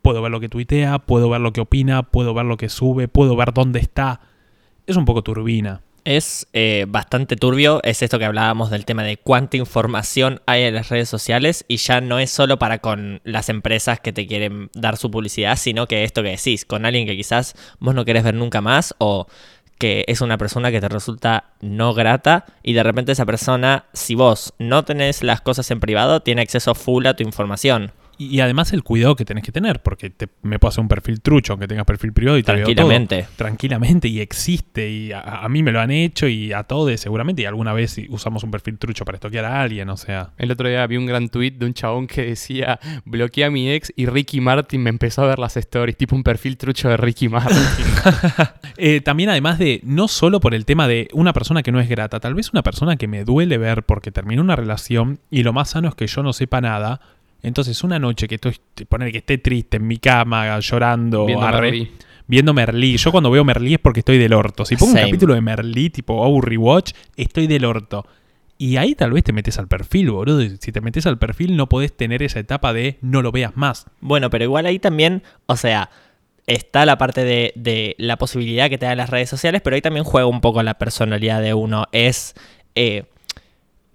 puedo 0.00 0.22
ver 0.22 0.30
lo 0.30 0.40
que 0.40 0.48
tuitea, 0.48 1.00
puedo 1.00 1.28
ver 1.28 1.40
lo 1.40 1.52
que 1.52 1.60
opina, 1.60 2.04
puedo 2.04 2.32
ver 2.32 2.46
lo 2.46 2.56
que 2.56 2.68
sube, 2.68 3.08
puedo 3.08 3.36
ver 3.36 3.52
dónde 3.52 3.80
está. 3.80 4.20
Es 4.86 4.96
un 4.96 5.04
poco 5.04 5.22
turbina. 5.22 5.82
Es 6.06 6.46
eh, 6.52 6.86
bastante 6.86 7.34
turbio, 7.34 7.80
es 7.82 8.00
esto 8.00 8.20
que 8.20 8.26
hablábamos 8.26 8.70
del 8.70 8.84
tema 8.84 9.02
de 9.02 9.16
cuánta 9.16 9.56
información 9.56 10.40
hay 10.46 10.62
en 10.62 10.76
las 10.76 10.88
redes 10.88 11.08
sociales 11.08 11.64
y 11.66 11.78
ya 11.78 12.00
no 12.00 12.20
es 12.20 12.30
solo 12.30 12.60
para 12.60 12.78
con 12.78 13.20
las 13.24 13.48
empresas 13.48 13.98
que 13.98 14.12
te 14.12 14.28
quieren 14.28 14.70
dar 14.72 14.98
su 14.98 15.10
publicidad, 15.10 15.56
sino 15.56 15.88
que 15.88 16.04
esto 16.04 16.22
que 16.22 16.28
decís, 16.28 16.64
con 16.64 16.86
alguien 16.86 17.08
que 17.08 17.16
quizás 17.16 17.56
vos 17.80 17.92
no 17.92 18.04
querés 18.04 18.22
ver 18.22 18.34
nunca 18.34 18.60
más 18.60 18.94
o 18.98 19.26
que 19.78 20.04
es 20.06 20.20
una 20.20 20.38
persona 20.38 20.70
que 20.70 20.80
te 20.80 20.88
resulta 20.88 21.50
no 21.60 21.92
grata 21.92 22.44
y 22.62 22.74
de 22.74 22.84
repente 22.84 23.10
esa 23.10 23.26
persona, 23.26 23.86
si 23.92 24.14
vos 24.14 24.54
no 24.60 24.84
tenés 24.84 25.24
las 25.24 25.40
cosas 25.40 25.68
en 25.72 25.80
privado, 25.80 26.20
tiene 26.20 26.42
acceso 26.42 26.76
full 26.76 27.04
a 27.06 27.16
tu 27.16 27.24
información. 27.24 27.90
Y, 28.18 28.36
y 28.36 28.40
además 28.40 28.72
el 28.72 28.82
cuidado 28.82 29.16
que 29.16 29.24
tenés 29.24 29.44
que 29.44 29.52
tener, 29.52 29.82
porque 29.82 30.10
te, 30.10 30.28
me 30.42 30.58
puedo 30.58 30.70
hacer 30.70 30.82
un 30.82 30.88
perfil 30.88 31.20
trucho, 31.20 31.52
aunque 31.52 31.68
tengas 31.68 31.84
perfil 31.84 32.12
privado 32.12 32.38
y 32.38 32.42
te 32.42 32.52
veo 32.52 32.64
todo. 32.64 32.74
Tranquilamente. 32.74 33.26
Tranquilamente, 33.36 34.08
y 34.08 34.20
existe, 34.20 34.88
y 34.88 35.12
a, 35.12 35.20
a 35.20 35.48
mí 35.48 35.62
me 35.62 35.72
lo 35.72 35.80
han 35.80 35.90
hecho, 35.90 36.26
y 36.28 36.52
a 36.52 36.62
todos 36.64 36.86
seguramente, 37.00 37.42
y 37.42 37.44
alguna 37.44 37.72
vez 37.72 38.00
usamos 38.08 38.44
un 38.44 38.50
perfil 38.50 38.78
trucho 38.78 39.04
para 39.04 39.16
estoquear 39.16 39.44
a 39.44 39.60
alguien, 39.60 39.88
o 39.88 39.96
sea... 39.96 40.30
El 40.38 40.50
otro 40.50 40.68
día 40.68 40.86
vi 40.86 40.96
un 40.96 41.06
gran 41.06 41.28
tweet 41.28 41.52
de 41.52 41.66
un 41.66 41.74
chabón 41.74 42.06
que 42.06 42.22
decía 42.22 42.78
bloqueé 43.04 43.44
a 43.44 43.50
mi 43.50 43.70
ex 43.70 43.92
y 43.96 44.06
Ricky 44.06 44.40
Martin 44.40 44.82
me 44.82 44.90
empezó 44.90 45.22
a 45.22 45.26
ver 45.26 45.38
las 45.38 45.56
stories, 45.56 45.96
tipo 45.96 46.14
un 46.14 46.22
perfil 46.22 46.56
trucho 46.56 46.88
de 46.88 46.96
Ricky 46.96 47.28
Martin. 47.28 47.56
Eh, 48.78 49.00
también 49.00 49.30
además 49.30 49.58
de, 49.58 49.80
no 49.84 50.06
solo 50.06 50.38
por 50.38 50.54
el 50.54 50.66
tema 50.66 50.86
de 50.86 51.08
una 51.14 51.32
persona 51.32 51.62
que 51.62 51.72
no 51.72 51.80
es 51.80 51.88
grata, 51.88 52.20
tal 52.20 52.34
vez 52.34 52.50
una 52.52 52.62
persona 52.62 52.96
que 52.96 53.08
me 53.08 53.24
duele 53.24 53.56
ver 53.56 53.84
porque 53.84 54.10
terminó 54.10 54.42
una 54.42 54.54
relación 54.54 55.18
y 55.30 55.44
lo 55.44 55.54
más 55.54 55.70
sano 55.70 55.88
es 55.88 55.94
que 55.94 56.06
yo 56.06 56.22
no 56.22 56.34
sepa 56.34 56.60
nada. 56.60 57.00
Entonces 57.42 57.82
una 57.84 57.98
noche 57.98 58.26
que 58.28 58.36
estoy, 58.36 58.54
poner 58.88 59.12
que 59.12 59.18
esté 59.18 59.38
triste 59.38 59.76
en 59.76 59.86
mi 59.86 59.98
cama, 59.98 60.58
llorando, 60.60 61.26
Viendo 61.26 61.46
arre- 61.46 61.60
Merlí. 61.70 61.90
viendo 62.26 62.54
Merlí. 62.54 62.96
Yo 62.96 63.12
cuando 63.12 63.30
veo 63.30 63.44
Merlí 63.44 63.74
es 63.74 63.80
porque 63.80 64.00
estoy 64.00 64.18
del 64.18 64.32
orto. 64.32 64.64
Si 64.64 64.76
pongo 64.76 64.92
Same. 64.92 65.04
un 65.04 65.10
capítulo 65.10 65.34
de 65.34 65.40
Merlí 65.40 65.90
tipo 65.90 66.14
Oh 66.20 66.40
Rewatch, 66.40 66.92
estoy 67.16 67.46
del 67.46 67.64
orto. 67.64 68.06
Y 68.58 68.78
ahí 68.78 68.94
tal 68.94 69.12
vez 69.12 69.22
te 69.22 69.32
metes 69.32 69.58
al 69.58 69.68
perfil, 69.68 70.10
boludo. 70.10 70.40
Si 70.58 70.72
te 70.72 70.80
metes 70.80 71.06
al 71.06 71.18
perfil 71.18 71.56
no 71.56 71.68
podés 71.68 71.94
tener 71.96 72.22
esa 72.22 72.40
etapa 72.40 72.72
de 72.72 72.98
no 73.02 73.20
lo 73.22 73.30
veas 73.30 73.54
más. 73.56 73.86
Bueno, 74.00 74.30
pero 74.30 74.44
igual 74.44 74.64
ahí 74.66 74.78
también, 74.78 75.22
o 75.44 75.56
sea, 75.56 75.90
está 76.46 76.86
la 76.86 76.96
parte 76.96 77.22
de, 77.24 77.52
de 77.54 77.94
la 77.98 78.16
posibilidad 78.16 78.70
que 78.70 78.78
te 78.78 78.86
dan 78.86 78.96
las 78.96 79.10
redes 79.10 79.28
sociales, 79.28 79.60
pero 79.62 79.76
ahí 79.76 79.82
también 79.82 80.04
juega 80.04 80.26
un 80.26 80.40
poco 80.40 80.62
la 80.62 80.74
personalidad 80.78 81.42
de 81.42 81.52
uno. 81.52 81.84
Es 81.92 82.34
eh, 82.74 83.04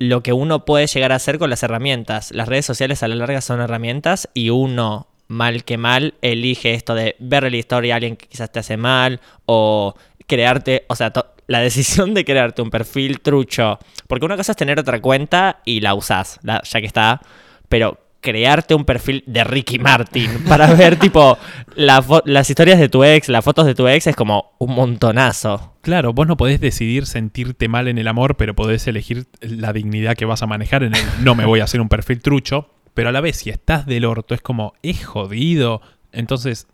lo 0.01 0.23
que 0.23 0.33
uno 0.33 0.65
puede 0.65 0.87
llegar 0.87 1.11
a 1.11 1.15
hacer 1.15 1.37
con 1.37 1.51
las 1.51 1.61
herramientas. 1.61 2.31
Las 2.31 2.47
redes 2.47 2.65
sociales 2.65 3.03
a 3.03 3.07
la 3.07 3.13
larga 3.13 3.39
son 3.39 3.61
herramientas 3.61 4.27
y 4.33 4.49
uno, 4.49 5.07
mal 5.27 5.63
que 5.63 5.77
mal, 5.77 6.15
elige 6.23 6.73
esto 6.73 6.95
de 6.95 7.15
ver 7.19 7.43
la 7.51 7.55
historia 7.55 7.93
a 7.93 7.97
alguien 7.97 8.15
que 8.15 8.27
quizás 8.27 8.51
te 8.51 8.57
hace 8.57 8.77
mal 8.77 9.21
o 9.45 9.93
crearte, 10.25 10.85
o 10.87 10.95
sea, 10.95 11.13
la 11.45 11.59
decisión 11.59 12.15
de 12.15 12.25
crearte 12.25 12.63
un 12.63 12.71
perfil 12.71 13.19
trucho. 13.21 13.77
Porque 14.07 14.25
una 14.25 14.37
cosa 14.37 14.53
es 14.53 14.57
tener 14.57 14.79
otra 14.79 14.99
cuenta 14.99 15.61
y 15.65 15.81
la 15.81 15.93
usás, 15.93 16.39
ya 16.41 16.79
que 16.79 16.87
está, 16.87 17.21
pero 17.69 17.99
crearte 18.21 18.75
un 18.75 18.85
perfil 18.85 19.23
de 19.27 19.43
Ricky 19.43 19.79
Martin 19.79 20.29
para 20.47 20.73
ver 20.73 20.97
tipo 20.97 21.37
la 21.75 22.03
las 22.25 22.49
historias 22.49 22.79
de 22.79 22.87
tu 22.87 23.03
ex, 23.03 23.27
las 23.29 23.43
fotos 23.43 23.65
de 23.65 23.75
tu 23.75 23.87
ex 23.87 24.07
es 24.07 24.15
como 24.15 24.53
un 24.59 24.73
montonazo. 24.73 25.73
Claro, 25.81 26.13
vos 26.13 26.27
no 26.27 26.37
podés 26.37 26.61
decidir 26.61 27.07
sentirte 27.07 27.67
mal 27.67 27.87
en 27.87 27.97
el 27.97 28.07
amor, 28.07 28.37
pero 28.37 28.55
podés 28.55 28.87
elegir 28.87 29.25
la 29.41 29.73
dignidad 29.73 30.15
que 30.15 30.25
vas 30.25 30.43
a 30.43 30.47
manejar 30.47 30.83
en 30.83 30.95
el 30.95 31.01
no 31.21 31.35
me 31.35 31.45
voy 31.45 31.59
a 31.59 31.65
hacer 31.65 31.81
un 31.81 31.89
perfil 31.89 32.21
trucho, 32.21 32.69
pero 32.93 33.09
a 33.09 33.11
la 33.11 33.21
vez 33.21 33.37
si 33.37 33.49
estás 33.49 33.85
del 33.85 34.05
orto 34.05 34.35
es 34.35 34.41
como 34.41 34.73
es 34.83 35.03
jodido, 35.03 35.81
entonces 36.11 36.67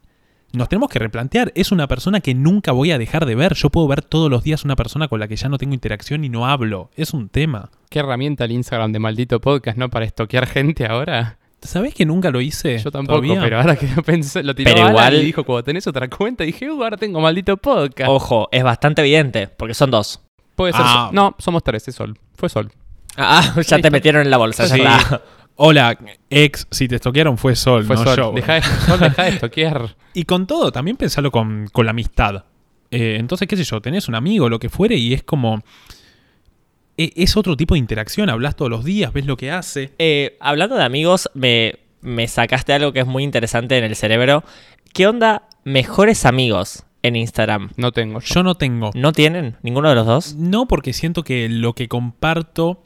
nos 0.54 0.70
tenemos 0.70 0.90
que 0.90 1.00
replantear, 1.00 1.52
es 1.56 1.72
una 1.72 1.88
persona 1.88 2.20
que 2.22 2.34
nunca 2.34 2.72
voy 2.72 2.92
a 2.92 2.98
dejar 2.98 3.26
de 3.26 3.36
ver, 3.36 3.54
yo 3.56 3.70
puedo 3.70 3.88
ver 3.88 4.02
todos 4.02 4.30
los 4.32 4.44
días 4.44 4.64
una 4.66 4.76
persona 4.76 5.08
con 5.08 5.20
la 5.20 5.28
que 5.28 5.36
ya 5.36 5.50
no 5.50 5.58
tengo 5.58 5.74
interacción 5.74 6.24
y 6.24 6.30
no 6.30 6.48
hablo, 6.48 6.90
es 6.96 7.14
un 7.14 7.30
tema. 7.30 7.70
¿Qué 7.90 8.00
herramienta 8.00 8.46
el 8.46 8.52
Instagram 8.52 8.92
de 8.92 9.00
maldito 9.00 9.40
podcast, 9.42 9.78
no? 9.78 9.90
Para 9.90 10.06
estoquear 10.06 10.48
gente 10.48 10.86
ahora. 10.86 11.38
¿Sabés 11.62 11.94
que 11.96 12.06
nunca 12.06 12.30
lo 12.30 12.40
hice? 12.40 12.78
Yo 12.78 12.92
tampoco, 12.92 13.22
todavía? 13.22 13.42
pero 13.42 13.58
ahora 13.60 13.76
que 13.76 13.88
lo 13.88 14.04
pensé, 14.04 14.44
lo 14.44 14.54
tiró 14.54 14.70
Pero 14.72 14.84
Alan 14.84 14.92
igual- 14.94 15.16
y 15.16 15.26
dijo, 15.26 15.44
cuando 15.44 15.64
tenés 15.64 15.88
otra 15.88 16.08
cuenta, 16.08 16.44
dije, 16.44 16.70
"Uh, 16.72 16.84
ahora 16.84 16.98
tengo 16.98 17.20
maldito 17.20 17.58
podcast. 17.58 18.10
Ojo, 18.10 18.48
es 18.52 18.64
bastante 18.64 19.02
evidente, 19.02 19.48
porque 19.48 19.74
son 19.74 19.90
dos. 19.92 20.22
Puede 20.56 20.74
ser. 20.74 20.82
Ah. 20.86 21.10
No, 21.12 21.36
somos 21.40 21.64
tres, 21.64 21.88
es 21.88 21.96
Sol. 21.96 22.18
Fue 22.36 22.48
Sol. 22.50 22.72
Ah, 23.18 23.56
ya 23.68 23.80
te 23.80 23.90
metieron 23.90 24.22
en 24.22 24.30
la 24.30 24.38
bolsa, 24.38 24.66
ya 24.68 24.76
Sí. 24.76 24.82
está. 24.82 25.22
Hola, 25.60 25.98
ex, 26.30 26.68
si 26.72 26.88
te 26.88 26.96
estoquearon 26.96 27.38
fue 27.38 27.56
Sol, 27.56 27.84
Fue 27.84 27.96
no 27.96 28.04
Sol. 28.04 28.16
yo. 28.16 28.32
Deja 28.32 28.54
de, 28.56 28.62
Sol, 28.62 29.00
deja 29.00 29.24
de 29.24 29.30
estoquear. 29.30 29.96
Y 30.14 30.24
con 30.26 30.48
todo, 30.48 30.72
también 30.72 30.98
pensalo 30.98 31.30
con, 31.32 31.68
con 31.72 31.86
la 31.86 31.92
amistad. 31.92 32.46
Eh, 32.90 33.18
entonces, 33.20 33.48
qué 33.48 33.56
sé 33.58 33.64
yo, 33.64 33.82
tenés 33.82 34.08
un 34.08 34.16
amigo, 34.16 34.50
lo 34.50 34.58
que 34.60 34.70
fuere, 34.70 34.96
y 34.96 35.14
es 35.14 35.22
como... 35.22 35.62
e- 36.98 37.12
Es 37.16 37.38
otro 37.38 37.56
tipo 37.56 37.76
de 37.76 37.80
interacción, 37.80 38.30
hablas 38.30 38.56
todos 38.56 38.72
los 38.72 38.84
días, 38.84 39.14
ves 39.14 39.26
lo 39.28 39.38
que 39.38 39.52
hace. 39.52 39.94
Eh, 40.00 40.36
hablando 40.40 40.76
de 40.76 40.84
amigos, 40.84 41.30
me, 41.36 41.76
me 42.02 42.28
sacaste 42.28 42.74
algo 42.74 42.94
que 42.94 43.02
es 43.02 43.06
muy 43.06 43.24
interesante 43.24 43.78
en 43.78 43.84
el 43.84 43.96
cerebro. 43.96 44.44
¿Qué 44.94 45.06
onda 45.08 45.44
mejores 45.64 46.26
amigos? 46.26 46.84
en 47.04 47.16
Instagram. 47.16 47.70
No 47.78 47.92
tengo. 47.92 48.20
yo. 48.20 48.34
Yo 48.36 48.44
no 48.44 48.56
tengo. 48.56 48.90
¿No 48.96 49.14
tienen? 49.14 49.56
¿Ninguno 49.62 49.88
de 49.90 49.96
los 49.96 50.06
dos? 50.08 50.36
No, 50.36 50.68
porque 50.68 50.92
siento 50.94 51.24
que 51.24 51.48
lo 51.48 51.74
que 51.74 51.88
comparto 51.88 52.82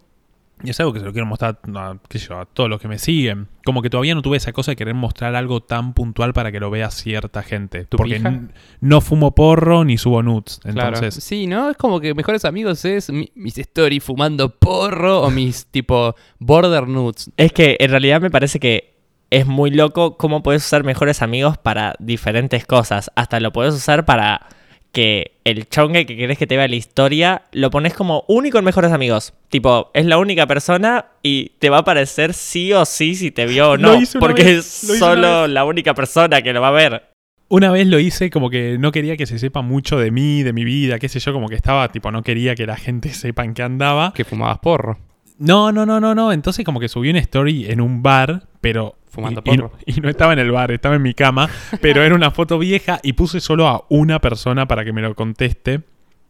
y 0.63 0.69
es 0.71 0.79
algo 0.79 0.93
que 0.93 0.99
se 0.99 1.05
lo 1.05 1.11
quiero 1.11 1.25
mostrar 1.25 1.59
a, 1.75 1.97
qué 2.07 2.19
sé 2.19 2.27
yo, 2.29 2.39
a 2.39 2.45
todos 2.45 2.69
los 2.69 2.79
que 2.81 2.87
me 2.87 2.97
siguen. 2.99 3.47
Como 3.65 3.81
que 3.81 3.89
todavía 3.89 4.15
no 4.15 4.21
tuve 4.21 4.37
esa 4.37 4.53
cosa 4.53 4.71
de 4.71 4.75
querer 4.75 4.93
mostrar 4.95 5.35
algo 5.35 5.61
tan 5.61 5.93
puntual 5.93 6.33
para 6.33 6.51
que 6.51 6.59
lo 6.59 6.69
vea 6.69 6.89
cierta 6.91 7.43
gente. 7.43 7.85
¿Tu 7.85 7.97
porque 7.97 8.15
pija? 8.15 8.41
no 8.79 9.01
fumo 9.01 9.35
porro 9.35 9.83
ni 9.85 9.97
subo 9.97 10.23
nudes. 10.23 10.59
Claro. 10.63 10.95
Entonces, 10.95 11.23
Sí, 11.23 11.47
¿no? 11.47 11.69
Es 11.69 11.77
como 11.77 11.99
que 11.99 12.13
mejores 12.13 12.45
amigos 12.45 12.83
es 12.85 13.09
mi- 13.11 13.31
mis 13.35 13.57
stories 13.57 14.03
fumando 14.03 14.49
porro 14.57 15.21
o 15.21 15.29
mis 15.31 15.65
tipo 15.71 16.15
border 16.39 16.87
nudes. 16.87 17.31
Es 17.37 17.51
que 17.53 17.77
en 17.79 17.89
realidad 17.91 18.21
me 18.21 18.31
parece 18.31 18.59
que 18.59 18.91
es 19.29 19.45
muy 19.45 19.71
loco 19.71 20.17
cómo 20.17 20.43
puedes 20.43 20.65
usar 20.65 20.83
mejores 20.83 21.21
amigos 21.21 21.57
para 21.57 21.95
diferentes 21.99 22.65
cosas. 22.65 23.11
Hasta 23.15 23.39
lo 23.39 23.51
puedes 23.53 23.73
usar 23.73 24.03
para 24.05 24.47
que 24.91 25.37
el 25.43 25.67
chongue 25.69 26.05
que 26.05 26.17
querés 26.17 26.37
que 26.37 26.47
te 26.47 26.57
vea 26.57 26.67
la 26.67 26.75
historia 26.75 27.43
lo 27.51 27.69
pones 27.69 27.93
como 27.93 28.25
único 28.27 28.59
en 28.59 28.65
mejores 28.65 28.91
amigos. 28.91 29.33
Tipo, 29.49 29.89
es 29.93 30.05
la 30.05 30.17
única 30.17 30.47
persona 30.47 31.05
y 31.23 31.49
te 31.59 31.69
va 31.69 31.77
a 31.77 31.79
aparecer 31.81 32.33
sí 32.33 32.73
o 32.73 32.85
sí 32.85 33.15
si 33.15 33.31
te 33.31 33.45
vio 33.45 33.71
o 33.71 33.77
Lo 33.77 33.97
no. 33.97 33.99
Porque 34.19 34.43
vez, 34.43 34.83
es 34.83 34.99
solo 34.99 35.47
la 35.47 35.65
única 35.65 35.93
persona 35.93 36.41
que 36.41 36.53
lo 36.53 36.61
va 36.61 36.69
a 36.69 36.71
ver. 36.71 37.03
una 37.47 37.71
vez 37.71 37.87
lo 37.87 37.99
hice 37.99 38.29
como 38.29 38.49
que 38.49 38.77
no 38.77 38.91
quería 38.91 39.17
que 39.17 39.25
se 39.25 39.39
sepa 39.39 39.61
mucho 39.61 39.97
de 39.97 40.11
mí, 40.11 40.43
de 40.43 40.53
mi 40.53 40.63
vida, 40.65 40.99
qué 40.99 41.09
sé 41.09 41.19
yo, 41.19 41.33
como 41.33 41.47
que 41.47 41.55
estaba, 41.55 41.87
tipo, 41.89 42.11
no 42.11 42.23
quería 42.23 42.55
que 42.55 42.65
la 42.65 42.75
gente 42.75 43.09
sepa 43.13 43.43
en 43.43 43.53
qué 43.53 43.63
andaba. 43.63 44.13
Que 44.13 44.25
fumabas 44.25 44.59
porro. 44.59 44.97
No, 45.41 45.71
no, 45.71 45.85
no, 45.85 45.99
no, 45.99 46.13
no. 46.15 46.31
Entonces 46.31 46.63
como 46.63 46.79
que 46.79 46.87
subí 46.87 47.09
una 47.09 47.19
story 47.19 47.65
en 47.69 47.81
un 47.81 48.01
bar, 48.03 48.47
pero... 48.61 48.95
Fumando 49.09 49.41
y, 49.43 49.57
porro. 49.57 49.73
y 49.85 49.99
no 49.99 50.07
estaba 50.09 50.31
en 50.31 50.39
el 50.39 50.51
bar, 50.51 50.71
estaba 50.71 50.95
en 50.95 51.01
mi 51.01 51.13
cama, 51.13 51.49
pero 51.81 52.01
era 52.01 52.15
una 52.15 52.31
foto 52.31 52.57
vieja 52.57 52.99
y 53.03 53.11
puse 53.13 53.41
solo 53.41 53.67
a 53.67 53.83
una 53.89 54.21
persona 54.21 54.67
para 54.67 54.85
que 54.85 54.93
me 54.93 55.01
lo 55.01 55.15
conteste 55.15 55.81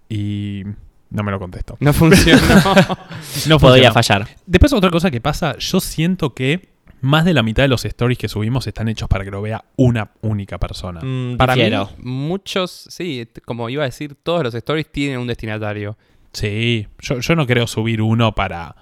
y 0.09 0.64
no 1.12 1.22
me 1.24 1.32
lo 1.32 1.39
contestó. 1.39 1.78
No 1.80 1.93
funcionó. 1.93 2.39
No 3.47 3.59
Podía 3.59 3.91
funcionó. 3.91 3.93
fallar. 3.93 4.28
Después 4.47 4.74
otra 4.74 4.89
cosa 4.89 5.12
que 5.12 5.22
pasa, 5.22 5.57
yo 5.59 5.80
siento 5.80 6.34
que 6.34 6.70
más 7.01 7.26
de 7.26 7.34
la 7.34 7.43
mitad 7.43 7.64
de 7.64 7.68
los 7.70 7.84
stories 7.86 8.18
que 8.18 8.28
subimos 8.28 8.66
están 8.66 8.88
hechos 8.88 9.07
para 9.09 9.24
que 9.26 9.32
lo 9.32 9.41
vea 9.41 9.64
una 9.76 10.12
única 10.22 10.57
persona. 10.57 11.01
Mm, 11.03 11.38
Para 11.38 11.55
mí, 11.55 11.64
muchos, 11.99 12.88
sí, 12.89 13.28
como 13.45 13.70
iba 13.70 13.84
a 13.84 13.86
decir, 13.86 14.16
todos 14.24 14.43
los 14.43 14.55
stories 14.55 14.91
tienen 14.91 15.20
un 15.20 15.28
destinatario. 15.28 15.97
Sí, 16.34 16.88
yo, 16.99 17.20
yo 17.20 17.36
no 17.36 17.45
creo 17.45 17.68
subir 17.68 18.01
uno 18.01 18.34
para 18.34 18.76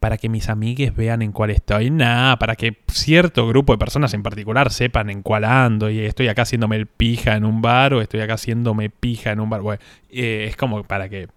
para 0.00 0.18
que 0.18 0.28
mis 0.28 0.48
amigues 0.48 0.94
vean 0.94 1.22
en 1.22 1.32
cuál 1.32 1.50
estoy, 1.50 1.90
nada, 1.90 2.38
para 2.38 2.56
que 2.56 2.76
cierto 2.88 3.46
grupo 3.48 3.72
de 3.72 3.78
personas 3.78 4.12
en 4.14 4.22
particular 4.22 4.70
sepan 4.70 5.10
en 5.10 5.22
cuál 5.22 5.44
ando 5.44 5.90
y 5.90 6.00
estoy 6.00 6.28
acá 6.28 6.42
haciéndome 6.42 6.76
el 6.76 6.86
pija 6.86 7.34
en 7.34 7.44
un 7.44 7.62
bar 7.62 7.94
o 7.94 8.00
estoy 8.00 8.20
acá 8.20 8.34
haciéndome 8.34 8.90
pija 8.90 9.32
en 9.32 9.40
un 9.40 9.50
bar. 9.50 9.62
Bueno, 9.62 9.82
eh, 10.10 10.46
es 10.48 10.56
como 10.56 10.84
para 10.84 11.08
que 11.08 11.28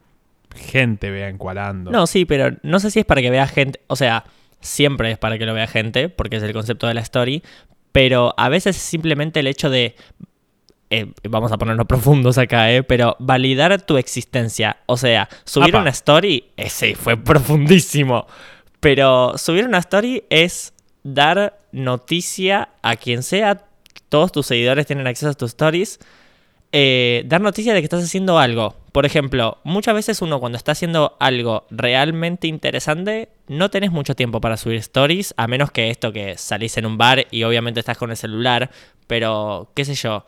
gente 0.55 1.09
vea 1.09 1.29
en 1.29 1.37
cuál 1.37 1.57
ando. 1.57 1.91
No, 1.91 2.07
sí, 2.07 2.25
pero 2.25 2.55
no 2.63 2.79
sé 2.79 2.91
si 2.91 2.99
es 2.99 3.05
para 3.05 3.21
que 3.21 3.29
vea 3.29 3.47
gente. 3.47 3.79
O 3.87 3.95
sea, 3.95 4.25
siempre 4.61 5.11
es 5.11 5.17
para 5.17 5.37
que 5.37 5.45
lo 5.45 5.53
vea 5.53 5.67
gente, 5.67 6.09
porque 6.09 6.37
es 6.37 6.43
el 6.43 6.53
concepto 6.53 6.87
de 6.87 6.93
la 6.93 7.01
story. 7.01 7.43
Pero 7.91 8.33
a 8.37 8.49
veces 8.49 8.75
es 8.75 8.81
simplemente 8.81 9.39
el 9.39 9.47
hecho 9.47 9.69
de. 9.69 9.95
Eh, 10.89 11.11
vamos 11.29 11.51
a 11.51 11.57
ponernos 11.57 11.85
profundos 11.85 12.37
acá, 12.37 12.71
¿eh? 12.71 12.83
Pero 12.83 13.15
validar 13.19 13.81
tu 13.81 13.97
existencia. 13.97 14.77
O 14.85 14.97
sea, 14.97 15.29
subir 15.45 15.69
Apa. 15.69 15.81
una 15.81 15.91
story, 15.91 16.45
ese 16.57 16.95
fue 16.95 17.17
profundísimo. 17.17 18.27
Pero 18.79 19.37
subir 19.37 19.65
una 19.65 19.79
story 19.79 20.23
es 20.29 20.73
dar 21.03 21.59
noticia 21.71 22.69
a 22.81 22.95
quien 22.95 23.23
sea. 23.23 23.65
Todos 24.09 24.31
tus 24.31 24.47
seguidores 24.47 24.87
tienen 24.87 25.05
acceso 25.05 25.31
a 25.31 25.33
tus 25.33 25.49
stories 25.51 25.99
eh, 26.71 27.23
dar 27.25 27.41
noticia 27.41 27.73
de 27.73 27.79
que 27.81 27.85
estás 27.85 28.03
haciendo 28.03 28.37
algo. 28.37 28.75
Por 28.91 29.05
ejemplo, 29.05 29.57
muchas 29.63 29.95
veces 29.95 30.21
uno 30.21 30.39
cuando 30.39 30.57
está 30.57 30.73
haciendo 30.73 31.15
algo 31.19 31.65
realmente 31.71 32.47
interesante, 32.47 33.29
no 33.47 33.69
tenés 33.69 33.91
mucho 33.91 34.15
tiempo 34.15 34.39
para 34.39 34.57
subir 34.57 34.77
stories, 34.77 35.33
a 35.37 35.47
menos 35.47 35.71
que 35.71 35.89
esto 35.89 36.11
que 36.11 36.37
salís 36.37 36.77
en 36.77 36.85
un 36.85 36.97
bar 36.97 37.25
y 37.31 37.43
obviamente 37.43 37.79
estás 37.79 37.97
con 37.97 38.11
el 38.11 38.17
celular, 38.17 38.69
pero 39.07 39.71
qué 39.75 39.85
sé 39.85 39.95
yo. 39.95 40.25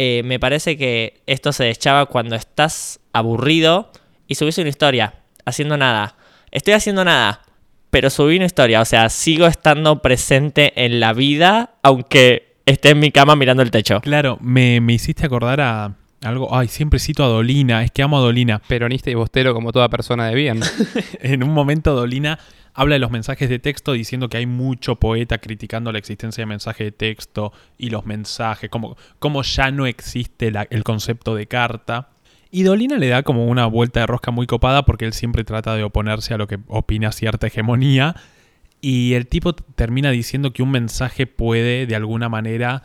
Eh, 0.00 0.22
me 0.22 0.38
parece 0.38 0.76
que 0.76 1.22
esto 1.26 1.52
se 1.52 1.64
deschaba 1.64 2.06
cuando 2.06 2.36
estás 2.36 3.00
aburrido 3.12 3.90
y 4.28 4.36
subís 4.36 4.56
una 4.58 4.68
historia, 4.68 5.14
haciendo 5.44 5.76
nada. 5.76 6.14
Estoy 6.52 6.74
haciendo 6.74 7.04
nada, 7.04 7.42
pero 7.90 8.08
subí 8.08 8.36
una 8.36 8.44
historia, 8.44 8.80
o 8.80 8.84
sea, 8.84 9.08
sigo 9.08 9.48
estando 9.48 10.00
presente 10.00 10.84
en 10.84 11.00
la 11.00 11.12
vida, 11.14 11.70
aunque 11.82 12.58
esté 12.64 12.90
en 12.90 13.00
mi 13.00 13.10
cama 13.10 13.34
mirando 13.34 13.60
el 13.64 13.72
techo. 13.72 14.00
Claro, 14.00 14.38
me, 14.40 14.80
me 14.80 14.92
hiciste 14.92 15.26
acordar 15.26 15.60
a 15.60 15.96
algo. 16.22 16.54
Ay, 16.54 16.68
siempre 16.68 17.00
cito 17.00 17.24
a 17.24 17.26
Dolina, 17.26 17.82
es 17.82 17.90
que 17.90 18.04
amo 18.04 18.18
a 18.18 18.20
Dolina. 18.20 18.60
Peronista 18.60 19.10
y 19.10 19.14
bostero 19.14 19.52
como 19.52 19.72
toda 19.72 19.88
persona 19.88 20.28
de 20.28 20.36
bien. 20.36 20.60
En 21.20 21.42
un 21.42 21.52
momento 21.52 21.96
Dolina 21.96 22.38
habla 22.78 22.94
de 22.94 23.00
los 23.00 23.10
mensajes 23.10 23.50
de 23.50 23.58
texto 23.58 23.92
diciendo 23.92 24.28
que 24.28 24.36
hay 24.36 24.46
mucho 24.46 24.96
poeta 24.96 25.38
criticando 25.38 25.90
la 25.90 25.98
existencia 25.98 26.42
de 26.42 26.46
mensaje 26.46 26.84
de 26.84 26.92
texto 26.92 27.52
y 27.76 27.90
los 27.90 28.06
mensajes, 28.06 28.70
como, 28.70 28.96
como 29.18 29.42
ya 29.42 29.72
no 29.72 29.84
existe 29.84 30.52
el 30.70 30.84
concepto 30.84 31.34
de 31.34 31.48
carta. 31.48 32.10
Y 32.52 32.62
Dolina 32.62 32.96
le 32.96 33.08
da 33.08 33.24
como 33.24 33.46
una 33.46 33.66
vuelta 33.66 33.98
de 33.98 34.06
rosca 34.06 34.30
muy 34.30 34.46
copada 34.46 34.84
porque 34.84 35.06
él 35.06 35.12
siempre 35.12 35.42
trata 35.42 35.74
de 35.74 35.82
oponerse 35.82 36.34
a 36.34 36.38
lo 36.38 36.46
que 36.46 36.60
opina 36.68 37.10
cierta 37.10 37.48
hegemonía. 37.48 38.14
Y 38.80 39.14
el 39.14 39.26
tipo 39.26 39.54
termina 39.54 40.12
diciendo 40.12 40.52
que 40.52 40.62
un 40.62 40.70
mensaje 40.70 41.26
puede, 41.26 41.84
de 41.84 41.96
alguna 41.96 42.28
manera, 42.28 42.84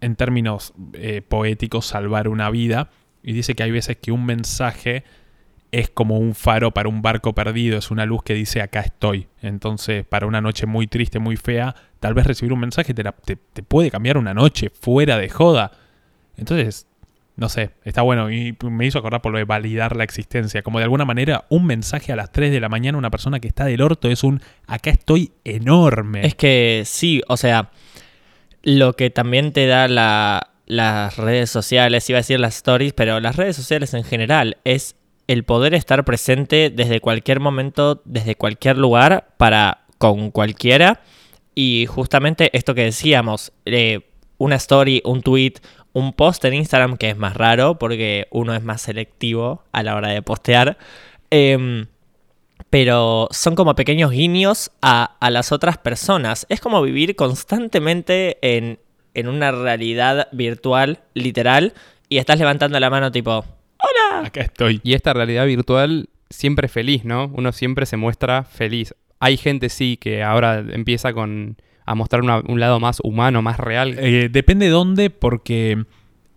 en 0.00 0.16
términos 0.16 0.72
eh, 0.94 1.20
poéticos, 1.20 1.84
salvar 1.84 2.28
una 2.28 2.48
vida. 2.48 2.88
Y 3.22 3.34
dice 3.34 3.54
que 3.54 3.62
hay 3.62 3.72
veces 3.72 3.98
que 3.98 4.10
un 4.10 4.24
mensaje 4.24 5.04
es 5.78 5.90
como 5.90 6.18
un 6.18 6.34
faro 6.34 6.70
para 6.72 6.88
un 6.88 7.02
barco 7.02 7.34
perdido, 7.34 7.78
es 7.78 7.90
una 7.90 8.06
luz 8.06 8.22
que 8.22 8.34
dice 8.34 8.60
acá 8.62 8.80
estoy. 8.80 9.28
Entonces, 9.42 10.04
para 10.06 10.26
una 10.26 10.40
noche 10.40 10.66
muy 10.66 10.86
triste, 10.86 11.18
muy 11.18 11.36
fea, 11.36 11.74
tal 12.00 12.14
vez 12.14 12.26
recibir 12.26 12.52
un 12.52 12.60
mensaje 12.60 12.94
te, 12.94 13.02
te- 13.02 13.62
puede 13.62 13.90
cambiar 13.90 14.16
una 14.18 14.34
noche 14.34 14.70
fuera 14.70 15.18
de 15.18 15.28
joda. 15.28 15.72
Entonces, 16.36 16.86
no 17.36 17.48
sé, 17.48 17.70
está 17.84 18.02
bueno 18.02 18.30
y 18.30 18.56
me 18.62 18.86
hizo 18.86 18.98
acordar 18.98 19.20
por 19.20 19.32
lo 19.32 19.38
de 19.38 19.44
validar 19.44 19.96
la 19.96 20.04
existencia. 20.04 20.62
Como 20.62 20.78
de 20.78 20.84
alguna 20.84 21.04
manera, 21.04 21.44
un 21.48 21.66
mensaje 21.66 22.12
a 22.12 22.16
las 22.16 22.30
3 22.30 22.52
de 22.52 22.60
la 22.60 22.68
mañana 22.68 22.96
a 22.96 23.00
una 23.00 23.10
persona 23.10 23.40
que 23.40 23.48
está 23.48 23.64
del 23.64 23.80
orto 23.82 24.08
es 24.08 24.22
un 24.22 24.40
acá 24.66 24.90
estoy 24.90 25.32
enorme. 25.44 26.24
Es 26.26 26.34
que 26.36 26.82
sí, 26.84 27.22
o 27.28 27.36
sea, 27.36 27.70
lo 28.62 28.94
que 28.94 29.10
también 29.10 29.52
te 29.52 29.66
da 29.66 29.88
la- 29.88 30.50
las 30.66 31.16
redes 31.18 31.50
sociales, 31.50 32.08
iba 32.08 32.18
a 32.18 32.20
decir 32.20 32.40
las 32.40 32.56
stories, 32.56 32.92
pero 32.94 33.20
las 33.20 33.36
redes 33.36 33.56
sociales 33.56 33.92
en 33.94 34.04
general 34.04 34.56
es 34.64 34.96
el 35.26 35.44
poder 35.44 35.74
estar 35.74 36.04
presente 36.04 36.70
desde 36.70 37.00
cualquier 37.00 37.40
momento, 37.40 38.02
desde 38.04 38.36
cualquier 38.36 38.78
lugar, 38.78 39.34
para 39.36 39.84
con 39.98 40.30
cualquiera. 40.30 41.00
Y 41.54 41.86
justamente 41.88 42.50
esto 42.56 42.74
que 42.74 42.84
decíamos, 42.84 43.52
eh, 43.64 44.00
una 44.38 44.56
story, 44.56 45.00
un 45.04 45.22
tweet, 45.22 45.54
un 45.92 46.12
post 46.12 46.44
en 46.44 46.54
Instagram, 46.54 46.96
que 46.96 47.10
es 47.10 47.16
más 47.16 47.34
raro 47.36 47.78
porque 47.78 48.26
uno 48.30 48.54
es 48.54 48.62
más 48.62 48.82
selectivo 48.82 49.62
a 49.72 49.82
la 49.82 49.94
hora 49.94 50.08
de 50.08 50.22
postear. 50.22 50.76
em, 51.30 51.86
pero 52.70 53.28
son 53.30 53.54
como 53.54 53.74
pequeños 53.76 54.10
guiños 54.10 54.72
a, 54.82 55.16
las 55.30 55.52
otras 55.52 55.78
personas. 55.78 56.44
Es 56.48 56.60
como 56.60 56.82
vivir 56.82 57.14
constantemente 57.16 58.38
en, 58.42 58.80
en 59.14 59.28
una 59.28 59.52
realidad 59.52 60.28
virtual, 60.32 61.00
literal, 61.14 61.72
y 62.08 62.18
estás 62.18 62.38
levantando 62.38 62.78
la 62.80 62.90
mano 62.90 63.12
tipo, 63.12 63.44
acá 64.24 64.40
estoy. 64.42 64.80
Y 64.82 64.94
esta 64.94 65.12
realidad 65.12 65.46
virtual 65.46 66.08
siempre 66.30 66.68
feliz, 66.68 67.04
¿no? 67.04 67.30
Uno 67.34 67.52
siempre 67.52 67.86
se 67.86 67.96
muestra 67.96 68.44
feliz. 68.44 68.94
Hay 69.20 69.36
gente, 69.36 69.68
sí, 69.68 69.96
que 69.96 70.22
ahora 70.22 70.58
empieza 70.58 71.12
con 71.12 71.56
a 71.86 71.94
mostrar 71.94 72.22
una- 72.22 72.40
un 72.48 72.60
lado 72.60 72.80
más 72.80 72.98
humano, 73.02 73.42
más 73.42 73.58
real. 73.58 73.96
Eh, 73.98 74.28
depende 74.30 74.68
dónde, 74.70 75.10
porque 75.10 75.84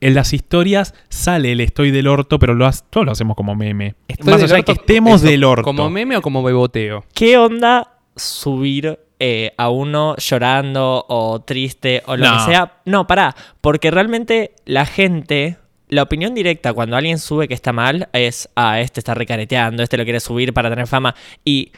en 0.02 0.14
las 0.14 0.34
historias 0.34 0.94
sale 1.10 1.54
el 1.54 1.62
estoy 1.62 1.92
del 1.92 2.08
orto, 2.08 2.38
pero 2.38 2.54
lo 2.54 2.70
todos 2.90 3.06
lo 3.06 3.14
hacemos 3.14 3.36
como 3.38 3.56
meme. 3.56 3.96
Estoy 4.10 4.34
Más 4.34 4.44
allá 4.44 4.56
de 4.58 4.64
que 4.64 4.74
estemos 4.74 5.22
eso, 5.22 5.28
del 5.32 5.44
orto. 5.46 5.64
¿Como 5.64 5.90
meme 5.90 6.18
o 6.18 6.22
como 6.22 6.44
beboteo? 6.44 7.06
¿qué 7.14 7.38
onda 7.38 7.94
subir 8.16 9.00
eh, 9.20 9.54
a 9.58 9.70
uno 9.70 10.16
llorando 10.18 11.06
o 11.08 11.40
triste 11.42 12.04
o 12.06 12.16
lo 12.18 12.26
No. 12.26 12.34
que 12.46 12.52
sea? 12.52 12.74
No, 12.86 13.08
pará, 13.08 13.36
porque 13.62 13.90
realmente 13.90 14.52
la 14.66 14.86
gente... 14.86 15.58
La 15.90 16.04
opinión 16.04 16.34
directa 16.34 16.74
cuando 16.74 16.98
alguien 16.98 17.18
sube 17.18 17.48
que 17.48 17.54
está 17.54 17.72
mal 17.72 18.10
es, 18.14 18.50
ah, 18.56 18.82
este 18.82 19.00
está 19.00 19.14
recareteando, 19.14 19.84
este 19.84 19.98
lo 19.98 20.04
quiere 20.04 20.20
subir 20.20 20.54
para 20.54 20.70
tener 20.70 20.88
fama. 20.88 21.16
Y 21.46 21.72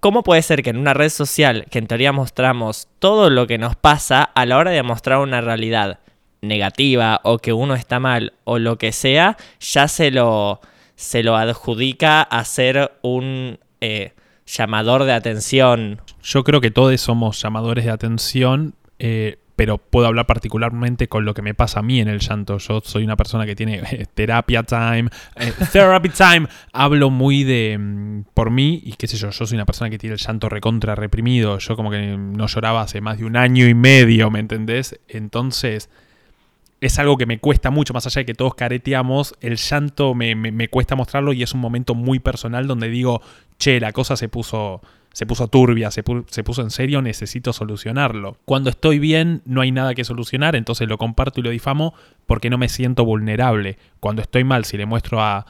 ¿Cómo 0.00 0.22
puede 0.22 0.40
ser 0.40 0.62
que 0.62 0.70
en 0.70 0.78
una 0.78 0.94
red 0.94 1.10
social 1.10 1.66
que 1.70 1.78
en 1.78 1.86
teoría 1.86 2.12
mostramos 2.12 2.88
todo 3.00 3.28
lo 3.28 3.46
que 3.46 3.58
nos 3.58 3.76
pasa 3.76 4.22
a 4.22 4.46
la 4.46 4.56
hora 4.56 4.70
de 4.70 4.82
mostrar 4.82 5.18
una 5.18 5.42
realidad 5.42 6.00
negativa 6.40 7.20
o 7.22 7.38
que 7.38 7.52
uno 7.52 7.74
está 7.74 8.00
mal 8.00 8.32
o 8.44 8.58
lo 8.58 8.78
que 8.78 8.92
sea, 8.92 9.36
ya 9.60 9.88
se 9.88 10.10
lo, 10.10 10.60
se 10.94 11.22
lo 11.22 11.36
adjudica 11.36 12.22
a 12.22 12.44
ser 12.46 12.92
un 13.02 13.58
eh, 13.82 14.14
llamador 14.46 15.04
de 15.04 15.12
atención? 15.12 16.00
Yo 16.22 16.44
creo 16.44 16.62
que 16.62 16.70
todos 16.70 16.98
somos 16.98 17.42
llamadores 17.42 17.84
de 17.84 17.90
atención, 17.90 18.74
eh, 18.98 19.36
pero 19.60 19.76
puedo 19.76 20.06
hablar 20.06 20.24
particularmente 20.26 21.06
con 21.08 21.26
lo 21.26 21.34
que 21.34 21.42
me 21.42 21.52
pasa 21.52 21.80
a 21.80 21.82
mí 21.82 22.00
en 22.00 22.08
el 22.08 22.20
llanto. 22.20 22.56
Yo 22.56 22.80
soy 22.82 23.04
una 23.04 23.14
persona 23.14 23.44
que 23.44 23.54
tiene 23.54 23.82
eh, 23.90 24.06
terapia 24.14 24.62
time, 24.62 25.10
eh, 25.36 25.52
therapy 25.70 26.08
time. 26.08 26.48
Hablo 26.72 27.10
muy 27.10 27.44
de 27.44 27.76
mm, 27.78 28.22
por 28.32 28.50
mí 28.50 28.80
y 28.82 28.94
qué 28.94 29.06
sé 29.06 29.18
yo, 29.18 29.28
yo 29.28 29.46
soy 29.46 29.56
una 29.56 29.66
persona 29.66 29.90
que 29.90 29.98
tiene 29.98 30.14
el 30.14 30.18
llanto 30.18 30.48
recontra 30.48 30.94
reprimido. 30.94 31.58
Yo 31.58 31.76
como 31.76 31.90
que 31.90 32.16
no 32.16 32.46
lloraba 32.46 32.80
hace 32.80 33.02
más 33.02 33.18
de 33.18 33.26
un 33.26 33.36
año 33.36 33.68
y 33.68 33.74
medio, 33.74 34.30
¿me 34.30 34.38
entendés? 34.38 34.98
Entonces 35.08 35.90
es 36.80 36.98
algo 36.98 37.18
que 37.18 37.26
me 37.26 37.38
cuesta 37.38 37.70
mucho, 37.70 37.92
más 37.92 38.06
allá 38.06 38.20
de 38.20 38.24
que 38.24 38.32
todos 38.34 38.54
careteamos, 38.54 39.34
el 39.42 39.56
llanto 39.56 40.14
me, 40.14 40.34
me- 40.36 40.52
me 40.52 40.68
cuesta 40.68 40.96
mostrarlo 40.96 41.34
y 41.34 41.42
es 41.42 41.52
un 41.52 41.60
momento 41.60 41.94
muy 41.94 42.18
personal 42.18 42.66
donde 42.66 42.88
digo, 42.88 43.20
che, 43.58 43.78
la 43.78 43.92
cosa 43.92 44.16
se 44.16 44.30
puso, 44.30 44.80
se 45.12 45.26
puso 45.26 45.48
turbia, 45.48 45.90
se, 45.90 46.02
se 46.26 46.44
puso 46.44 46.62
en 46.62 46.70
serio, 46.70 47.02
necesito 47.02 47.52
solucionarlo. 47.52 48.36
Cuando 48.44 48.70
estoy 48.70 48.98
bien 48.98 49.42
no 49.44 49.60
hay 49.60 49.72
nada 49.72 49.94
que 49.94 50.04
solucionar, 50.04 50.56
entonces 50.56 50.88
lo 50.88 50.98
comparto 50.98 51.40
y 51.40 51.42
lo 51.42 51.50
difamo 51.50 51.94
porque 52.26 52.50
no 52.50 52.58
me 52.58 52.68
siento 52.68 53.04
vulnerable. 53.04 53.78
Cuando 53.98 54.22
estoy 54.22 54.44
mal, 54.44 54.64
si 54.64 54.76
le 54.76 54.86
muestro 54.86 55.20
a 55.20 55.46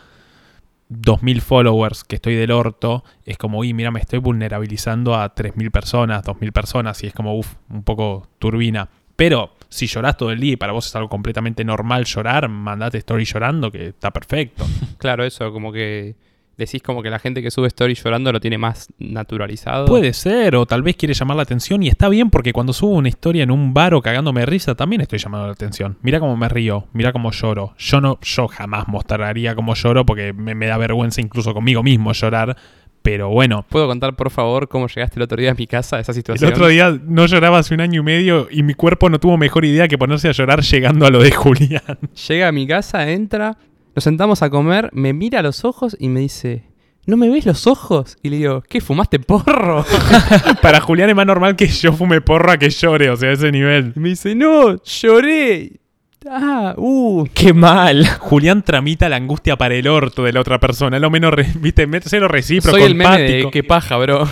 2.000 0.90 1.40
followers 1.40 2.04
que 2.04 2.16
estoy 2.16 2.34
del 2.34 2.50
orto, 2.50 3.04
es 3.24 3.38
como, 3.38 3.58
uy, 3.58 3.72
mira, 3.74 3.90
me 3.90 4.00
estoy 4.00 4.18
vulnerabilizando 4.18 5.14
a 5.14 5.34
3.000 5.34 5.70
personas, 5.70 6.24
2.000 6.24 6.52
personas, 6.52 7.02
y 7.04 7.06
es 7.06 7.12
como, 7.12 7.38
uff, 7.38 7.54
un 7.68 7.84
poco 7.84 8.28
turbina. 8.38 8.88
Pero 9.14 9.54
si 9.68 9.86
llorás 9.86 10.16
todo 10.16 10.32
el 10.32 10.40
día 10.40 10.54
y 10.54 10.56
para 10.56 10.72
vos 10.72 10.86
es 10.86 10.96
algo 10.96 11.08
completamente 11.08 11.64
normal 11.64 12.06
llorar, 12.06 12.48
mandate 12.48 12.98
story 12.98 13.24
llorando, 13.24 13.70
que 13.70 13.88
está 13.88 14.10
perfecto. 14.10 14.66
Claro, 14.98 15.24
eso, 15.24 15.50
como 15.52 15.72
que 15.72 16.14
decís 16.56 16.82
como 16.82 17.02
que 17.02 17.10
la 17.10 17.18
gente 17.18 17.42
que 17.42 17.50
sube 17.50 17.68
story 17.68 17.94
llorando 17.94 18.32
lo 18.32 18.40
tiene 18.40 18.58
más 18.58 18.88
naturalizado. 18.98 19.86
Puede 19.86 20.12
ser, 20.12 20.56
o 20.56 20.66
tal 20.66 20.82
vez 20.82 20.96
quiere 20.96 21.14
llamar 21.14 21.36
la 21.36 21.42
atención, 21.44 21.82
y 21.82 21.88
está 21.88 22.08
bien 22.08 22.30
porque 22.30 22.52
cuando 22.52 22.72
subo 22.72 22.92
una 22.92 23.08
historia 23.08 23.42
en 23.42 23.50
un 23.50 23.72
bar 23.72 23.94
o 23.94 24.02
cagándome 24.02 24.40
de 24.40 24.46
risa, 24.46 24.74
también 24.74 25.00
estoy 25.00 25.18
llamando 25.18 25.46
la 25.46 25.52
atención. 25.52 25.96
Mira 26.02 26.20
cómo 26.20 26.36
me 26.36 26.48
río, 26.48 26.86
mira 26.92 27.12
cómo 27.12 27.30
lloro. 27.30 27.74
Yo 27.78 28.00
no, 28.00 28.18
yo 28.20 28.48
jamás 28.48 28.88
mostraría 28.88 29.54
cómo 29.54 29.74
lloro 29.74 30.04
porque 30.04 30.32
me, 30.32 30.54
me 30.54 30.66
da 30.66 30.76
vergüenza 30.76 31.20
incluso 31.20 31.54
conmigo 31.54 31.82
mismo 31.82 32.12
llorar. 32.12 32.56
Pero 33.02 33.30
bueno, 33.30 33.64
¿Puedo 33.70 33.86
contar, 33.86 34.14
por 34.14 34.30
favor, 34.30 34.68
cómo 34.68 34.86
llegaste 34.86 35.18
el 35.18 35.22
otro 35.22 35.40
día 35.40 35.52
a 35.52 35.54
mi 35.54 35.66
casa, 35.66 35.96
a 35.96 36.00
esa 36.00 36.12
El 36.12 36.16
situación? 36.16 36.52
otro 36.52 36.68
día 36.68 37.00
no 37.02 37.24
lloraba 37.24 37.56
hace 37.58 37.72
un 37.72 37.80
año 37.80 38.02
y 38.02 38.04
medio 38.04 38.46
y 38.50 38.62
mi 38.62 38.74
cuerpo 38.74 39.08
no 39.08 39.18
tuvo 39.18 39.38
mejor 39.38 39.64
idea 39.64 39.88
que 39.88 39.96
ponerse 39.96 40.28
a 40.28 40.32
llorar 40.32 40.60
llegando 40.60 41.06
a 41.06 41.10
lo 41.10 41.22
de 41.22 41.30
Julián. 41.32 41.98
Llega 42.28 42.48
a 42.48 42.52
mi 42.52 42.66
casa, 42.66 43.10
entra, 43.10 43.56
nos 43.94 44.04
sentamos 44.04 44.42
a 44.42 44.50
comer, 44.50 44.90
me 44.92 45.12
mira 45.12 45.40
a 45.40 45.42
los 45.42 45.64
ojos 45.64 45.96
y 45.98 46.08
me 46.08 46.20
dice, 46.20 46.64
¿no 47.06 47.16
me 47.16 47.28
ves 47.28 47.46
los 47.46 47.66
ojos? 47.66 48.16
Y 48.22 48.30
le 48.30 48.36
digo, 48.36 48.62
¿qué, 48.68 48.80
fumaste 48.80 49.18
porro? 49.18 49.84
Para 50.62 50.80
Julián 50.80 51.10
es 51.10 51.16
más 51.16 51.26
normal 51.26 51.56
que 51.56 51.66
yo 51.66 51.92
fume 51.92 52.20
porro 52.20 52.52
a 52.52 52.58
que 52.58 52.70
llore, 52.70 53.10
o 53.10 53.16
sea, 53.16 53.30
a 53.30 53.32
ese 53.32 53.50
nivel. 53.50 53.92
Y 53.96 54.00
me 54.00 54.10
dice, 54.10 54.34
no, 54.34 54.82
lloré. 54.82 55.80
Ah, 56.28 56.74
uh. 56.76 57.26
¡Qué 57.32 57.54
mal! 57.54 58.06
Julián 58.18 58.62
tramita 58.62 59.08
la 59.08 59.16
angustia 59.16 59.56
para 59.56 59.74
el 59.74 59.88
orto 59.88 60.22
de 60.22 60.34
la 60.34 60.40
otra 60.40 60.60
persona, 60.60 60.98
lo 60.98 61.10
menos, 61.10 61.32
re- 61.32 61.48
viste, 61.56 61.88
cero 62.04 62.28
recíproco, 62.28 62.76
Soy 62.76 62.86
el 62.86 62.94
meme 62.94 63.22
de 63.22 63.48
qué 63.50 63.64
paja, 63.64 63.96
bro. 63.96 64.28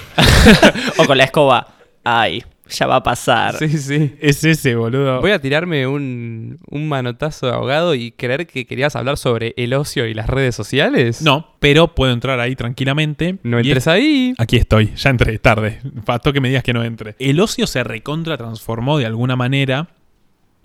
O 0.99 1.05
con 1.07 1.17
la 1.17 1.25
escoba. 1.25 1.67
Ay, 2.05 2.45
ya 2.71 2.87
va 2.87 2.97
a 2.97 3.03
pasar. 3.03 3.57
sí, 3.57 3.69
sí. 3.79 4.15
Es 4.21 4.45
ese, 4.45 4.75
boludo. 4.75 5.21
Voy 5.21 5.31
a 5.33 5.41
tirarme 5.41 5.87
un, 5.87 6.59
un 6.71 6.89
manotazo 6.89 7.47
de 7.47 7.53
ahogado 7.53 7.95
y 7.95 8.13
creer 8.13 8.47
que 8.47 8.67
querías 8.67 8.95
hablar 8.97 9.17
sobre 9.19 9.55
el 9.57 9.75
ocio 9.75 10.07
y 10.07 10.15
las 10.15 10.27
redes 10.29 10.55
sociales. 10.55 11.23
No, 11.23 11.55
pero 11.61 11.95
puedo 11.95 12.13
entrar 12.13 12.41
ahí 12.41 12.55
tranquilamente. 12.57 13.39
No 13.43 13.59
es- 13.59 13.67
entres 13.67 13.87
ahí. 13.89 14.35
Aquí 14.39 14.57
estoy, 14.57 14.93
ya 14.97 15.11
entré, 15.11 15.39
tarde. 15.39 15.81
Faltó 16.05 16.33
que 16.33 16.41
me 16.41 16.49
digas 16.49 16.63
que 16.63 16.73
no 16.73 16.85
entre. 16.85 17.15
El 17.19 17.41
ocio 17.41 17.67
se 17.67 17.83
recontra 17.85 18.37
transformó 18.37 18.99
de 18.99 19.07
alguna 19.07 19.37
manera. 19.37 19.89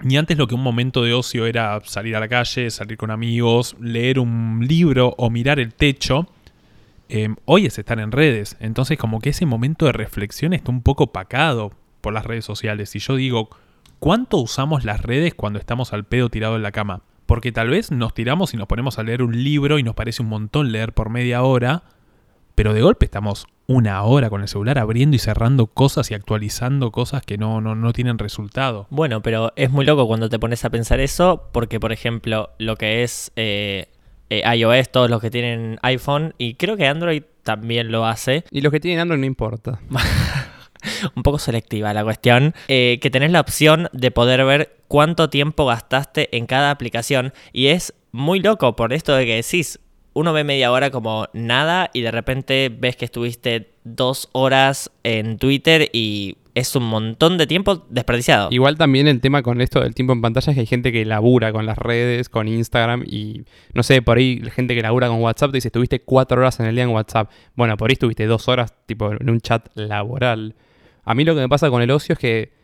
Y 0.04 0.18
antes 0.18 0.38
lo 0.38 0.48
que 0.48 0.56
un 0.56 0.64
momento 0.64 1.04
de 1.04 1.14
ocio 1.14 1.46
era 1.46 1.80
salir 1.86 2.16
a 2.16 2.20
la 2.20 2.28
calle, 2.28 2.70
salir 2.72 2.98
con 2.98 3.10
amigos, 3.12 3.76
leer 3.80 4.20
un 4.20 4.66
libro 4.68 5.14
o 5.18 5.30
mirar 5.30 5.60
el 5.60 5.74
techo. 5.74 6.28
eh, 7.10 7.30
hoy 7.46 7.68
es 7.68 7.78
estar 7.78 8.00
en 8.00 8.12
redes. 8.12 8.58
Entonces 8.60 8.98
como 8.98 9.20
que 9.22 9.30
ese 9.30 9.46
momento 9.46 9.86
de 9.86 9.92
reflexión 9.92 10.52
está 10.54 10.72
un 10.72 10.82
poco 10.82 11.08
pacado 11.14 11.72
por 12.04 12.14
las 12.14 12.26
redes 12.26 12.46
sociales. 12.46 12.96
Y 12.96 13.00
yo 13.00 13.16
digo, 13.16 13.50
¿cuánto 13.98 14.38
usamos 14.38 14.84
las 14.84 15.02
redes 15.02 15.34
cuando 15.34 15.58
estamos 15.58 15.94
al 15.94 16.04
pedo 16.04 16.30
tirado 16.30 16.58
en 16.58 16.62
la 16.62 16.74
cama? 16.74 17.02
Porque 17.26 17.54
tal 17.54 17.70
vez 17.70 17.92
nos 17.92 18.14
tiramos 18.14 18.54
y 18.54 18.58
nos 18.58 18.68
ponemos 18.68 19.00
a 19.00 19.04
leer 19.04 19.24
un 19.24 19.42
libro 19.44 19.80
y 19.80 19.84
nos 19.84 19.96
parece 19.96 20.22
un 20.22 20.28
montón 20.28 20.74
leer 20.74 20.94
por 20.94 21.10
media 21.10 21.42
hora, 21.42 21.84
pero 22.54 22.74
de 22.74 22.82
golpe 22.82 23.06
estamos 23.06 23.48
una 23.66 24.04
hora 24.04 24.30
con 24.30 24.42
el 24.42 24.50
celular 24.50 24.78
abriendo 24.78 25.16
y 25.16 25.20
cerrando 25.20 25.68
cosas 25.68 26.12
y 26.12 26.14
actualizando 26.14 26.92
cosas 26.92 27.24
que 27.24 27.38
no, 27.38 27.62
no, 27.62 27.74
no 27.74 27.94
tienen 27.94 28.20
resultado. 28.20 28.86
Bueno, 28.90 29.22
pero 29.22 29.54
es 29.56 29.72
muy 29.72 29.86
loco 29.86 30.06
cuando 30.06 30.28
te 30.28 30.38
pones 30.38 30.66
a 30.66 30.70
pensar 30.70 31.00
eso, 31.00 31.50
porque 31.54 31.80
por 31.80 31.94
ejemplo, 31.94 32.50
lo 32.60 32.76
que 32.76 33.04
es 33.04 33.32
eh, 33.38 33.88
eh, 34.30 34.44
iOS, 34.58 34.92
todos 34.92 35.10
los 35.10 35.22
que 35.22 35.32
tienen 35.32 35.80
iPhone, 35.82 36.36
y 36.38 36.56
creo 36.56 36.76
que 36.76 36.86
Android 36.86 37.24
también 37.44 37.94
lo 37.94 38.06
hace, 38.06 38.44
Y 38.52 38.60
los 38.60 38.74
que 38.74 38.82
tienen 38.82 39.00
Android 39.00 39.22
no 39.22 39.26
importa. 39.26 39.80
un 41.16 41.24
poco 41.24 41.40
selectiva 41.40 41.94
la 41.94 42.04
cuestión, 42.04 42.54
eh, 42.68 43.00
que 43.02 43.10
tenés 43.10 43.32
la 43.32 43.42
opción 43.42 43.90
de 43.94 44.12
poder 44.12 44.44
ver 44.46 44.78
cuánto 44.88 45.30
tiempo 45.30 45.66
gastaste 45.66 46.36
en 46.38 46.46
cada 46.46 46.72
aplicación, 46.72 47.34
y 47.52 47.68
es 47.68 47.94
muy 48.12 48.40
loco 48.40 48.76
por 48.76 48.94
esto 48.94 49.16
de 49.16 49.26
que 49.26 49.36
decís, 49.36 49.80
uno 50.14 50.34
ve 50.34 50.44
media 50.44 50.72
hora 50.72 50.92
como 50.92 51.28
nada 51.34 51.90
y 51.94 52.02
de 52.02 52.12
repente 52.12 52.70
ves 52.70 52.96
que 52.96 53.06
estuviste 53.06 53.72
dos 53.84 54.30
horas 54.32 54.92
en 55.04 55.38
Twitter 55.38 55.90
y 55.92 56.38
es 56.56 56.76
un 56.76 56.84
montón 56.84 57.38
de 57.38 57.48
tiempo 57.48 57.86
desperdiciado. 57.90 58.50
Igual 58.52 58.78
también 58.78 59.08
el 59.08 59.22
tema 59.22 59.42
con 59.42 59.60
esto 59.60 59.82
del 59.82 59.96
tiempo 59.96 60.14
en 60.14 60.22
pantalla 60.22 60.52
es 60.52 60.56
que 60.56 60.62
hay 60.62 60.68
gente 60.68 60.92
que 60.92 61.04
labura 61.04 61.52
con 61.52 61.66
las 61.66 61.78
redes, 61.78 62.30
con 62.30 62.48
Instagram 62.48 63.04
y 63.08 63.44
no 63.74 63.82
sé, 63.82 64.02
por 64.02 64.18
ahí 64.18 64.42
gente 64.52 64.76
que 64.76 64.82
labura 64.82 65.08
con 65.08 65.22
WhatsApp 65.22 65.52
dice, 65.52 65.70
estuviste 65.70 66.02
cuatro 66.02 66.40
horas 66.40 66.60
en 66.60 66.68
el 66.68 66.76
día 66.76 66.84
en 66.84 66.92
WhatsApp. 66.92 67.32
Bueno, 67.56 67.76
por 67.76 67.90
ahí 67.90 67.94
estuviste 67.94 68.28
dos 68.28 68.48
horas 68.48 68.74
tipo 68.86 69.12
en 69.12 69.30
un 69.30 69.42
chat 69.42 69.68
laboral. 69.74 70.56
A 71.04 71.16
mí 71.16 71.24
lo 71.24 71.36
que 71.36 71.42
me 71.42 71.50
pasa 71.50 71.70
con 71.70 71.82
el 71.82 71.92
ocio 71.92 72.14
es 72.14 72.20
que 72.20 72.64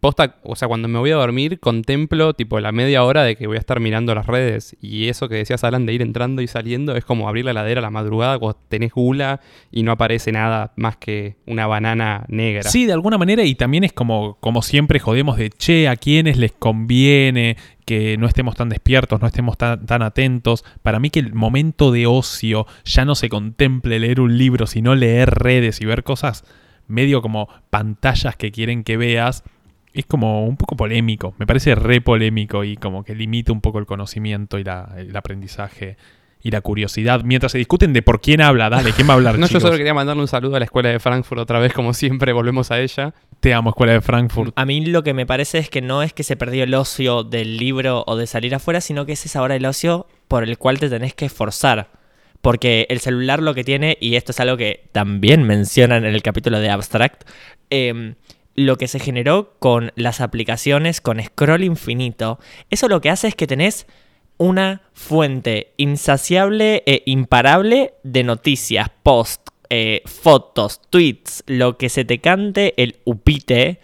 posta, 0.00 0.36
o 0.42 0.56
sea, 0.56 0.66
cuando 0.66 0.88
me 0.88 0.98
voy 0.98 1.10
a 1.10 1.16
dormir 1.16 1.60
contemplo 1.60 2.32
tipo 2.32 2.58
la 2.58 2.72
media 2.72 3.04
hora 3.04 3.22
de 3.22 3.36
que 3.36 3.46
voy 3.46 3.56
a 3.56 3.60
estar 3.60 3.80
mirando 3.80 4.14
las 4.14 4.26
redes 4.26 4.76
y 4.80 5.08
eso 5.08 5.28
que 5.28 5.36
decías 5.36 5.62
Alan 5.62 5.86
de 5.86 5.92
ir 5.92 6.02
entrando 6.02 6.42
y 6.42 6.46
saliendo 6.46 6.96
es 6.96 7.04
como 7.04 7.28
abrir 7.28 7.44
la 7.44 7.50
heladera 7.52 7.80
a 7.80 7.82
la 7.82 7.90
madrugada 7.90 8.38
cuando 8.38 8.58
tenés 8.68 8.92
gula 8.92 9.40
y 9.70 9.82
no 9.82 9.92
aparece 9.92 10.32
nada 10.32 10.72
más 10.76 10.96
que 10.96 11.36
una 11.46 11.66
banana 11.66 12.24
negra. 12.28 12.62
Sí, 12.62 12.86
de 12.86 12.94
alguna 12.94 13.18
manera, 13.18 13.44
y 13.44 13.54
también 13.54 13.84
es 13.84 13.92
como, 13.92 14.38
como 14.40 14.62
siempre 14.62 14.98
jodemos 14.98 15.36
de, 15.36 15.50
che, 15.50 15.86
a 15.86 15.96
quienes 15.96 16.38
les 16.38 16.52
conviene 16.52 17.56
que 17.84 18.16
no 18.16 18.26
estemos 18.26 18.54
tan 18.54 18.68
despiertos, 18.68 19.20
no 19.20 19.26
estemos 19.26 19.58
tan 19.58 20.02
atentos. 20.02 20.64
Para 20.82 20.98
mí 20.98 21.10
que 21.10 21.20
el 21.20 21.34
momento 21.34 21.90
de 21.90 22.06
ocio 22.06 22.66
ya 22.84 23.04
no 23.04 23.14
se 23.14 23.28
contemple 23.28 23.98
leer 23.98 24.20
un 24.20 24.38
libro, 24.38 24.66
sino 24.66 24.94
leer 24.94 25.30
redes 25.30 25.80
y 25.80 25.86
ver 25.86 26.04
cosas 26.04 26.44
medio 26.90 27.22
como 27.22 27.48
pantallas 27.70 28.36
que 28.36 28.50
quieren 28.50 28.84
que 28.84 28.96
veas, 28.96 29.42
es 29.92 30.06
como 30.06 30.44
un 30.46 30.56
poco 30.56 30.76
polémico. 30.76 31.34
Me 31.38 31.46
parece 31.46 31.74
re 31.74 32.00
polémico 32.00 32.62
y 32.64 32.76
como 32.76 33.02
que 33.04 33.14
limita 33.14 33.52
un 33.52 33.60
poco 33.60 33.78
el 33.78 33.86
conocimiento 33.86 34.58
y 34.58 34.64
la- 34.64 34.92
el 34.96 35.16
aprendizaje 35.16 35.96
y 36.42 36.50
la 36.52 36.60
curiosidad. 36.62 37.22
Mientras 37.22 37.52
se 37.52 37.58
discuten 37.58 37.92
de 37.92 38.00
por 38.00 38.20
quién 38.22 38.40
habla, 38.40 38.70
dale, 38.70 38.92
¿quién 38.92 39.06
va 39.08 39.12
a 39.12 39.16
hablar? 39.16 39.34
No, 39.38 39.46
yo 39.46 39.60
solo 39.60 39.76
quería 39.76 39.92
mandarle 39.92 40.22
un 40.22 40.28
saludo 40.28 40.56
a 40.56 40.58
la 40.58 40.64
escuela 40.64 40.88
de 40.88 40.98
Frankfurt 41.00 41.40
otra 41.40 41.58
vez, 41.58 41.72
como 41.74 41.92
siempre, 41.92 42.32
volvemos 42.32 42.70
a 42.70 42.80
ella. 42.80 43.12
Te 43.40 43.52
amo, 43.52 43.70
Escuela 43.70 43.92
de 43.92 44.00
Frankfurt. 44.00 44.52
A 44.56 44.64
mí 44.64 44.84
lo 44.86 45.02
que 45.02 45.12
me 45.12 45.26
parece 45.26 45.58
es 45.58 45.68
que 45.68 45.82
no 45.82 46.02
es 46.02 46.12
que 46.12 46.22
se 46.22 46.36
perdió 46.36 46.64
el 46.64 46.74
ocio 46.74 47.24
del 47.24 47.56
libro 47.56 48.04
o 48.06 48.16
de 48.16 48.26
salir 48.26 48.54
afuera, 48.54 48.80
sino 48.80 49.04
que 49.06 49.12
ese 49.12 49.28
es 49.28 49.36
ahora 49.36 49.56
el 49.56 49.66
ocio 49.66 50.06
por 50.28 50.44
el 50.44 50.56
cual 50.56 50.78
te 50.78 50.88
tenés 50.88 51.14
que 51.14 51.26
esforzar. 51.26 51.88
Porque 52.40 52.86
el 52.88 53.00
celular 53.00 53.42
lo 53.42 53.54
que 53.54 53.64
tiene, 53.64 53.98
y 54.00 54.16
esto 54.16 54.32
es 54.32 54.40
algo 54.40 54.56
que 54.56 54.88
también 54.92 55.42
mencionan 55.42 56.04
en 56.04 56.14
el 56.14 56.22
capítulo 56.22 56.58
de 56.58 56.70
Abstract, 56.70 57.28
em, 57.68 58.14
lo 58.54 58.76
que 58.76 58.88
se 58.88 58.98
generó 58.98 59.54
con 59.58 59.92
las 59.96 60.20
aplicaciones, 60.20 61.00
con 61.00 61.22
scroll 61.22 61.64
infinito, 61.64 62.38
eso 62.70 62.88
lo 62.88 63.00
que 63.00 63.10
hace 63.10 63.28
es 63.28 63.34
que 63.34 63.46
tenés 63.46 63.86
una 64.38 64.82
fuente 64.94 65.74
insaciable 65.76 66.82
e 66.86 67.02
imparable 67.04 67.94
de 68.02 68.24
noticias, 68.24 68.88
post, 69.02 69.48
eh, 69.68 70.02
fotos, 70.06 70.80
tweets, 70.88 71.44
lo 71.46 71.76
que 71.76 71.90
se 71.90 72.04
te 72.04 72.20
cante, 72.20 72.74
el 72.82 72.96
upite, 73.04 73.80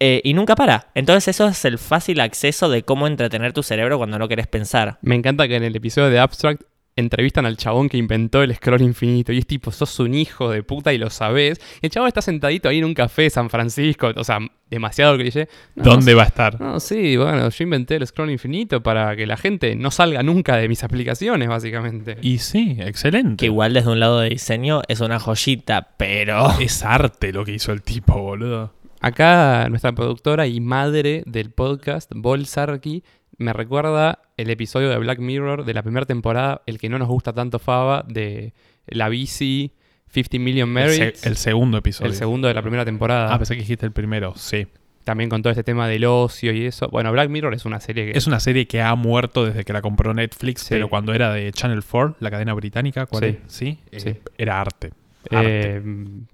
eh, 0.00 0.20
y 0.24 0.32
nunca 0.34 0.54
para. 0.54 0.90
Entonces 0.94 1.28
eso 1.28 1.46
es 1.46 1.64
el 1.64 1.78
fácil 1.78 2.20
acceso 2.20 2.70
de 2.70 2.82
cómo 2.82 3.06
entretener 3.06 3.52
tu 3.52 3.62
cerebro 3.62 3.98
cuando 3.98 4.18
no 4.18 4.28
querés 4.28 4.46
pensar. 4.46 4.98
Me 5.02 5.14
encanta 5.14 5.46
que 5.46 5.56
en 5.56 5.62
el 5.62 5.76
episodio 5.76 6.08
de 6.08 6.18
Abstract 6.18 6.62
entrevistan 7.00 7.46
al 7.46 7.56
chabón 7.56 7.88
que 7.88 7.96
inventó 7.96 8.42
el 8.42 8.54
scroll 8.54 8.82
infinito 8.82 9.32
y 9.32 9.38
es 9.38 9.46
tipo, 9.46 9.70
sos 9.72 9.98
un 9.98 10.14
hijo 10.14 10.50
de 10.50 10.62
puta 10.62 10.92
y 10.92 10.98
lo 10.98 11.10
sabés. 11.10 11.60
Y 11.82 11.86
el 11.86 11.90
chabón 11.90 12.08
está 12.08 12.22
sentadito 12.22 12.68
ahí 12.68 12.78
en 12.78 12.84
un 12.84 12.94
café 12.94 13.22
de 13.22 13.30
San 13.30 13.50
Francisco, 13.50 14.10
o 14.14 14.24
sea, 14.24 14.38
demasiado 14.70 15.16
cliché. 15.16 15.48
No, 15.74 15.84
¿Dónde 15.84 16.14
va 16.14 16.22
a 16.22 16.26
estar? 16.26 16.60
No, 16.60 16.80
sí, 16.80 17.16
bueno, 17.16 17.48
yo 17.48 17.64
inventé 17.64 17.96
el 17.96 18.06
scroll 18.06 18.30
infinito 18.30 18.82
para 18.82 19.16
que 19.16 19.26
la 19.26 19.36
gente 19.36 19.74
no 19.74 19.90
salga 19.90 20.22
nunca 20.22 20.56
de 20.56 20.68
mis 20.68 20.84
aplicaciones, 20.84 21.48
básicamente. 21.48 22.16
Y 22.22 22.38
sí, 22.38 22.76
excelente. 22.78 23.36
Que 23.36 23.46
igual 23.46 23.74
desde 23.74 23.90
un 23.90 24.00
lado 24.00 24.20
de 24.20 24.30
diseño 24.30 24.82
es 24.88 25.00
una 25.00 25.18
joyita, 25.18 25.88
pero... 25.96 26.48
Es 26.60 26.84
arte 26.84 27.32
lo 27.32 27.44
que 27.44 27.52
hizo 27.52 27.72
el 27.72 27.82
tipo, 27.82 28.20
boludo. 28.20 28.74
Acá 29.00 29.66
nuestra 29.70 29.92
productora 29.92 30.46
y 30.46 30.60
madre 30.60 31.22
del 31.24 31.50
podcast, 31.50 32.12
Bol 32.14 32.44
Sarki, 32.44 33.02
me 33.40 33.52
recuerda 33.52 34.20
el 34.36 34.50
episodio 34.50 34.88
de 34.90 34.98
Black 34.98 35.18
Mirror 35.18 35.64
de 35.64 35.74
la 35.74 35.82
primera 35.82 36.06
temporada, 36.06 36.62
el 36.66 36.78
que 36.78 36.88
no 36.88 36.98
nos 36.98 37.08
gusta 37.08 37.32
tanto 37.32 37.58
Faba, 37.58 38.04
de 38.06 38.52
la 38.86 39.08
bici 39.08 39.72
50 40.08 40.38
Million 40.38 40.68
El, 40.68 40.74
Merits. 40.74 41.20
se- 41.20 41.28
el 41.28 41.36
segundo 41.36 41.78
episodio. 41.78 42.10
el 42.10 42.16
segundo 42.16 42.48
de 42.48 42.54
la 42.54 42.62
primera 42.62 42.84
temporada. 42.84 43.32
Ah, 43.34 43.38
pensé 43.38 43.54
que 43.54 43.60
dijiste 43.62 43.86
el 43.86 43.92
primero. 43.92 44.34
Sí. 44.36 44.66
También 45.04 45.30
con 45.30 45.40
todo 45.42 45.50
este 45.50 45.64
tema 45.64 45.88
del 45.88 46.04
ocio 46.04 46.52
y 46.52 46.66
eso. 46.66 46.88
Bueno, 46.88 47.10
Black 47.12 47.30
Mirror 47.30 47.54
es 47.54 47.64
una 47.64 47.80
serie 47.80 48.12
que... 48.12 48.18
Es 48.18 48.26
una 48.26 48.38
serie 48.40 48.66
que 48.66 48.82
ha 48.82 48.94
muerto 48.94 49.46
desde 49.46 49.64
que 49.64 49.72
la 49.72 49.80
compró 49.80 50.12
Netflix, 50.12 50.60
Sí. 50.62 50.68
pero 50.70 50.88
cuando 50.90 51.14
era 51.14 51.32
de 51.32 51.50
Channel 51.52 51.82
4, 51.82 52.16
la 52.20 52.30
cadena 52.30 52.52
británica, 52.52 53.06
¿cuál 53.06 53.22
Sí. 53.24 53.28
es? 53.30 53.38
Sí. 53.52 53.78
eh, 53.92 54.00
Sí. 54.00 54.16
Era 54.36 54.60
arte. 54.60 54.90
Eh, 55.30 55.82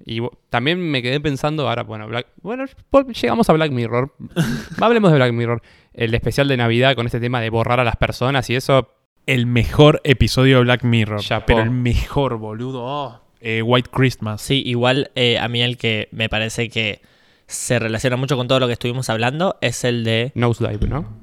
y 0.05 0.21
también 0.51 0.79
me 0.81 1.03
quedé 1.03 1.21
pensando, 1.21 1.69
ahora, 1.69 1.83
bueno, 1.83 2.07
Black- 2.07 2.29
bueno, 2.43 2.65
llegamos 3.21 3.49
a 3.51 3.53
Black 3.53 3.73
Mirror. 3.73 4.15
Hablemos 4.81 5.11
de 5.11 5.17
Black 5.17 5.33
Mirror. 5.33 5.63
El 5.93 6.15
especial 6.15 6.47
de 6.49 6.57
Navidad 6.57 6.95
con 6.95 7.07
este 7.07 7.21
tema 7.21 7.41
de 7.41 7.51
borrar 7.51 7.81
a 7.81 7.85
las 7.85 7.97
personas 7.97 8.49
y 8.51 8.55
eso. 8.57 8.91
el 9.27 9.47
mejor 9.47 10.01
episodio 10.05 10.59
de 10.59 10.63
Black 10.65 10.85
Mirror. 10.85 11.21
Chapó. 11.21 11.47
Pero 11.47 11.63
el 11.63 11.71
mejor, 11.71 12.37
boludo. 12.39 12.83
Oh. 12.85 13.21
Eh, 13.41 13.61
White 13.63 13.91
Christmas. 13.93 14.41
Sí, 14.41 14.63
igual 14.65 15.11
eh, 15.17 15.39
a 15.39 15.49
mí 15.49 15.63
el 15.63 15.77
que 15.79 16.09
me 16.13 16.29
parece 16.29 16.69
que 16.69 17.01
se 17.49 17.79
relaciona 17.79 18.17
mucho 18.17 18.37
con 18.37 18.47
todo 18.49 18.61
lo 18.61 18.67
que 18.69 18.73
estuvimos 18.75 19.11
hablando 19.11 19.57
es 19.61 19.85
el 19.85 20.05
de... 20.05 20.33
Nosedive, 20.35 20.87
¿no? 20.89 21.21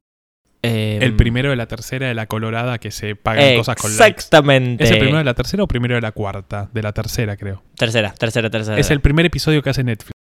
Eh, 0.63 0.99
El 1.01 1.15
primero 1.15 1.49
de 1.49 1.55
la 1.55 1.67
tercera 1.67 2.07
de 2.07 2.13
la 2.15 2.25
colorada 2.25 2.79
que 2.79 2.89
se 2.89 3.15
pagan 3.15 3.57
cosas 3.57 3.75
con 3.75 3.91
likes. 3.91 4.05
Exactamente. 4.15 4.83
¿Es 4.83 4.91
el 4.91 4.97
primero 4.97 5.17
de 5.19 5.23
la 5.25 5.33
tercera 5.33 5.63
o 5.63 5.67
primero 5.67 5.95
de 5.95 6.01
la 6.01 6.11
cuarta? 6.11 6.69
De 6.73 6.81
la 6.81 6.91
tercera, 6.93 7.37
creo. 7.37 7.61
Tercera, 7.77 8.13
tercera, 8.13 8.49
tercera. 8.49 8.77
Es 8.79 8.89
el 8.89 9.01
primer 9.01 9.25
episodio 9.25 9.61
que 9.61 9.69
hace 9.69 9.83
Netflix. 9.83 10.11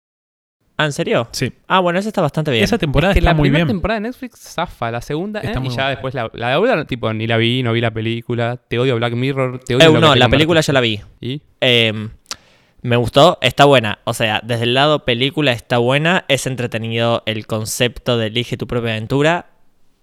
Ah, 0.78 0.86
¿en 0.86 0.92
serio? 0.92 1.28
Sí. 1.32 1.52
Ah, 1.68 1.80
bueno, 1.80 1.98
ese 1.98 2.08
está 2.08 2.22
bastante 2.22 2.50
bien. 2.50 2.64
Esa 2.64 2.76
temporada 2.78 3.12
que 3.12 3.20
está 3.20 3.30
la 3.30 3.34
muy 3.34 3.50
primera 3.50 3.64
bien. 3.66 3.76
temporada 3.76 4.00
de 4.00 4.08
Netflix 4.08 4.38
zafa, 4.40 4.90
la 4.90 5.00
segunda, 5.00 5.40
Está 5.40 5.58
eh, 5.58 5.60
muy 5.60 5.68
y 5.68 5.70
ya 5.70 5.76
buena. 5.76 5.90
después 5.90 6.14
la, 6.14 6.30
la 6.32 6.52
segunda, 6.54 6.84
tipo, 6.86 7.12
ni 7.12 7.26
la 7.26 7.36
vi, 7.36 7.62
no 7.62 7.72
vi 7.72 7.80
la 7.80 7.92
película. 7.92 8.56
Te 8.56 8.78
odio 8.78 8.96
Black 8.96 9.12
Mirror, 9.14 9.60
te 9.60 9.76
odio 9.76 9.96
Eh, 9.96 10.00
no, 10.00 10.14
la 10.16 10.28
película 10.28 10.60
ya 10.60 10.72
la 10.72 10.80
vi. 10.80 11.00
¿Y? 11.20 11.42
Eh, 11.60 12.08
me 12.80 12.96
gustó, 12.96 13.38
está 13.42 13.64
buena. 13.64 14.00
O 14.04 14.14
sea, 14.14 14.40
desde 14.42 14.64
el 14.64 14.74
lado 14.74 15.04
película 15.04 15.52
está 15.52 15.78
buena, 15.78 16.24
es 16.26 16.48
entretenido 16.48 17.22
el 17.26 17.46
concepto 17.46 18.18
de 18.18 18.26
elige 18.26 18.56
tu 18.56 18.66
propia 18.66 18.90
aventura. 18.92 19.50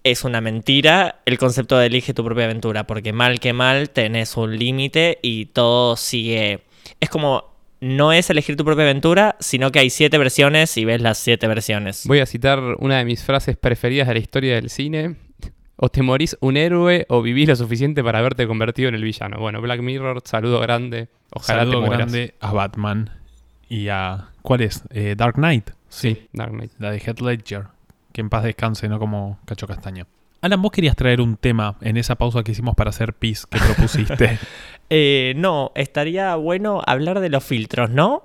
Es 0.03 0.23
una 0.23 0.39
mentira 0.41 1.19
el 1.25 1.37
concepto 1.37 1.77
de 1.77 1.87
elige 1.87 2.13
tu 2.13 2.23
propia 2.23 2.45
aventura, 2.45 2.87
porque 2.87 3.11
mal 3.13 3.39
que 3.39 3.53
mal 3.53 3.89
tenés 3.89 4.37
un 4.37 4.57
límite 4.57 5.19
y 5.21 5.47
todo 5.47 5.95
sigue... 5.97 6.61
Es 6.99 7.09
como, 7.09 7.43
no 7.81 8.11
es 8.13 8.29
elegir 8.29 8.55
tu 8.55 8.65
propia 8.65 8.83
aventura, 8.85 9.35
sino 9.39 9.71
que 9.71 9.79
hay 9.79 9.89
siete 9.89 10.17
versiones 10.17 10.75
y 10.77 10.85
ves 10.85 11.01
las 11.01 11.17
siete 11.17 11.47
versiones. 11.47 12.05
Voy 12.07 12.19
a 12.19 12.25
citar 12.25 12.59
una 12.79 12.97
de 12.97 13.05
mis 13.05 13.23
frases 13.23 13.57
preferidas 13.57 14.07
de 14.07 14.13
la 14.13 14.19
historia 14.19 14.55
del 14.55 14.69
cine. 14.69 15.15
O 15.81 15.87
te 15.87 16.01
morís 16.01 16.35
un 16.41 16.57
héroe 16.57 17.05
o 17.07 17.21
vivís 17.21 17.47
lo 17.47 17.55
suficiente 17.55 18.03
para 18.03 18.19
haberte 18.19 18.45
convertido 18.47 18.89
en 18.89 18.95
el 18.95 19.03
villano. 19.03 19.39
Bueno, 19.39 19.61
Black 19.61 19.81
Mirror, 19.81 20.21
saludo 20.25 20.59
grande. 20.59 21.07
Ojalá 21.31 21.59
Saludo 21.61 21.75
te 21.81 21.87
mueras. 21.87 21.97
grande 21.99 22.33
a 22.41 22.51
Batman 22.51 23.09
y 23.69 23.87
a... 23.87 24.29
¿Cuál 24.41 24.61
es? 24.61 24.83
Eh, 24.89 25.15
Dark 25.17 25.35
Knight. 25.35 25.69
Sí, 25.87 26.27
Dark 26.33 26.51
Knight. 26.51 26.71
La 26.79 26.91
de 26.91 26.97
Heath 26.99 27.21
Ledger. 27.21 27.67
Que 28.11 28.21
en 28.21 28.29
paz 28.29 28.43
descanse, 28.43 28.87
no 28.89 28.99
como 28.99 29.39
Cacho 29.45 29.67
Castaño. 29.67 30.07
Alan, 30.41 30.61
vos 30.61 30.71
querías 30.71 30.95
traer 30.95 31.19
un 31.19 31.35
tema 31.35 31.75
en 31.81 31.97
esa 31.97 32.15
pausa 32.15 32.43
que 32.43 32.53
hicimos 32.53 32.75
para 32.75 32.91
hacer 32.91 33.13
pis 33.13 33.45
que 33.45 33.59
propusiste. 33.59 34.39
Eh, 34.91 35.33
no, 35.35 35.71
estaría 35.75 36.35
bueno 36.35 36.81
hablar 36.83 37.19
de 37.19 37.29
los 37.29 37.43
filtros, 37.43 37.91
¿no? 37.91 38.23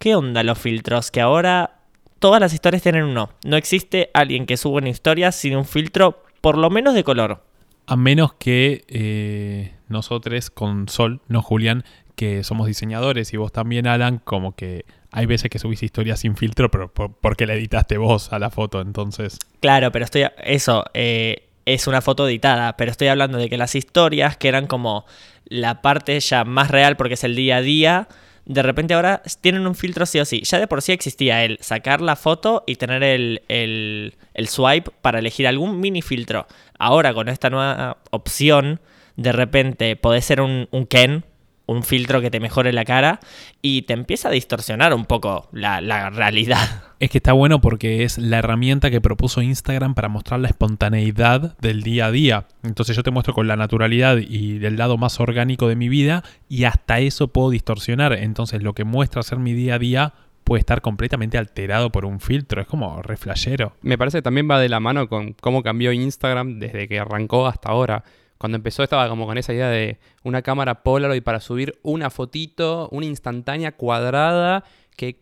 ¿Qué 0.00 0.16
onda 0.16 0.42
los 0.42 0.58
filtros? 0.58 1.12
Que 1.12 1.20
ahora 1.20 1.78
todas 2.18 2.40
las 2.40 2.52
historias 2.52 2.82
tienen 2.82 3.04
uno. 3.04 3.30
No 3.44 3.56
existe 3.56 4.10
alguien 4.14 4.46
que 4.46 4.56
suba 4.56 4.78
una 4.78 4.88
historia 4.88 5.30
sin 5.30 5.54
un 5.54 5.64
filtro, 5.64 6.24
por 6.40 6.58
lo 6.58 6.70
menos 6.70 6.94
de 6.94 7.04
color. 7.04 7.44
A 7.86 7.94
menos 7.94 8.34
que 8.34 8.84
eh, 8.88 9.76
nosotros 9.88 10.50
con 10.50 10.88
Sol, 10.88 11.20
no 11.28 11.40
Julián, 11.40 11.84
que 12.16 12.42
somos 12.42 12.66
diseñadores 12.66 13.32
y 13.32 13.36
vos 13.36 13.52
también, 13.52 13.86
Alan, 13.86 14.20
como 14.24 14.56
que 14.56 14.84
hay 15.16 15.26
veces 15.26 15.48
que 15.48 15.58
subís 15.60 15.82
historias 15.82 16.18
sin 16.20 16.36
filtro, 16.36 16.70
pero 16.70 16.92
por- 16.92 17.14
porque 17.14 17.46
la 17.46 17.54
editaste 17.54 17.96
vos 17.98 18.32
a 18.32 18.38
la 18.40 18.50
foto, 18.50 18.80
entonces... 18.80 19.38
Claro, 19.60 19.92
pero 19.92 20.04
estoy. 20.04 20.26
Eso, 20.42 20.84
eh, 20.92 21.44
es 21.64 21.86
una 21.86 22.00
foto 22.02 22.26
editada, 22.28 22.76
pero 22.76 22.90
estoy 22.90 23.08
hablando 23.08 23.38
de 23.38 23.48
que 23.48 23.56
las 23.56 23.74
historias, 23.76 24.36
que 24.36 24.48
eran 24.48 24.66
como 24.66 25.06
la 25.46 25.82
parte 25.82 26.18
ya 26.18 26.44
más 26.44 26.70
real 26.70 26.96
porque 26.96 27.14
es 27.14 27.22
el 27.24 27.36
día 27.36 27.56
a 27.58 27.62
día, 27.62 28.08
de 28.44 28.62
repente 28.62 28.92
ahora 28.94 29.22
tienen 29.40 29.66
un 29.66 29.74
filtro 29.74 30.04
sí 30.04 30.18
o 30.18 30.24
sí. 30.24 30.42
Ya 30.44 30.58
de 30.58 30.66
por 30.66 30.82
sí 30.82 30.92
existía 30.92 31.44
el 31.44 31.58
sacar 31.60 32.00
la 32.00 32.16
foto 32.16 32.64
y 32.66 32.76
tener 32.76 33.02
el, 33.02 33.42
el, 33.48 34.14
el 34.34 34.48
swipe 34.48 34.90
para 35.00 35.20
elegir 35.20 35.46
algún 35.46 35.80
mini 35.80 36.02
filtro. 36.02 36.46
Ahora 36.78 37.14
con 37.14 37.28
esta 37.28 37.48
nueva 37.50 37.98
opción, 38.10 38.80
de 39.16 39.32
repente 39.32 39.96
podés 39.96 40.24
ser 40.24 40.40
un, 40.40 40.68
un 40.72 40.86
Ken. 40.86 41.24
Un 41.66 41.82
filtro 41.82 42.20
que 42.20 42.30
te 42.30 42.40
mejore 42.40 42.72
la 42.72 42.84
cara 42.84 43.20
y 43.62 43.82
te 43.82 43.94
empieza 43.94 44.28
a 44.28 44.32
distorsionar 44.32 44.92
un 44.92 45.06
poco 45.06 45.48
la, 45.52 45.80
la 45.80 46.10
realidad. 46.10 46.84
Es 47.00 47.10
que 47.10 47.18
está 47.18 47.34
bueno 47.34 47.60
porque 47.60 48.04
es 48.04 48.16
la 48.16 48.38
herramienta 48.38 48.90
que 48.90 49.00
propuso 49.00 49.42
Instagram 49.42 49.94
para 49.94 50.08
mostrar 50.08 50.40
la 50.40 50.48
espontaneidad 50.48 51.54
del 51.58 51.82
día 51.82 52.06
a 52.06 52.10
día. 52.10 52.46
Entonces 52.62 52.96
yo 52.96 53.02
te 53.02 53.10
muestro 53.10 53.34
con 53.34 53.46
la 53.46 53.56
naturalidad 53.56 54.16
y 54.16 54.56
del 54.58 54.78
lado 54.78 54.96
más 54.96 55.20
orgánico 55.20 55.68
de 55.68 55.76
mi 55.76 55.90
vida 55.90 56.22
y 56.48 56.64
hasta 56.64 57.00
eso 57.00 57.28
puedo 57.28 57.50
distorsionar. 57.50 58.14
Entonces 58.14 58.62
lo 58.62 58.72
que 58.74 58.84
muestra 58.84 59.22
ser 59.22 59.38
mi 59.38 59.52
día 59.52 59.74
a 59.74 59.78
día 59.78 60.14
puede 60.44 60.60
estar 60.60 60.82
completamente 60.82 61.38
alterado 61.38 61.90
por 61.90 62.04
un 62.04 62.20
filtro. 62.20 62.60
Es 62.60 62.68
como 62.68 63.02
reflejero. 63.02 63.72
Me 63.82 63.98
parece 63.98 64.18
que 64.18 64.22
también 64.22 64.48
va 64.48 64.60
de 64.60 64.68
la 64.68 64.80
mano 64.80 65.08
con 65.08 65.32
cómo 65.32 65.62
cambió 65.62 65.92
Instagram 65.92 66.58
desde 66.58 66.86
que 66.86 67.00
arrancó 67.00 67.46
hasta 67.46 67.70
ahora. 67.70 68.04
Cuando 68.38 68.56
empezó 68.56 68.82
estaba 68.82 69.08
como 69.08 69.26
con 69.26 69.38
esa 69.38 69.52
idea 69.54 69.68
de 69.68 69.98
una 70.22 70.42
cámara 70.42 70.82
Polaroid 70.82 71.22
para 71.22 71.40
subir 71.40 71.78
una 71.82 72.10
fotito, 72.10 72.88
una 72.90 73.06
instantánea 73.06 73.72
cuadrada, 73.72 74.64
que 74.96 75.20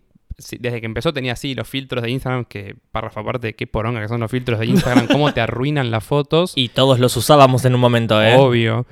desde 0.58 0.80
que 0.80 0.86
empezó 0.86 1.12
tenía 1.12 1.34
así 1.34 1.54
los 1.54 1.68
filtros 1.68 2.02
de 2.02 2.10
Instagram, 2.10 2.46
que 2.46 2.74
párrafo 2.90 3.20
aparte, 3.20 3.54
qué 3.54 3.66
poronga 3.66 4.00
que 4.00 4.08
son 4.08 4.20
los 4.20 4.30
filtros 4.30 4.58
de 4.58 4.66
Instagram, 4.66 5.06
cómo 5.06 5.32
te 5.32 5.40
arruinan 5.40 5.90
las 5.90 6.02
fotos. 6.04 6.52
Y 6.56 6.70
todos 6.70 6.98
los 6.98 7.16
usábamos 7.16 7.64
en 7.64 7.74
un 7.74 7.80
momento, 7.80 8.20
¿eh? 8.22 8.34
Obvio. 8.36 8.86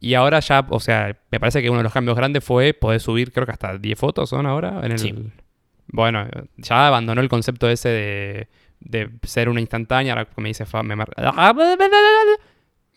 Y 0.00 0.14
ahora 0.14 0.40
ya, 0.40 0.66
o 0.68 0.80
sea, 0.80 1.16
me 1.30 1.38
parece 1.38 1.62
que 1.62 1.70
uno 1.70 1.78
de 1.78 1.84
los 1.84 1.92
cambios 1.92 2.16
grandes 2.16 2.42
fue 2.42 2.74
poder 2.74 3.00
subir, 3.00 3.32
creo 3.32 3.46
que 3.46 3.52
hasta 3.52 3.78
10 3.78 3.98
fotos 3.98 4.30
son 4.30 4.46
ahora. 4.46 4.80
En 4.82 4.92
el... 4.92 4.98
Sí. 4.98 5.14
Bueno, 5.92 6.26
ya 6.56 6.86
abandonó 6.86 7.20
el 7.20 7.28
concepto 7.28 7.68
ese 7.68 7.88
de, 7.88 8.48
de 8.80 9.10
ser 9.24 9.48
una 9.48 9.60
instantánea. 9.60 10.12
Ahora 10.14 10.28
me 10.36 10.48
dice 10.48 10.64
Faba, 10.64 10.82
me, 10.84 10.96
mar- 10.96 11.10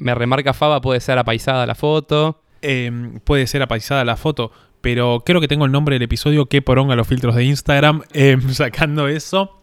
me 0.03 0.13
remarca 0.13 0.53
Faba, 0.53 0.81
puede 0.81 0.99
ser 0.99 1.17
apaisada 1.17 1.65
la 1.65 1.75
foto. 1.75 2.41
Eh, 2.61 2.91
puede 3.23 3.47
ser 3.47 3.61
apaisada 3.61 4.05
la 4.05 4.15
foto, 4.15 4.51
pero 4.81 5.23
creo 5.25 5.41
que 5.41 5.47
tengo 5.47 5.65
el 5.65 5.71
nombre 5.71 5.95
del 5.95 6.03
episodio 6.03 6.45
que 6.45 6.61
poronga 6.61 6.95
los 6.95 7.07
filtros 7.07 7.35
de 7.35 7.45
Instagram. 7.45 8.03
eh, 8.13 8.37
sacando 8.51 9.07
eso. 9.07 9.59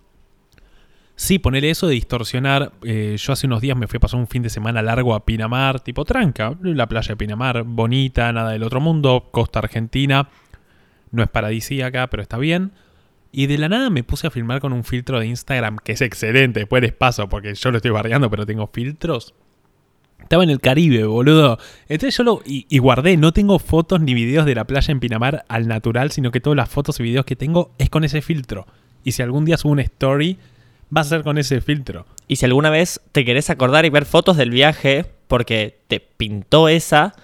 Sí, 1.14 1.38
ponerle 1.38 1.70
eso 1.70 1.86
de 1.86 1.94
distorsionar. 1.94 2.72
eh, 2.82 3.16
yo 3.18 3.32
hace 3.34 3.46
unos 3.46 3.60
días 3.60 3.76
me 3.76 3.86
fui 3.86 3.98
a 3.98 4.00
pasar 4.00 4.18
un 4.18 4.26
fin 4.26 4.42
de 4.42 4.48
semana 4.48 4.80
largo 4.80 5.14
a 5.14 5.26
Pinamar, 5.26 5.80
tipo 5.80 6.06
tranca, 6.06 6.56
la 6.62 6.88
playa 6.88 7.08
de 7.08 7.16
Pinamar, 7.16 7.62
bonita, 7.64 8.32
nada 8.32 8.52
del 8.52 8.62
otro 8.62 8.80
mundo, 8.80 9.28
costa 9.30 9.58
argentina. 9.58 10.30
No 11.10 11.22
es 11.22 11.28
paradisíaca, 11.28 12.06
pero 12.08 12.22
está 12.22 12.38
bien. 12.38 12.72
Y 13.32 13.46
de 13.46 13.58
la 13.58 13.68
nada 13.68 13.90
me 13.90 14.02
puse 14.02 14.26
a 14.26 14.30
filmar 14.30 14.60
con 14.60 14.72
un 14.72 14.84
filtro 14.84 15.20
de 15.20 15.26
Instagram 15.26 15.76
que 15.76 15.92
es 15.92 16.00
excelente. 16.00 16.60
Después 16.60 16.82
les 16.82 16.94
paso 16.94 17.28
porque 17.28 17.54
yo 17.54 17.70
lo 17.70 17.76
estoy 17.76 17.90
bardeando, 17.90 18.30
pero 18.30 18.46
tengo 18.46 18.66
filtros. 18.72 19.34
Estaba 20.22 20.44
en 20.44 20.50
el 20.50 20.60
Caribe, 20.60 21.04
boludo. 21.04 21.58
Entonces 21.88 22.16
yo 22.16 22.24
lo. 22.24 22.42
Y, 22.44 22.66
y 22.68 22.78
guardé, 22.78 23.16
no 23.16 23.32
tengo 23.32 23.58
fotos 23.58 24.00
ni 24.00 24.14
videos 24.14 24.46
de 24.46 24.54
la 24.54 24.64
playa 24.64 24.92
en 24.92 25.00
Pinamar 25.00 25.44
al 25.48 25.68
natural, 25.68 26.10
sino 26.10 26.30
que 26.30 26.40
todas 26.40 26.56
las 26.56 26.68
fotos 26.68 27.00
y 27.00 27.02
videos 27.02 27.24
que 27.24 27.36
tengo 27.36 27.72
es 27.78 27.90
con 27.90 28.04
ese 28.04 28.22
filtro. 28.22 28.66
Y 29.04 29.12
si 29.12 29.22
algún 29.22 29.44
día 29.44 29.56
subo 29.56 29.72
una 29.72 29.82
story, 29.82 30.38
va 30.94 31.00
a 31.02 31.04
ser 31.04 31.22
con 31.22 31.38
ese 31.38 31.60
filtro. 31.60 32.06
Y 32.28 32.36
si 32.36 32.44
alguna 32.44 32.70
vez 32.70 33.00
te 33.12 33.24
querés 33.24 33.50
acordar 33.50 33.84
y 33.84 33.90
ver 33.90 34.04
fotos 34.04 34.36
del 34.36 34.50
viaje 34.50 35.06
porque 35.26 35.80
te 35.88 36.00
pintó 36.00 36.68
esa, 36.68 37.14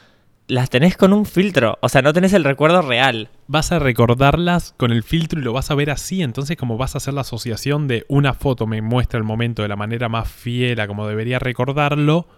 las 0.49 0.71
tenés 0.71 0.97
con 0.97 1.13
un 1.13 1.27
filtro. 1.27 1.79
O 1.81 1.89
sea, 1.89 2.03
no 2.03 2.13
tenés 2.13 2.33
el 2.33 2.45
recuerdo 2.45 2.83
real. 2.83 3.31
Vas 3.49 3.73
a 3.73 3.79
recordarlas 3.79 4.75
con 4.77 4.93
el 4.93 5.03
filtro 5.03 5.41
y 5.41 5.43
lo 5.43 5.53
vas 5.53 5.71
a 5.71 5.75
ver 5.75 5.91
así. 5.91 6.23
Entonces, 6.23 6.57
como 6.57 6.77
vas 6.77 6.95
a 6.95 6.99
hacer 6.99 7.15
la 7.15 7.23
asociación 7.23 7.89
de 7.89 8.05
una 8.09 8.35
foto 8.35 8.67
me 8.67 8.83
muestra 8.83 9.19
el 9.19 9.25
momento 9.25 9.63
de 9.63 9.69
la 9.69 9.77
manera 9.77 10.09
más 10.09 10.29
fiel 10.29 10.81
a 10.81 10.87
como 10.87 11.07
debería 11.07 11.39
recordarlo. 11.39 12.29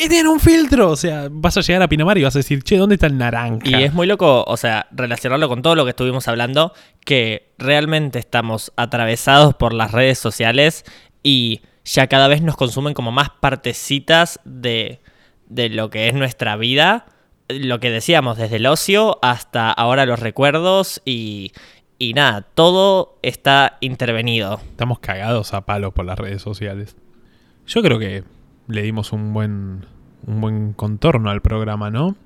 Y 0.00 0.08
tiene 0.08 0.28
un 0.30 0.40
filtro. 0.40 0.90
O 0.90 0.96
sea, 0.96 1.28
vas 1.30 1.56
a 1.58 1.60
llegar 1.60 1.82
a 1.82 1.88
Pinamar 1.88 2.16
y 2.16 2.22
vas 2.22 2.34
a 2.34 2.38
decir, 2.38 2.62
che, 2.62 2.78
¿dónde 2.78 2.94
está 2.94 3.06
el 3.06 3.18
naranja? 3.18 3.68
Y 3.68 3.82
es 3.82 3.92
muy 3.92 4.06
loco, 4.06 4.44
o 4.46 4.56
sea, 4.56 4.86
relacionarlo 4.92 5.48
con 5.48 5.60
todo 5.60 5.74
lo 5.74 5.84
que 5.84 5.90
estuvimos 5.90 6.26
hablando, 6.26 6.72
que 7.04 7.52
realmente 7.58 8.18
estamos 8.18 8.72
atravesados 8.76 9.54
por 9.54 9.74
las 9.74 9.92
redes 9.92 10.18
sociales 10.18 10.84
y 11.22 11.60
ya 11.84 12.06
cada 12.06 12.28
vez 12.28 12.40
nos 12.40 12.56
consumen 12.56 12.94
como 12.94 13.12
más 13.12 13.28
partecitas 13.28 14.40
de, 14.44 15.00
de 15.48 15.68
lo 15.68 15.90
que 15.90 16.08
es 16.08 16.14
nuestra 16.14 16.56
vida. 16.56 17.06
Lo 17.48 17.78
que 17.78 17.90
decíamos, 17.90 18.38
desde 18.38 18.56
el 18.56 18.66
ocio 18.66 19.18
hasta 19.20 19.70
ahora 19.70 20.06
los 20.06 20.20
recuerdos 20.20 21.02
y, 21.04 21.52
Y 21.98 22.14
nada, 22.14 22.40
todo 22.40 23.18
está 23.20 23.76
intervenido. 23.80 24.62
Estamos 24.70 25.00
cagados 25.00 25.52
a 25.52 25.66
palos 25.66 25.92
por 25.92 26.06
las 26.06 26.18
redes 26.18 26.40
sociales. 26.40 26.96
Yo 27.66 27.82
creo 27.82 27.98
que 27.98 28.24
le 28.70 28.82
dimos 28.82 29.12
un 29.12 29.32
buen, 29.32 29.86
un 30.26 30.40
buen 30.40 30.72
contorno 30.72 31.30
al 31.30 31.42
programa, 31.42 31.90
¿no? 31.90 32.16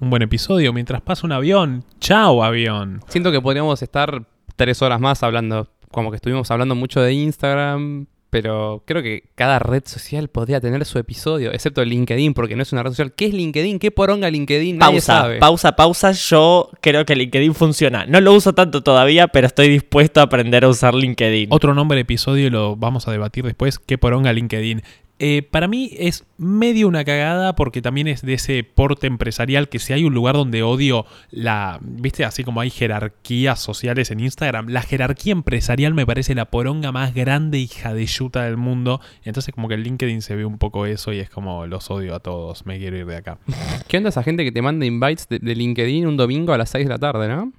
Un 0.00 0.10
buen 0.10 0.22
episodio 0.22 0.72
mientras 0.72 1.00
pasa 1.00 1.26
un 1.26 1.32
avión. 1.32 1.84
¡Chao, 2.00 2.44
avión! 2.44 3.00
Siento 3.08 3.32
que 3.32 3.40
podríamos 3.40 3.82
estar 3.82 4.24
tres 4.56 4.82
horas 4.82 5.00
más 5.00 5.22
hablando, 5.22 5.68
como 5.90 6.10
que 6.10 6.16
estuvimos 6.16 6.50
hablando 6.50 6.74
mucho 6.74 7.00
de 7.00 7.12
Instagram, 7.14 8.06
pero 8.30 8.82
creo 8.86 9.02
que 9.02 9.30
cada 9.34 9.58
red 9.58 9.82
social 9.86 10.28
podría 10.28 10.60
tener 10.60 10.84
su 10.84 10.98
episodio, 10.98 11.50
excepto 11.52 11.82
LinkedIn, 11.82 12.34
porque 12.34 12.56
no 12.56 12.62
es 12.62 12.72
una 12.72 12.82
red 12.82 12.90
social. 12.90 13.12
¿Qué 13.14 13.26
es 13.26 13.34
LinkedIn? 13.34 13.78
¿Qué 13.78 13.90
poronga 13.90 14.30
LinkedIn? 14.30 14.76
Nadie 14.76 14.96
Pausa, 14.96 15.20
sabe. 15.20 15.38
pausa, 15.38 15.76
pausa. 15.76 16.12
Yo 16.12 16.70
creo 16.82 17.06
que 17.06 17.16
LinkedIn 17.16 17.54
funciona. 17.54 18.04
No 18.06 18.20
lo 18.20 18.34
uso 18.34 18.52
tanto 18.52 18.82
todavía, 18.82 19.28
pero 19.28 19.46
estoy 19.46 19.68
dispuesto 19.68 20.20
a 20.20 20.24
aprender 20.24 20.64
a 20.64 20.68
usar 20.68 20.94
LinkedIn. 20.94 21.48
Otro 21.50 21.74
nombre 21.74 21.96
de 21.96 22.02
episodio 22.02 22.50
lo 22.50 22.76
vamos 22.76 23.08
a 23.08 23.12
debatir 23.12 23.44
después. 23.44 23.78
¿Qué 23.78 23.96
poronga 23.96 24.32
LinkedIn? 24.32 24.82
Eh, 25.20 25.42
para 25.42 25.66
mí 25.66 25.90
es 25.98 26.24
medio 26.36 26.86
una 26.86 27.04
cagada 27.04 27.56
porque 27.56 27.82
también 27.82 28.06
es 28.06 28.22
de 28.22 28.34
ese 28.34 28.62
porte 28.62 29.08
empresarial 29.08 29.68
que 29.68 29.80
si 29.80 29.92
hay 29.92 30.04
un 30.04 30.14
lugar 30.14 30.36
donde 30.36 30.62
odio 30.62 31.06
la, 31.30 31.80
viste, 31.82 32.24
así 32.24 32.44
como 32.44 32.60
hay 32.60 32.70
jerarquías 32.70 33.58
sociales 33.58 34.12
en 34.12 34.20
Instagram, 34.20 34.68
la 34.68 34.82
jerarquía 34.82 35.32
empresarial 35.32 35.94
me 35.94 36.06
parece 36.06 36.34
la 36.36 36.44
poronga 36.44 36.92
más 36.92 37.14
grande 37.14 37.58
hija 37.58 37.94
de 37.94 38.06
yuta 38.06 38.44
del 38.44 38.56
mundo. 38.56 39.00
Entonces 39.24 39.52
como 39.52 39.68
que 39.68 39.74
en 39.74 39.82
LinkedIn 39.82 40.22
se 40.22 40.36
ve 40.36 40.44
un 40.44 40.58
poco 40.58 40.86
eso 40.86 41.12
y 41.12 41.18
es 41.18 41.30
como 41.30 41.66
los 41.66 41.90
odio 41.90 42.14
a 42.14 42.20
todos, 42.20 42.64
me 42.64 42.78
quiero 42.78 42.96
ir 42.96 43.06
de 43.06 43.16
acá. 43.16 43.38
¿Qué 43.88 43.96
onda 43.96 44.10
esa 44.10 44.22
gente 44.22 44.44
que 44.44 44.52
te 44.52 44.62
manda 44.62 44.86
invites 44.86 45.28
de, 45.28 45.40
de 45.40 45.54
LinkedIn 45.54 46.06
un 46.06 46.16
domingo 46.16 46.52
a 46.52 46.58
las 46.58 46.70
6 46.70 46.86
de 46.86 46.90
la 46.90 46.98
tarde, 46.98 47.28
no? 47.28 47.52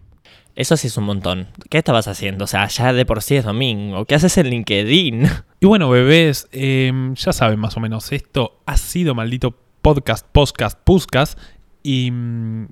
Eso 0.56 0.76
sí 0.76 0.88
es 0.88 0.98
un 0.98 1.06
montón. 1.06 1.48
¿Qué 1.70 1.78
estabas 1.78 2.08
haciendo? 2.08 2.44
O 2.44 2.48
sea, 2.48 2.68
ya 2.68 2.92
de 2.92 3.06
por 3.06 3.22
sí 3.22 3.36
es 3.36 3.46
domingo. 3.46 4.06
¿Qué 4.06 4.16
haces 4.16 4.38
en 4.38 4.50
LinkedIn? 4.50 5.28
Y 5.62 5.66
bueno, 5.66 5.90
bebés, 5.90 6.48
eh, 6.52 6.92
ya 7.16 7.34
saben 7.34 7.60
más 7.60 7.76
o 7.78 7.80
menos 7.80 8.12
esto. 8.12 8.60
Ha 8.66 8.78
sido 8.78 9.16
maldito 9.16 9.56
podcast, 9.82 10.26
podcast, 10.32 10.80
puscas. 10.84 11.38
Y 11.84 12.12
mm, 12.12 12.68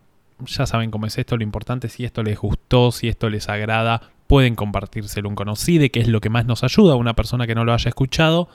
ya 0.45 0.65
saben 0.65 0.91
cómo 0.91 1.05
es 1.05 1.17
esto. 1.17 1.37
Lo 1.37 1.43
importante 1.43 1.89
si 1.89 2.05
esto 2.05 2.23
les 2.23 2.37
gustó, 2.37 2.91
si 2.91 3.07
esto 3.07 3.29
les 3.29 3.49
agrada, 3.49 4.01
pueden 4.27 4.55
compartírselo 4.55 5.29
un 5.29 5.35
conocido, 5.35 5.87
que 5.91 5.99
es 5.99 6.07
lo 6.07 6.21
que 6.21 6.29
más 6.29 6.45
nos 6.45 6.63
ayuda 6.63 6.93
a 6.93 6.97
una 6.97 7.13
persona 7.15 7.47
que 7.47 7.55
no 7.55 7.65
lo 7.65 7.73
haya 7.73 7.89
escuchado. 7.89 8.49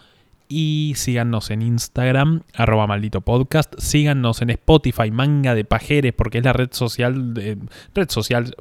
Y 0.48 0.92
síganos 0.96 1.50
en 1.50 1.62
Instagram, 1.62 2.42
arroba 2.54 2.86
maldito 2.86 3.22
podcast. 3.22 3.74
Síganos 3.78 4.42
en 4.42 4.50
Spotify, 4.50 5.10
manga 5.10 5.54
de 5.54 5.64
pajeres, 5.64 6.12
porque 6.12 6.38
es 6.38 6.44
la 6.44 6.52
red 6.52 6.68
social. 6.72 7.34
red 7.94 8.10
social. 8.10 8.54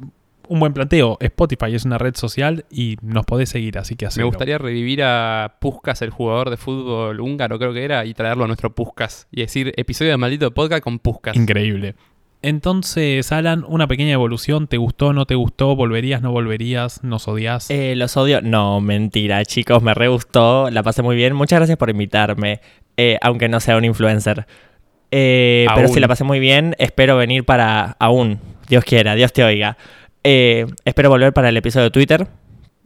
Un 0.52 0.60
buen 0.60 0.74
planteo. 0.74 1.18
Spotify 1.22 1.74
es 1.74 1.86
una 1.86 1.98
red 1.98 2.14
social 2.14 2.66
y 2.70 2.98
nos 3.02 3.26
podés 3.26 3.48
seguir, 3.48 3.78
así 3.78 3.96
que 3.96 4.10
Me 4.18 4.26
gustaría 4.26 4.58
revivir 4.58 5.02
a 5.02 5.56
Puskas, 5.62 6.02
el 6.02 6.10
jugador 6.10 6.50
de 6.50 6.58
fútbol 6.58 7.22
húngaro, 7.22 7.58
creo 7.58 7.72
que 7.72 7.86
era, 7.86 8.04
y 8.04 8.14
traerlo 8.14 8.44
a 8.44 8.48
nuestro 8.48 8.76
Puskas. 8.76 9.30
Y 9.32 9.40
decir, 9.40 9.72
episodio 9.78 10.12
de 10.12 10.18
maldito 10.18 10.54
podcast 10.54 10.84
con 10.84 11.00
Puskas. 11.00 11.38
Increíble. 11.38 11.96
Entonces, 12.42 13.32
Alan, 13.32 13.64
una 13.66 13.88
pequeña 13.88 14.12
evolución. 14.12 14.68
¿Te 14.68 14.76
gustó, 14.76 15.14
no 15.14 15.26
te 15.26 15.36
gustó? 15.36 15.74
¿Volverías, 15.78 16.22
no 16.22 16.34
volverías? 16.34 17.02
¿Nos 17.02 17.30
odias? 17.30 17.72
Eh, 17.72 17.96
los 17.96 18.18
odio. 18.18 18.42
No, 18.42 18.82
mentira, 18.82 19.46
chicos. 19.46 19.82
Me 19.82 19.94
re 19.94 20.10
gustó. 20.10 20.70
La 20.70 20.84
pasé 20.84 21.02
muy 21.02 21.16
bien. 21.16 21.34
Muchas 21.34 21.60
gracias 21.60 21.78
por 21.78 21.90
invitarme. 21.90 22.60
eh, 22.98 23.18
aunque 23.22 23.48
no 23.48 23.62
sea 23.62 23.78
un 23.78 23.86
influencer. 23.86 24.46
Eh, 25.12 25.66
pero 25.76 25.88
sí, 25.88 26.02
la 26.02 26.10
pasé 26.10 26.26
muy 26.26 26.40
bien. 26.42 26.76
Espero 26.78 27.16
venir 27.16 27.46
para. 27.46 27.96
Aún. 28.00 28.40
Dios 28.68 28.84
quiera, 28.86 29.16
Dios 29.16 29.34
te 29.34 29.44
oiga. 29.44 29.78
Eh, 30.24 30.68
espero 30.86 31.10
volver 31.10 31.34
para 31.34 31.50
el 31.50 31.58
episodio 31.58 31.86
de 31.86 31.92
Twitter, 31.92 32.28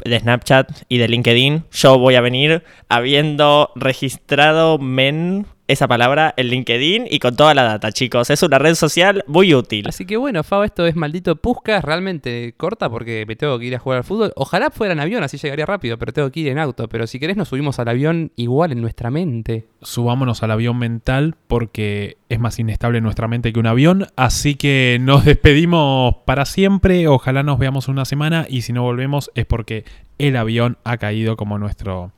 de 0.04 0.20
Snapchat 0.20 0.70
y 0.88 0.98
de 0.98 1.08
LinkedIn. 1.08 1.66
Yo 1.72 2.00
voy 2.00 2.16
a 2.16 2.22
venir 2.22 2.64
habiendo 2.88 3.72
registrado 3.76 4.78
men 4.78 5.46
esa 5.68 5.88
palabra 5.88 6.34
en 6.38 6.48
LinkedIn 6.48 7.08
y 7.10 7.20
con 7.20 7.36
toda 7.36 7.54
la 7.54 7.64
data, 7.64 7.92
chicos. 7.92 8.30
Es 8.30 8.44
una 8.44 8.60
red 8.60 8.76
social 8.76 9.24
muy 9.28 9.54
útil. 9.54 9.88
Así 9.88 10.06
que 10.06 10.18
bueno, 10.18 10.44
Fabo, 10.44 10.64
esto 10.64 10.86
es 10.86 10.96
maldito 10.96 11.36
Puskas, 11.36 11.84
realmente 11.84 12.54
corta 12.56 12.90
porque 12.90 13.26
me 13.28 13.36
tengo 13.36 13.58
que 13.58 13.66
ir 13.66 13.76
a 13.76 13.80
jugar 13.80 13.98
al 13.98 14.04
fútbol. 14.04 14.34
Ojalá 14.36 14.70
fuera 14.70 14.94
en 14.94 15.00
avión, 15.00 15.24
así 15.24 15.38
llegaría 15.38 15.66
rápido, 15.66 15.98
pero 15.98 16.14
tengo 16.14 16.32
que 16.32 16.42
ir 16.42 16.48
en 16.50 16.60
auto. 16.60 16.88
Pero 16.88 17.08
si 17.08 17.20
querés 17.20 17.38
nos 17.38 17.50
subimos 17.50 17.80
al 17.80 17.88
avión 17.88 18.32
igual 18.36 18.72
en 18.72 18.82
nuestra 18.82 19.10
mente. 19.10 19.66
Subámonos 19.82 20.44
al 20.44 20.52
avión 20.52 20.78
mental 20.78 21.36
porque 21.48 22.18
es 22.30 22.40
más 22.40 22.60
inestable 22.60 23.02
nuestra 23.02 23.28
mente 23.28 23.52
que 23.52 23.60
un 23.60 23.68
avión. 23.68 24.08
Así 24.16 24.56
que 24.56 24.98
nos 25.02 25.26
despedimos 25.26 26.16
para 26.26 26.46
siempre. 26.46 27.08
Ojalá 27.08 27.44
nos 27.44 27.58
veamos 27.58 27.88
una 27.88 28.06
semana 28.06 28.46
y 28.48 28.62
si 28.62 28.74
no 28.74 28.84
volvemos 28.84 29.32
es 29.36 29.46
porque 29.46 29.86
el 30.18 30.38
avión 30.38 30.78
ha 30.84 30.98
caído 30.98 31.36
como 31.38 31.58
nuestro 31.58 32.12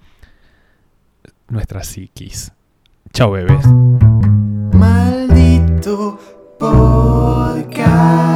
nuestra 1.49 1.83
psiquis. 1.83 2.51
Chao, 3.13 3.31
bebés. 3.31 3.65
Maldito 4.73 6.17
podcast. 6.59 8.26